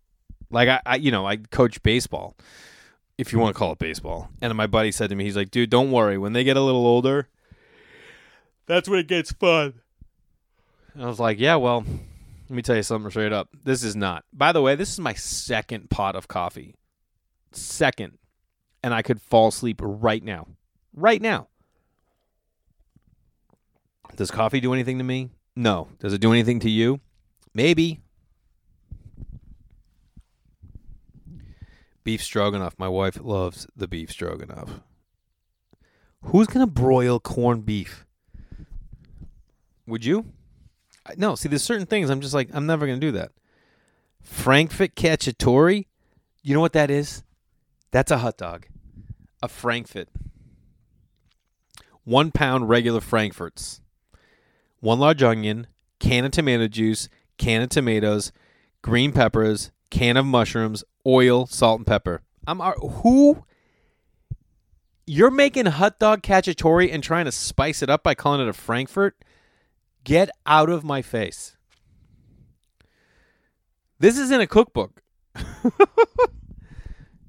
Like 0.49 0.69
I, 0.69 0.81
I 0.85 0.95
you 0.95 1.11
know, 1.11 1.27
I 1.27 1.37
coach 1.37 1.83
baseball, 1.83 2.37
if 3.17 3.33
you 3.33 3.39
want 3.39 3.53
to 3.53 3.59
call 3.59 3.73
it 3.73 3.79
baseball. 3.79 4.29
And 4.41 4.55
my 4.55 4.67
buddy 4.67 4.91
said 4.91 5.09
to 5.09 5.15
me, 5.15 5.25
he's 5.25 5.35
like, 5.35 5.51
"Dude, 5.51 5.69
don't 5.69 5.91
worry. 5.91 6.17
When 6.17 6.33
they 6.33 6.43
get 6.43 6.57
a 6.57 6.61
little 6.61 6.87
older, 6.87 7.27
that's 8.65 8.87
when 8.87 8.99
it 8.99 9.07
gets 9.07 9.33
fun." 9.33 9.81
And 10.93 11.03
I 11.03 11.07
was 11.07 11.19
like, 11.19 11.37
"Yeah, 11.37 11.57
well, 11.57 11.83
let 12.49 12.55
me 12.55 12.61
tell 12.61 12.77
you 12.77 12.83
something 12.83 13.11
straight 13.11 13.33
up. 13.33 13.49
This 13.63 13.83
is 13.83 13.95
not. 13.95 14.23
By 14.31 14.53
the 14.53 14.61
way, 14.61 14.75
this 14.75 14.91
is 14.91 14.99
my 14.99 15.13
second 15.13 15.89
pot 15.89 16.15
of 16.15 16.29
coffee. 16.29 16.75
Second 17.51 18.19
and 18.83 18.93
I 18.93 19.01
could 19.01 19.21
fall 19.21 19.49
asleep 19.49 19.79
right 19.81 20.23
now. 20.23 20.47
Right 20.93 21.21
now. 21.21 21.48
Does 24.19 24.31
coffee 24.31 24.59
do 24.59 24.73
anything 24.73 24.97
to 24.97 25.03
me? 25.05 25.29
No. 25.55 25.87
Does 25.99 26.11
it 26.11 26.19
do 26.19 26.33
anything 26.33 26.59
to 26.59 26.69
you? 26.69 26.99
Maybe. 27.53 28.01
Beef 32.03 32.21
stroganoff. 32.21 32.77
My 32.77 32.89
wife 32.89 33.17
loves 33.21 33.65
the 33.77 33.87
beef 33.87 34.11
stroganoff. 34.11 34.81
Who's 36.21 36.47
going 36.47 36.67
to 36.67 36.69
broil 36.69 37.21
corned 37.21 37.65
beef? 37.65 38.05
Would 39.87 40.03
you? 40.03 40.25
No, 41.15 41.35
see, 41.35 41.47
there's 41.47 41.63
certain 41.63 41.85
things 41.85 42.09
I'm 42.09 42.19
just 42.19 42.33
like, 42.33 42.49
I'm 42.51 42.65
never 42.65 42.85
going 42.85 42.99
to 42.99 43.07
do 43.07 43.13
that. 43.13 43.31
Frankfurt 44.21 44.95
cacciatore? 44.95 45.85
You 46.43 46.53
know 46.53 46.59
what 46.59 46.73
that 46.73 46.91
is? 46.91 47.23
That's 47.91 48.11
a 48.11 48.17
hot 48.17 48.35
dog. 48.35 48.65
A 49.41 49.47
Frankfurt. 49.47 50.09
One 52.03 52.31
pound 52.31 52.67
regular 52.67 52.99
Frankfurts. 52.99 53.79
One 54.79 54.99
large 54.99 55.21
onion, 55.21 55.67
can 55.99 56.25
of 56.25 56.31
tomato 56.31 56.67
juice, 56.67 57.09
can 57.37 57.61
of 57.61 57.69
tomatoes, 57.69 58.31
green 58.81 59.11
peppers, 59.11 59.71
can 59.89 60.17
of 60.17 60.25
mushrooms, 60.25 60.83
oil, 61.05 61.45
salt, 61.45 61.79
and 61.79 61.87
pepper. 61.87 62.21
I'm 62.47 62.59
who? 62.59 63.45
You're 65.05 65.31
making 65.31 65.65
hot 65.65 65.99
dog 65.99 66.21
cacciatore 66.21 66.91
and 66.91 67.03
trying 67.03 67.25
to 67.25 67.31
spice 67.31 67.81
it 67.81 67.89
up 67.89 68.03
by 68.03 68.13
calling 68.13 68.41
it 68.41 68.47
a 68.47 68.53
Frankfurt? 68.53 69.15
Get 70.03 70.29
out 70.45 70.69
of 70.69 70.83
my 70.83 71.01
face. 71.01 71.57
This 73.99 74.17
is 74.17 74.31
in 74.31 74.39
a 74.39 74.47
cookbook. 74.47 75.01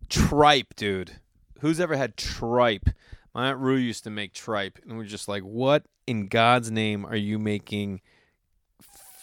tripe, 0.09 0.77
dude. 0.77 1.13
Who's 1.61 1.81
ever 1.81 1.97
had 1.97 2.17
tripe? 2.17 2.91
My 3.35 3.49
Aunt 3.49 3.59
Rue 3.59 3.77
used 3.77 4.05
to 4.05 4.11
make 4.11 4.33
tripe, 4.33 4.79
and 4.83 4.97
we're 4.97 5.05
just 5.05 5.29
like, 5.29 5.43
what 5.43 5.85
in 6.11 6.27
God's 6.27 6.73
name 6.73 7.07
are 7.07 7.15
you 7.17 7.39
making 7.39 8.01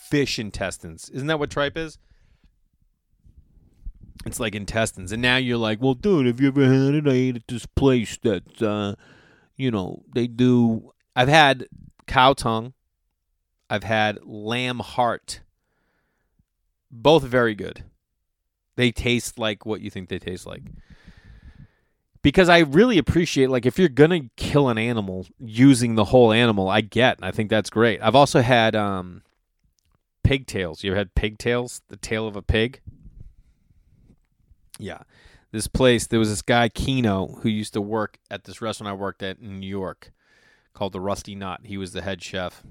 fish 0.09 0.39
intestines? 0.39 1.09
Isn't 1.09 1.27
that 1.27 1.37
what 1.37 1.51
tripe 1.51 1.77
is? 1.77 1.97
It's 4.25 4.39
like 4.39 4.55
intestines. 4.55 5.11
And 5.11 5.21
now 5.21 5.35
you're 5.35 5.57
like, 5.57 5.81
well, 5.81 5.95
dude, 5.95 6.27
have 6.27 6.39
you 6.39 6.47
ever 6.47 6.63
had 6.63 6.95
it? 6.95 7.07
I 7.07 7.11
ate 7.11 7.35
at 7.35 7.47
this 7.49 7.65
place 7.65 8.17
that, 8.23 8.61
uh, 8.61 8.95
you 9.57 9.69
know, 9.69 10.03
they 10.15 10.27
do. 10.27 10.93
I've 11.13 11.27
had 11.27 11.67
cow 12.07 12.31
tongue. 12.31 12.73
I've 13.69 13.83
had 13.83 14.19
lamb 14.23 14.79
heart. 14.79 15.41
Both 16.89 17.23
very 17.23 17.53
good. 17.53 17.83
They 18.77 18.91
taste 18.93 19.37
like 19.37 19.65
what 19.65 19.81
you 19.81 19.89
think 19.89 20.07
they 20.07 20.19
taste 20.19 20.45
like. 20.45 20.63
Because 22.27 22.49
I 22.49 22.59
really 22.59 22.97
appreciate, 22.97 23.49
like, 23.49 23.65
if 23.65 23.79
you're 23.79 23.87
gonna 23.87 24.23
kill 24.35 24.67
an 24.67 24.77
animal 24.77 25.25
using 25.39 25.95
the 25.95 26.03
whole 26.03 26.33
animal, 26.33 26.67
I 26.67 26.81
get. 26.81 27.19
I 27.21 27.31
think 27.31 27.49
that's 27.49 27.69
great. 27.69 28.01
I've 28.01 28.15
also 28.15 28.41
had 28.41 28.75
um, 28.75 29.21
pigtails. 30.25 30.83
You 30.83 30.91
ever 30.91 30.97
had 30.97 31.15
pigtails? 31.15 31.83
The 31.87 31.95
tail 31.95 32.27
of 32.27 32.35
a 32.35 32.41
pig. 32.41 32.81
Yeah, 34.77 35.03
this 35.53 35.67
place. 35.67 36.05
There 36.05 36.19
was 36.19 36.27
this 36.27 36.41
guy 36.41 36.67
Kino 36.67 37.27
who 37.43 37.47
used 37.47 37.71
to 37.75 37.81
work 37.81 38.17
at 38.29 38.43
this 38.43 38.61
restaurant 38.61 38.91
I 38.91 38.93
worked 38.93 39.23
at 39.23 39.39
in 39.39 39.61
New 39.61 39.69
York, 39.69 40.11
called 40.73 40.91
the 40.91 40.99
Rusty 40.99 41.33
Knot. 41.33 41.61
He 41.63 41.77
was 41.77 41.93
the 41.93 42.01
head 42.01 42.21
chef, 42.21 42.61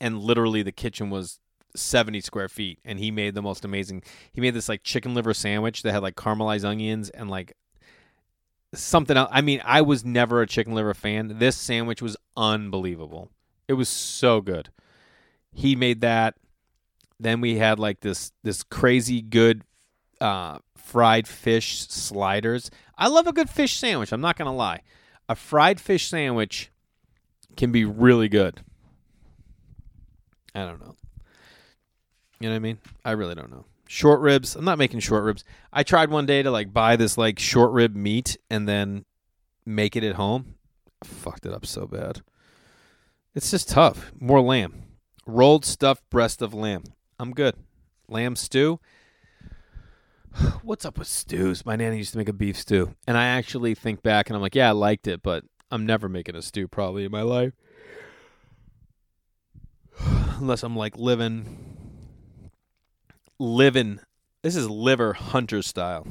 and 0.00 0.18
literally 0.18 0.62
the 0.62 0.72
kitchen 0.72 1.10
was 1.10 1.40
70 1.76 2.22
square 2.22 2.48
feet 2.48 2.78
and 2.86 2.98
he 2.98 3.10
made 3.10 3.34
the 3.34 3.42
most 3.42 3.62
amazing 3.62 4.02
he 4.32 4.40
made 4.40 4.54
this 4.54 4.70
like 4.70 4.82
chicken 4.82 5.12
liver 5.12 5.34
sandwich 5.34 5.82
that 5.82 5.92
had 5.92 6.02
like 6.02 6.16
caramelized 6.16 6.64
onions 6.64 7.10
and 7.10 7.28
like 7.28 7.52
something 8.74 9.16
else 9.16 9.30
i 9.32 9.40
mean 9.40 9.60
i 9.64 9.80
was 9.80 10.04
never 10.04 10.42
a 10.42 10.46
chicken 10.46 10.74
liver 10.74 10.94
fan. 10.94 11.38
This 11.38 11.56
sandwich 11.56 12.02
was 12.02 12.16
unbelievable. 12.36 13.30
It 13.66 13.74
was 13.74 13.88
so 13.88 14.40
good. 14.40 14.70
He 15.52 15.76
made 15.76 16.00
that. 16.02 16.34
Then 17.20 17.40
we 17.40 17.58
had 17.58 17.78
like 17.78 18.00
this 18.00 18.32
this 18.44 18.62
crazy 18.62 19.22
good 19.22 19.62
uh 20.20 20.58
fried 20.76 21.26
fish 21.28 21.88
sliders. 21.88 22.70
I 22.96 23.08
love 23.08 23.26
a 23.26 23.32
good 23.32 23.50
fish 23.50 23.76
sandwich 23.76 24.12
i'm 24.12 24.20
not 24.20 24.36
gonna 24.36 24.54
lie. 24.54 24.82
A 25.28 25.34
fried 25.34 25.80
fish 25.80 26.08
sandwich 26.08 26.70
can 27.56 27.72
be 27.72 27.84
really 27.84 28.28
good. 28.28 28.60
I 30.54 30.64
don't 30.64 30.80
know. 30.80 30.94
You 32.40 32.48
know 32.48 32.54
what 32.54 32.56
I 32.56 32.60
mean? 32.60 32.78
I 33.04 33.10
really 33.12 33.34
don't 33.34 33.50
know. 33.50 33.64
Short 33.90 34.20
ribs. 34.20 34.54
I'm 34.54 34.66
not 34.66 34.76
making 34.76 35.00
short 35.00 35.24
ribs. 35.24 35.44
I 35.72 35.82
tried 35.82 36.10
one 36.10 36.26
day 36.26 36.42
to 36.42 36.50
like 36.50 36.74
buy 36.74 36.96
this 36.96 37.16
like 37.16 37.38
short 37.38 37.72
rib 37.72 37.96
meat 37.96 38.36
and 38.50 38.68
then 38.68 39.06
make 39.64 39.96
it 39.96 40.04
at 40.04 40.16
home. 40.16 40.56
I 41.02 41.06
fucked 41.06 41.46
it 41.46 41.54
up 41.54 41.64
so 41.64 41.86
bad. 41.86 42.20
It's 43.34 43.50
just 43.50 43.70
tough. 43.70 44.12
More 44.20 44.42
lamb. 44.42 44.82
Rolled 45.24 45.64
stuffed 45.64 46.02
breast 46.10 46.42
of 46.42 46.52
lamb. 46.52 46.84
I'm 47.18 47.32
good. 47.32 47.54
Lamb 48.08 48.36
stew. 48.36 48.78
What's 50.62 50.84
up 50.84 50.98
with 50.98 51.08
stews? 51.08 51.64
My 51.64 51.74
nanny 51.74 51.96
used 51.96 52.12
to 52.12 52.18
make 52.18 52.28
a 52.28 52.34
beef 52.34 52.58
stew. 52.58 52.94
And 53.06 53.16
I 53.16 53.24
actually 53.24 53.74
think 53.74 54.02
back 54.02 54.28
and 54.28 54.36
I'm 54.36 54.42
like, 54.42 54.54
yeah, 54.54 54.68
I 54.68 54.72
liked 54.72 55.06
it, 55.06 55.22
but 55.22 55.44
I'm 55.70 55.86
never 55.86 56.10
making 56.10 56.36
a 56.36 56.42
stew 56.42 56.68
probably 56.68 57.06
in 57.06 57.10
my 57.10 57.22
life. 57.22 57.54
Unless 60.40 60.62
I'm 60.62 60.76
like 60.76 60.98
living 60.98 61.67
living. 63.38 64.00
This 64.42 64.56
is 64.56 64.68
liver 64.68 65.12
hunter 65.12 65.62
style. 65.62 66.06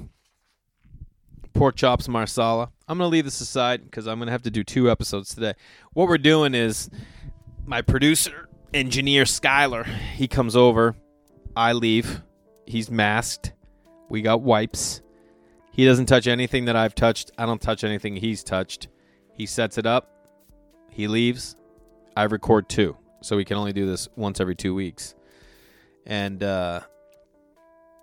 Pork 1.53 1.75
chops 1.75 2.07
marsala. 2.07 2.71
I'm 2.88 2.97
gonna 2.97 3.09
leave 3.09 3.25
this 3.25 3.41
aside 3.41 3.84
because 3.84 4.07
I'm 4.07 4.19
gonna 4.19 4.32
have 4.32 4.43
to 4.43 4.51
do 4.51 4.63
two 4.63 4.89
episodes 4.89 5.34
today. 5.34 5.53
What 5.93 6.07
we're 6.07 6.17
doing 6.17 6.53
is 6.53 6.89
my 7.65 7.82
producer, 7.82 8.47
engineer 8.73 9.23
Skyler. 9.23 9.86
He 9.86 10.28
comes 10.28 10.55
over. 10.55 10.95
I 11.55 11.73
leave. 11.73 12.21
He's 12.65 12.91
masked. 12.91 13.53
We 14.09 14.21
got 14.21 14.41
wipes. 14.41 15.01
He 15.71 15.86
doesn't 15.86 16.05
touch 16.05 16.28
anything 16.28 16.65
that 16.65 16.75
I've 16.75 16.95
touched. 16.95 17.32
I 17.38 17.45
don't 17.45 17.61
touch 17.61 17.84
anything 17.84 18.15
he's 18.15 18.43
touched. 18.43 18.88
He 19.34 19.45
sets 19.45 19.78
it 19.78 19.86
up. 19.86 20.09
He 20.89 21.07
leaves. 21.07 21.55
I 22.15 22.23
record 22.23 22.67
two, 22.69 22.97
so 23.21 23.38
we 23.38 23.45
can 23.45 23.57
only 23.57 23.73
do 23.73 23.86
this 23.86 24.07
once 24.15 24.39
every 24.39 24.55
two 24.55 24.73
weeks. 24.73 25.13
And 26.05 26.41
uh, 26.41 26.82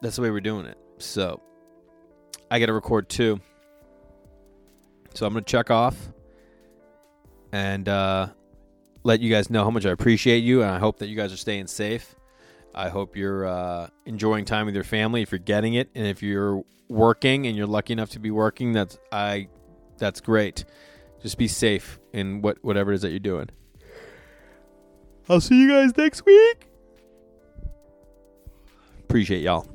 that's 0.05 0.17
the 0.17 0.23
way 0.23 0.31
we're 0.31 0.41
doing 0.41 0.67
it. 0.67 0.77
So 0.99 1.41
I 2.51 2.59
got 2.59 2.67
to 2.67 2.73
record 2.73 3.09
two. 3.09 3.41
So 5.15 5.27
I'm 5.27 5.33
going 5.33 5.45
to 5.45 5.51
check 5.51 5.71
off 5.71 5.97
and 7.53 7.89
uh, 7.89 8.29
let 9.05 9.21
you 9.21 9.31
guys 9.31 9.49
know 9.49 9.65
how 9.65 9.71
much 9.71 9.87
I 9.87 9.91
appreciate 9.91 10.45
you. 10.45 10.63
And 10.63 10.71
I 10.71 10.79
hope 10.79 10.99
that 10.99 11.07
you 11.07 11.17
guys 11.17 11.33
are 11.33 11.39
staying 11.39 11.69
safe. 11.69 12.15
I 12.75 12.89
hope 12.89 13.17
you're 13.17 13.47
uh, 13.47 13.89
enjoying 14.05 14.45
time 14.45 14.67
with 14.67 14.75
your 14.75 14.85
family 14.85 15.23
if 15.23 15.31
you're 15.31 15.39
getting 15.39 15.75
it, 15.75 15.91
and 15.95 16.07
if 16.09 16.25
you're 16.25 16.65
working 16.89 17.47
and 17.47 17.57
you're 17.57 17.69
lucky 17.69 17.93
enough 17.93 18.11
to 18.11 18.19
be 18.19 18.33
working, 18.33 18.73
that's 18.73 18.99
I, 19.13 19.47
that's 19.97 20.21
great. 20.21 20.65
Just 21.23 21.39
be 21.39 21.47
safe 21.47 22.01
in 22.13 22.43
what 22.43 22.63
whatever 22.65 22.91
it 22.91 22.97
is 22.97 23.03
that 23.03 23.11
you're 23.11 23.21
doing. 23.21 23.49
I'll 25.29 25.41
see 25.41 25.61
you 25.61 25.69
guys 25.69 25.97
next 25.97 26.27
week. 26.27 26.67
Appreciate 29.05 29.43
y'all. 29.43 29.69